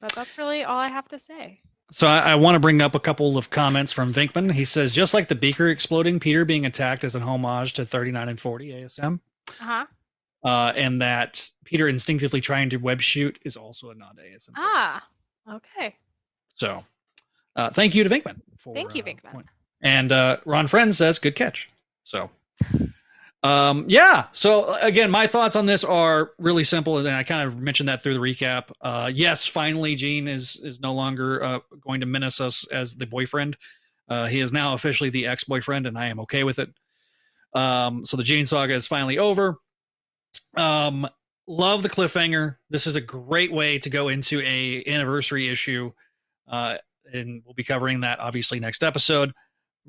[0.00, 1.60] but that's really all I have to say.
[1.90, 4.52] So I, I want to bring up a couple of comments from Vinkman.
[4.52, 8.30] He says, just like the beaker exploding, Peter being attacked is an homage to 39
[8.30, 9.20] and 40 ASM.
[9.60, 9.84] Uh-huh.
[10.42, 14.52] Uh, and that Peter instinctively trying to web shoot is also a nod to ASM.
[14.56, 15.06] Ah.
[15.52, 15.94] Okay.
[16.54, 16.82] So
[17.54, 18.40] uh, thank you to Vinkman.
[18.56, 19.32] For, Thank you, uh, Vinkman.
[19.32, 19.46] point.
[19.82, 21.68] And uh, Ron Frenz says, good catch.
[22.02, 22.30] So
[23.46, 24.26] um, yeah.
[24.32, 27.88] So uh, again, my thoughts on this are really simple, and I kind of mentioned
[27.88, 28.72] that through the recap.
[28.80, 33.06] Uh, yes, finally, Gene is is no longer uh, going to menace us as the
[33.06, 33.56] boyfriend.
[34.08, 36.70] Uh, he is now officially the ex-boyfriend, and I am okay with it.
[37.54, 39.56] Um, so the Gene saga is finally over.
[40.56, 41.08] Um,
[41.46, 42.56] love the cliffhanger.
[42.70, 45.92] This is a great way to go into a anniversary issue,
[46.48, 46.78] uh,
[47.12, 49.32] and we'll be covering that obviously next episode.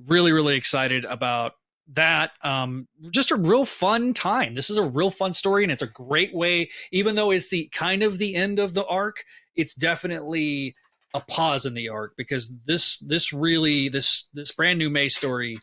[0.06, 1.54] Really, really excited about
[1.94, 2.32] that.
[2.44, 4.56] Um, just a real fun time.
[4.56, 6.70] This is a real fun story, and it's a great way.
[6.92, 9.24] Even though it's the kind of the end of the arc,
[9.56, 10.76] it's definitely
[11.14, 15.58] a pause in the arc because this this really this this brand new May story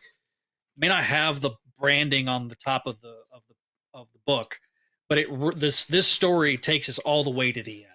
[0.77, 3.55] may not have the branding on the top of the of the
[3.93, 4.59] of the book,
[5.07, 5.27] but it
[5.59, 7.91] this this story takes us all the way to the end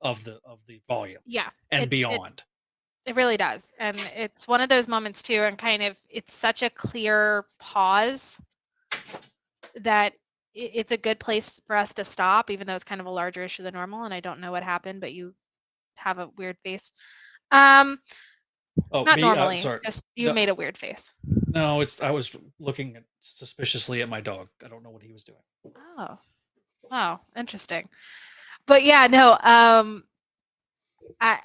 [0.00, 1.50] of the of the volume Yeah.
[1.70, 2.38] and It- beyond.
[2.38, 2.44] It
[3.14, 3.72] really does.
[3.78, 8.38] And it's one of those moments too, and kind of it's such a clear pause
[9.76, 10.12] that
[10.54, 13.42] it's a good place for us to stop, even though it's kind of a larger
[13.42, 14.04] issue than normal.
[14.04, 15.34] And I don't know what happened, but you
[15.96, 16.92] have a weird face.
[17.50, 17.98] Um,
[18.92, 19.22] oh, not me?
[19.22, 19.56] Normally.
[19.58, 19.80] sorry.
[19.84, 20.34] just you No.
[20.34, 21.12] made a weird face.
[21.48, 24.48] No, it's I was looking suspiciously at my dog.
[24.64, 25.38] I don't know what he was doing.
[25.98, 26.18] Oh,
[26.90, 27.88] wow, interesting.
[28.66, 29.38] But yeah, no.
[29.42, 30.04] Um,
[31.20, 31.40] I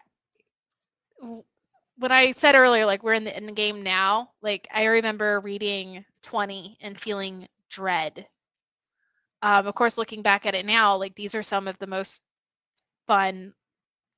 [1.98, 4.32] when I said earlier, like we're in the end game now.
[4.42, 8.28] Like I remember reading twenty and feeling dread.
[9.42, 12.24] Um, of course, looking back at it now, like these are some of the most
[13.08, 13.54] fun,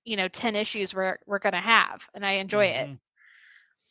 [0.06, 3.00] you know, ten issues we're we're gonna have, and I enjoy it Mhm.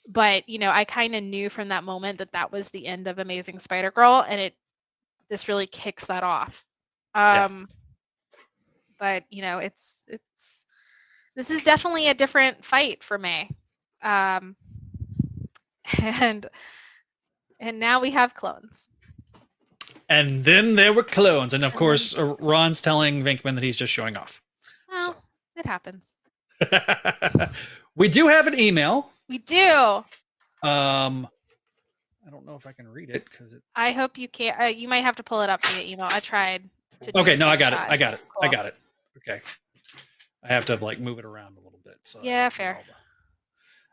[0.09, 3.07] but you know i kind of knew from that moment that that was the end
[3.07, 4.55] of amazing spider girl and it
[5.29, 6.65] this really kicks that off
[7.31, 7.47] Yeah.
[7.47, 7.69] um
[8.99, 10.67] but you know it's it's
[11.35, 13.49] this is definitely a different fight for may
[14.03, 14.57] um
[16.03, 16.49] and
[17.61, 18.89] and now we have clones
[20.09, 23.77] And then there were clones, and of And course, uh, Ron's telling Vinkman that he's
[23.77, 24.41] just showing off.
[24.89, 25.17] well So.
[25.57, 26.17] it happens
[27.95, 29.11] we do have an email.
[29.29, 30.05] we do
[30.63, 31.29] Um,
[32.27, 33.63] I don't know if I can read it because it.
[33.77, 36.21] i hope you can uh, you might have to pull it up via email i
[36.21, 36.63] tried
[37.03, 37.79] to Okay, no, I got it.
[37.79, 38.21] I got it.
[38.43, 38.75] I got it.
[39.19, 39.41] Okay,
[40.43, 41.97] I have to like move it around a little bit.
[42.03, 42.75] So Yeah, fair.
[42.75, 42.81] know.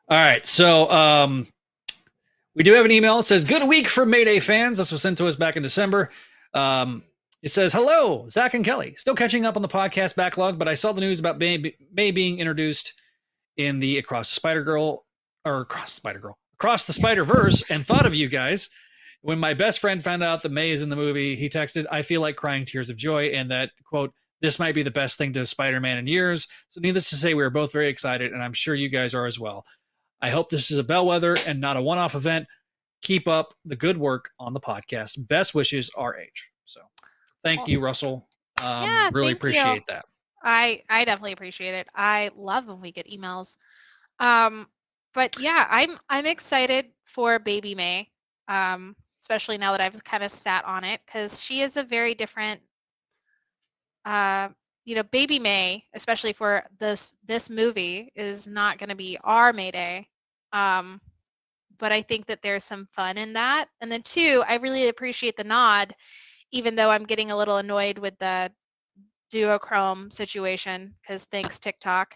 [0.07, 1.47] All right, so um,
[2.53, 3.17] we do have an email.
[3.17, 6.11] It says, "Good week for Mayday fans." This was sent to us back in December.
[6.53, 7.03] Um,
[7.41, 8.93] it says, "Hello, Zach and Kelly.
[8.97, 12.11] Still catching up on the podcast backlog, but I saw the news about May, May
[12.11, 12.93] being introduced
[13.57, 15.05] in the Across Spider Girl
[15.43, 18.69] or Across Spider Girl, Across the Spider Verse, and thought of you guys."
[19.21, 22.03] When my best friend found out that May is in the movie, he texted, "I
[22.03, 25.33] feel like crying tears of joy," and that quote, "This might be the best thing
[25.33, 28.53] to Spider-Man in years." So, needless to say, we are both very excited, and I'm
[28.53, 29.65] sure you guys are as well.
[30.21, 32.47] I hope this is a bellwether and not a one-off event.
[33.01, 35.27] Keep up the good work on the podcast.
[35.27, 36.49] Best wishes, RH.
[36.65, 36.81] So,
[37.43, 38.27] thank Well, you, Russell.
[38.61, 39.35] Um, yeah, really thank you.
[39.35, 40.05] appreciate that.
[40.43, 41.87] I I definitely appreciate it.
[41.95, 43.57] I love when we get emails.
[44.19, 44.67] Um,
[45.13, 48.09] but yeah, I'm I'm excited for Baby May.
[48.47, 52.13] Um, especially now that I've kind of sat on it because she is a very
[52.13, 52.61] different.
[54.05, 54.49] Uh,
[54.85, 59.53] you know, Baby May, especially for this this movie, is not going to be our
[59.53, 60.07] Mayday.
[60.53, 61.01] Um,
[61.77, 63.69] but I think that there's some fun in that.
[63.81, 65.95] And then two, I really appreciate the nod,
[66.51, 68.51] even though I'm getting a little annoyed with the
[69.31, 72.15] duochrome situation because thanks TikTok.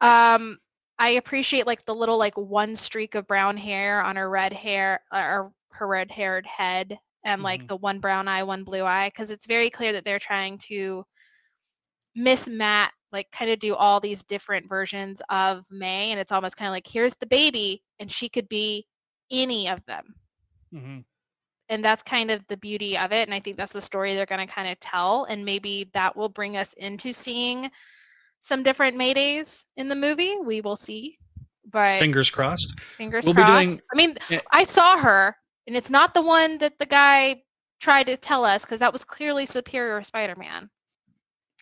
[0.00, 0.58] Um,
[0.98, 5.00] I appreciate like the little like one streak of brown hair on her red hair
[5.12, 7.68] uh, or her red haired head and like Mhm.
[7.68, 11.04] the one brown eye, one blue eye because it's very clear that they're trying to
[12.16, 16.56] miss Matt like kind of do all these different versions of May and it's almost
[16.56, 18.86] kind of like here's the baby and she could be
[19.30, 20.14] any of them
[20.74, 21.04] Mhm.
[21.68, 24.26] and that's kind of the beauty of it and i think that's the story they're
[24.26, 27.70] going to kind of tell and maybe that will bring us into seeing
[28.40, 31.18] some different maydays in the movie we will see
[31.70, 32.78] but Fingers crossed.
[32.96, 34.40] fingers we'll be crossed doing- i mean Yeah.
[34.52, 35.36] i saw her
[35.66, 37.42] and it's not the one that the guy
[37.80, 40.70] tried to tell us because that was clearly superior spider-man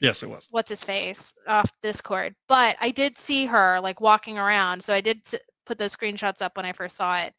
[0.04, 0.48] Yes, it was.
[0.50, 5.00] what's his face off discord but i did see her like walking around so i
[5.00, 5.20] did
[5.66, 7.32] put those screenshots up when i first saw it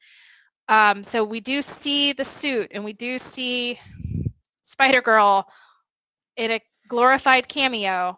[0.68, 3.80] um so we do see the suit and we do see
[4.64, 5.46] spider girl
[6.38, 8.18] in a glorified cameo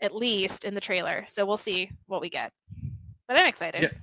[0.00, 2.52] at least in the trailer so we'll see what we get
[3.26, 3.98] but i'm excited Yeah.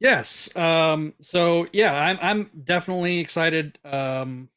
[0.00, 0.54] Yes.
[0.56, 3.78] Um, so yeah, I'm I'm definitely excited.
[3.84, 4.48] Um,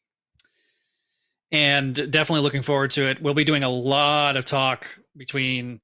[1.55, 3.21] and definitely looking forward to it.
[3.21, 5.79] We'll be doing a lot of talk between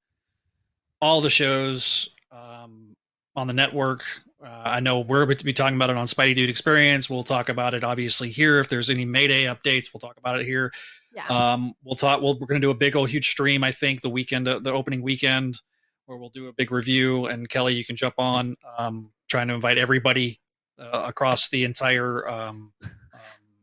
[1.02, 2.94] all the shows um,
[3.38, 4.04] on the network.
[4.44, 7.10] Uh, I know we're going to be talking about it on Spidey Dude Experience.
[7.10, 8.60] We'll talk about it obviously here.
[8.60, 10.74] If there's any Mayday updates, we'll talk about it here.
[11.16, 12.22] yeah Um, we'll talk.
[12.22, 13.64] We'll, we're going to do a big old huge stream.
[13.64, 15.58] I think the weekend, uh, the opening weekend,
[16.06, 17.28] where we'll do a big review.
[17.28, 18.58] And Kelly, you can jump on.
[18.78, 20.42] Um, trying to invite everybody
[20.78, 22.28] uh, across the entire.
[22.28, 22.74] Um,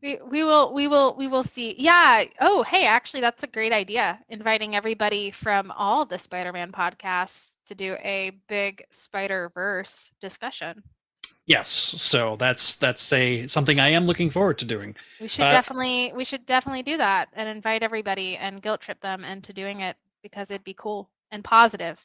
[0.03, 3.73] we, we will we will we will see yeah oh hey actually that's a great
[3.73, 10.83] idea inviting everybody from all the spider-man podcasts to do a big spider verse discussion
[11.47, 11.69] yes.
[11.69, 14.95] So that's that's a something I am looking forward to doing.
[15.21, 19.01] we should Uh, definitely we should definitely do that and invite everybody and guilt trip
[19.01, 22.05] them into doing it because it'd be cool and positive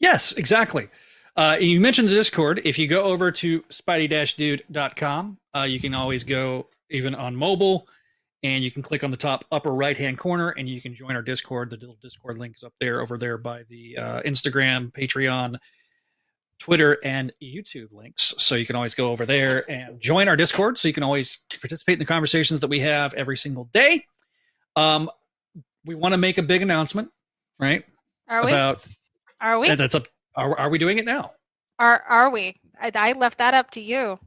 [0.00, 0.88] Yes, exactly.
[1.36, 2.60] Uh, you mentioned the Discord.
[2.64, 7.86] If you go over to spidey-dude.com, uh, you can always go even on mobile
[8.44, 11.16] and you can click on the top upper right hand corner and you can join
[11.16, 11.70] our Discord.
[11.70, 15.56] The little Discord link is up there over there by the uh, Instagram, Patreon,
[16.58, 18.34] Twitter, and YouTube links.
[18.36, 20.76] So you can always go over there and join our Discord.
[20.76, 24.04] So you can always participate in the conversations that we have every single day.
[24.76, 25.10] Um,
[25.86, 27.10] we want to make a big announcement,
[27.58, 27.84] right?
[28.28, 28.52] Are we?
[28.52, 28.84] About
[29.40, 29.74] are we?
[29.74, 30.06] that's up.
[30.36, 31.32] Are, are we doing it now?
[31.78, 32.60] Are are we?
[32.80, 34.18] I, I left that up to you.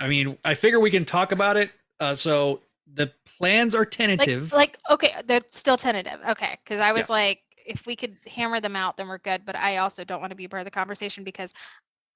[0.00, 1.70] I mean, I figure we can talk about it.
[2.02, 2.60] Uh, so
[2.94, 4.52] the plans are Like, tentative.
[4.52, 6.18] like okay, they're still tentative.
[6.30, 7.10] Okay, because I was Yes.
[7.10, 9.44] like, if we could hammer them out, then we're good.
[9.46, 11.54] But I also don't want to be part of the conversation because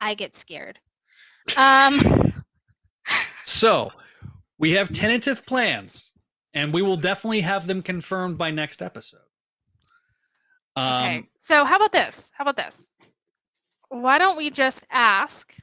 [0.00, 0.80] I get scared.
[1.56, 2.00] Um,
[3.44, 3.92] So
[4.58, 6.10] we have tentative plans,
[6.52, 9.20] and we will definitely have them confirmed by next episode.
[10.74, 11.28] Um, okay.
[11.38, 12.32] So how about this?
[12.34, 12.90] How about this?
[13.88, 15.54] Why don't we just ask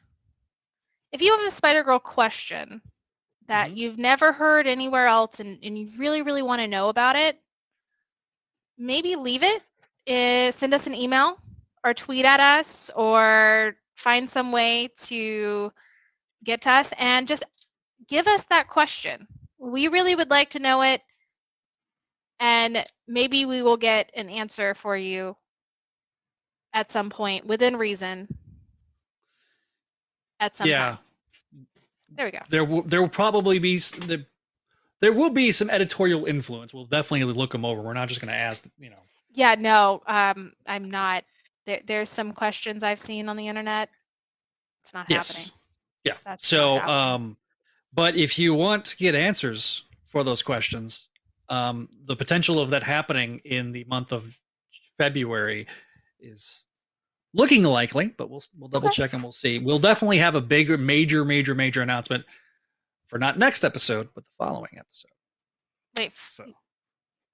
[1.11, 2.81] if you have a Spider Girl question
[3.47, 3.75] that Mhm.
[3.75, 7.39] you've never heard anywhere else and, and you really, really want to know about it,
[8.77, 9.61] maybe leave it.
[10.07, 11.37] eh, send us an email
[11.83, 15.71] or tweet at us or find some way to
[16.43, 17.43] get to us and just
[18.07, 19.27] give us that question.
[19.57, 21.01] We really would like to know it
[22.39, 25.35] and maybe we will get an answer for you
[26.73, 28.27] at some point within reason
[30.39, 30.99] at some yeah, time.
[32.15, 32.39] There we go.
[32.49, 34.25] there will there will probably be s- there,
[34.99, 36.73] there will be some editorial influence.
[36.73, 37.81] We'll definitely look them over.
[37.81, 38.95] We're not just going to ask, you know.
[39.33, 41.23] Yeah, no, um, I'm not.
[41.65, 43.89] There, there's some questions I've seen on the internet.
[44.83, 45.29] It's not Yes.
[45.35, 45.51] happening.
[46.03, 46.13] Yeah.
[46.25, 47.37] That's so, um,
[47.93, 51.07] but if you want to get answers for those questions,
[51.49, 54.37] um, the potential of that happening in the month of
[54.97, 55.67] February
[56.19, 56.63] is
[57.33, 58.95] looking likely, but we'll we'll double Okay.
[58.95, 59.59] check and we'll see.
[59.59, 62.25] We'll definitely have a bigger, major, major, major announcement
[63.07, 65.11] for not next episode, but the following episode.
[65.97, 66.45] Wait, So,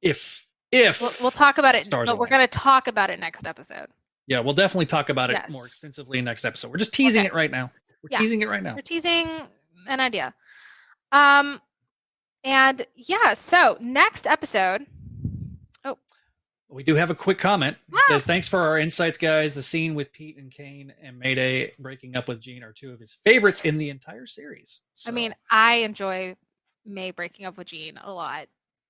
[0.02, 3.20] if if we'll, we'll talk about it, Stars but we're going to talk about it
[3.20, 3.88] next episode.
[4.28, 6.70] yeah, we'll definitely talk about it more extensively in next episode.
[6.72, 7.28] We're just teasing Okay.
[7.28, 7.72] it right now.
[8.04, 8.20] We're Yeah.
[8.20, 8.76] teasing it right now.
[8.76, 9.28] We're teasing
[9.88, 10.34] an idea.
[11.12, 11.60] Um,
[12.44, 14.86] and yeah, so next episode.
[16.70, 17.78] We do have a quick comment.
[17.91, 18.04] It Ah.
[18.10, 19.56] says, Thanks for our insights, guys.
[19.56, 23.00] The scene with Pete and Kaine and Mayday breaking up with Gene are two of
[23.00, 24.82] his favorites in the entire series.
[25.08, 26.36] I mean, I enjoy
[26.86, 28.48] May breaking up with Gene a lot.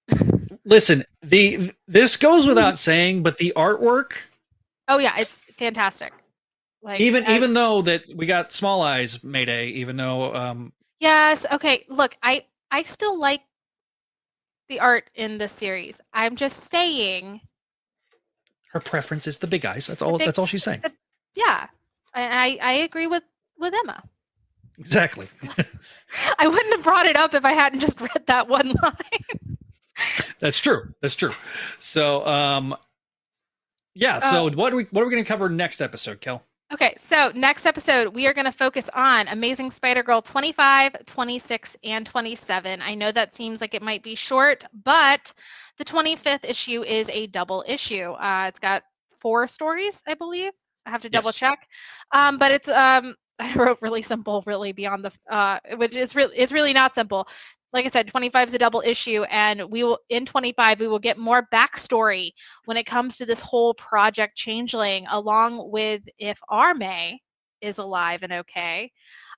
[0.65, 4.13] listen, the this goes without saying, but the artwork,
[4.87, 6.11] Oh yeah, it's fantastic.
[6.81, 11.45] Like even I- even though that we got small eyes Mayday, even though um Yes.
[11.51, 11.85] Okay.
[11.89, 13.41] Look, I I still like
[14.67, 16.01] the art in this series.
[16.13, 17.39] I'm just saying,
[18.71, 19.87] her preference is the big eyes.
[19.87, 20.83] That's all big- that's all she's saying.
[21.35, 21.67] yeah,
[22.13, 23.23] I I, agree with
[23.57, 24.03] with Emma.
[24.77, 25.27] Exactly.
[26.39, 29.57] I wouldn't have brought it up if I hadn't just read that one line.
[30.39, 30.93] That's true.
[31.01, 31.33] That's true.
[31.79, 32.75] So um
[33.95, 36.43] yeah, so Uh, what are we what are we gonna cover next episode, Kel?
[36.71, 41.75] Okay, so next episode, we are going to focus on Amazing Spider Girl 25, 26,
[41.83, 42.81] and 27.
[42.81, 45.33] I know that seems like it might be short, but
[45.77, 48.11] the 25th issue is a double issue.
[48.11, 48.83] Uh, it's got
[49.19, 50.51] four stories, I believe.
[50.85, 51.33] I have to double Yes.
[51.33, 51.59] check.
[52.11, 56.37] Um, but it's, um, I wrote really simple, really beyond the, uh, which is really,
[56.37, 57.27] is really not simple.
[57.71, 60.99] Like I said, 25 is a double issue, and we will, in 25, we will
[60.99, 62.31] get more backstory
[62.65, 67.19] when it comes to this whole project changeling along with if our may
[67.61, 68.91] is alive and okay.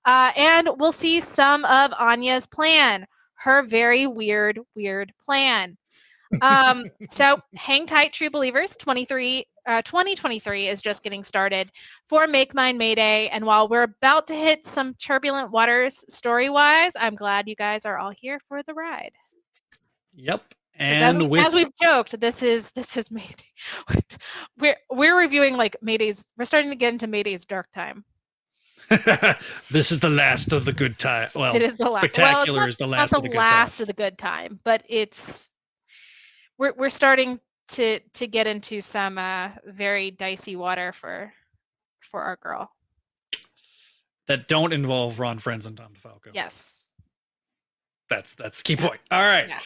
[0.05, 3.05] Uh, and we'll see some of anya's plan
[3.41, 5.77] her very weird weird plan.
[6.41, 8.77] Um, so hang tight true believers.
[8.77, 11.71] 23 uh, 2023 is just getting started
[12.09, 16.93] for make mine mayday and while we're about to hit some turbulent waters story wise
[16.99, 19.11] i'm glad you guys are all here for the ride
[20.13, 20.41] Yep.
[20.41, 23.45] 'Cause as, And we, with as we've joked, this is this is Mayday.
[24.57, 26.25] We're we're reviewing like Mayday's.
[26.37, 28.03] We're starting to get into Mayday's dark time.
[29.69, 31.29] this is the last of the good time.
[31.35, 32.03] Well, it is the last.
[32.03, 34.59] spectacular well, is it's the not, last not of the last of the good time,
[34.63, 35.51] but it's
[36.57, 37.39] we're we're starting
[37.71, 41.33] to to get into some uh, very dicey water for
[41.99, 42.69] for our girl.
[44.27, 46.31] that don't involve Ron Frenz and Tom DeFalco.
[46.33, 46.89] Yes.
[48.09, 48.99] That's that's the key point.
[49.09, 49.47] All right.
[49.47, 49.59] Yeah.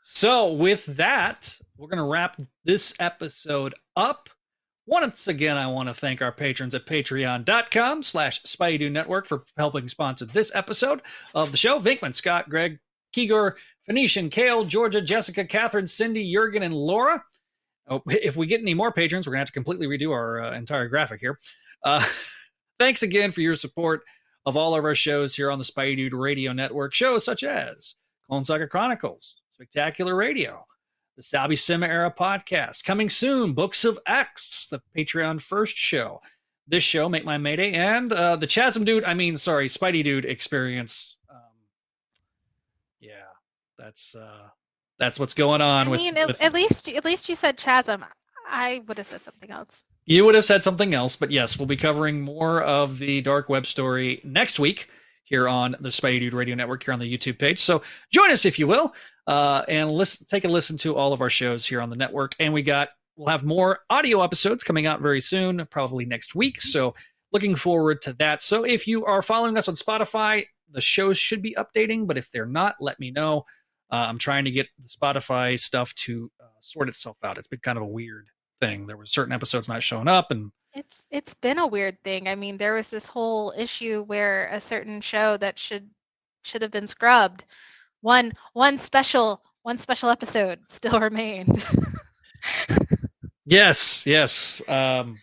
[0.00, 4.28] So with that, we're gonna wrap this episode up.
[4.84, 9.88] Once again, I want to thank our patrons at patreon.com slash Spidey Network for helping
[9.88, 11.02] sponsor this episode
[11.36, 11.78] of the show.
[11.78, 12.80] Vinkman, Scott, Greg,
[13.14, 13.52] Keegor,
[13.86, 17.24] Phoenician, Kale, Georgia, Jessica, Catherine, Cindy, Jurgen, and Laura.
[17.92, 20.52] Oh, if we get any more patrons, we're gonna have to completely redo our uh,
[20.52, 21.38] entire graphic here.
[21.84, 22.04] Uh,
[22.78, 24.02] thanks again for your support
[24.46, 26.94] of all of our shows here on the Spidey Dude Radio Network.
[26.94, 27.94] Shows such as
[28.26, 30.66] Clone Saga Chronicles, Spectacular Radio,
[31.16, 32.84] the Sal Buscema Era podcast.
[32.84, 36.20] Coming soon, Books of X, the Patreon first show.
[36.66, 40.24] This show, Make My Mayday, and uh, the Chasm Dude, I mean, sorry, Spidey Dude
[40.24, 41.16] experience.
[41.28, 41.36] Um,
[43.00, 43.26] yeah,
[43.76, 44.48] that's uh,
[45.02, 47.56] that's what's going on I with, mean, at, with- at least at least you said
[47.56, 48.04] chasm.
[48.48, 49.82] I would have said something else.
[50.04, 53.48] You would have said something else, but yes, we'll be covering more of the dark
[53.48, 54.88] web story next week
[55.24, 57.60] here on the Spidey Dude Radio Network here on the YouTube page.
[57.60, 58.94] So join us if you will,
[59.26, 62.34] uh, and listen, take a listen to all of our shows here on the network.
[62.38, 66.60] And we got we'll have more audio episodes coming out very soon, probably next week.
[66.60, 66.94] So
[67.32, 68.42] looking forward to that.
[68.42, 72.30] So if you are following us on Spotify, the shows should be updating, but if
[72.30, 73.44] they're not, let me know.
[73.92, 77.36] Uh, I'm trying to get the Spotify stuff to uh, sort itself out.
[77.36, 78.26] It's been kind of a weird
[78.58, 78.86] thing.
[78.86, 82.26] There were certain episodes not showing up, and It's it's been a weird thing.
[82.26, 85.90] I mean, there was this whole issue where a certain show that should
[86.42, 87.44] should have been scrubbed,
[88.00, 91.62] one one special one special episode still remained.
[93.44, 94.62] yes, yes.
[94.68, 95.18] Um,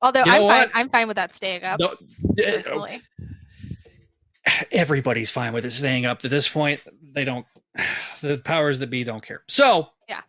[0.00, 0.70] Although You I'm fine.
[0.74, 1.80] I'm fine with that staying up.
[1.80, 1.96] no-
[2.38, 3.02] eh, personally.
[4.72, 6.24] everybody's fine with it staying up.
[6.24, 6.80] At this point,
[7.14, 7.44] they don't.
[8.20, 9.42] The powers that be don't care.
[9.48, 10.22] So Yeah.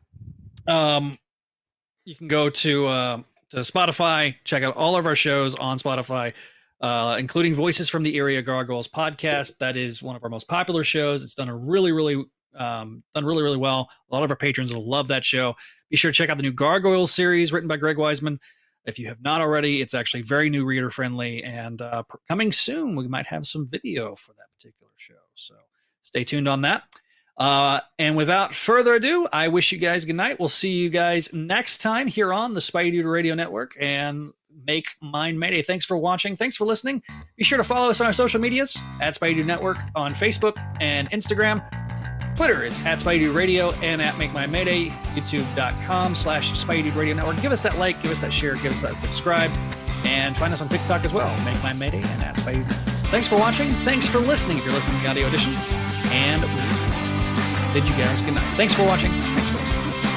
[0.68, 1.18] um,
[2.06, 6.34] you can go to uh, to Spotify, check out all of our shows on Spotify.
[6.82, 9.58] Uh, including Voices from the Eyrie Gargoyles podcast.
[9.58, 11.26] That is one of our most popular shows.
[11.26, 12.24] It's done a really, really,
[12.56, 13.90] um, done really, really well.
[14.10, 15.58] A lot of our patrons will love that show.
[15.90, 18.38] Be sure to check out the new Gargoyles series written by Greg Weisman.
[18.86, 22.96] If you have not already, it's actually very new reader friendly and uh, coming soon.
[22.96, 25.16] We might have some video for that particular show.
[25.36, 25.56] So
[26.02, 26.84] stay tuned on that.
[27.40, 30.40] Uh, and without further ado, I wish you guys good night.
[30.40, 34.34] We'll see you guys next time here on the Spidey Dude Radio Network and
[34.68, 35.62] make mine Mayday.
[35.62, 36.36] Thanks for watching.
[36.36, 37.02] Thanks for listening.
[37.38, 40.62] Be sure to follow us on our social medias at Spidey Dude Network on Facebook
[40.82, 41.64] and Instagram.
[42.36, 46.96] Twitter is at Spidey Dude Radio and at Make Mine Mayday, youtube.com slash Spidey Dude
[46.96, 47.42] Radio Network.
[47.42, 49.52] Give us that like, give us that share, give us that subscribe,
[50.04, 51.34] and find us on TikTok as well.
[51.46, 52.70] Make Mine Mayday and at Spidey
[53.10, 53.72] Thanks for watching.
[53.86, 55.54] Thanks for listening if you're listening to the audio edition.
[56.12, 56.44] And
[57.74, 58.58] bid you guys good night.
[58.58, 59.12] Thanks for watching.
[59.12, 60.09] Thanks for listening.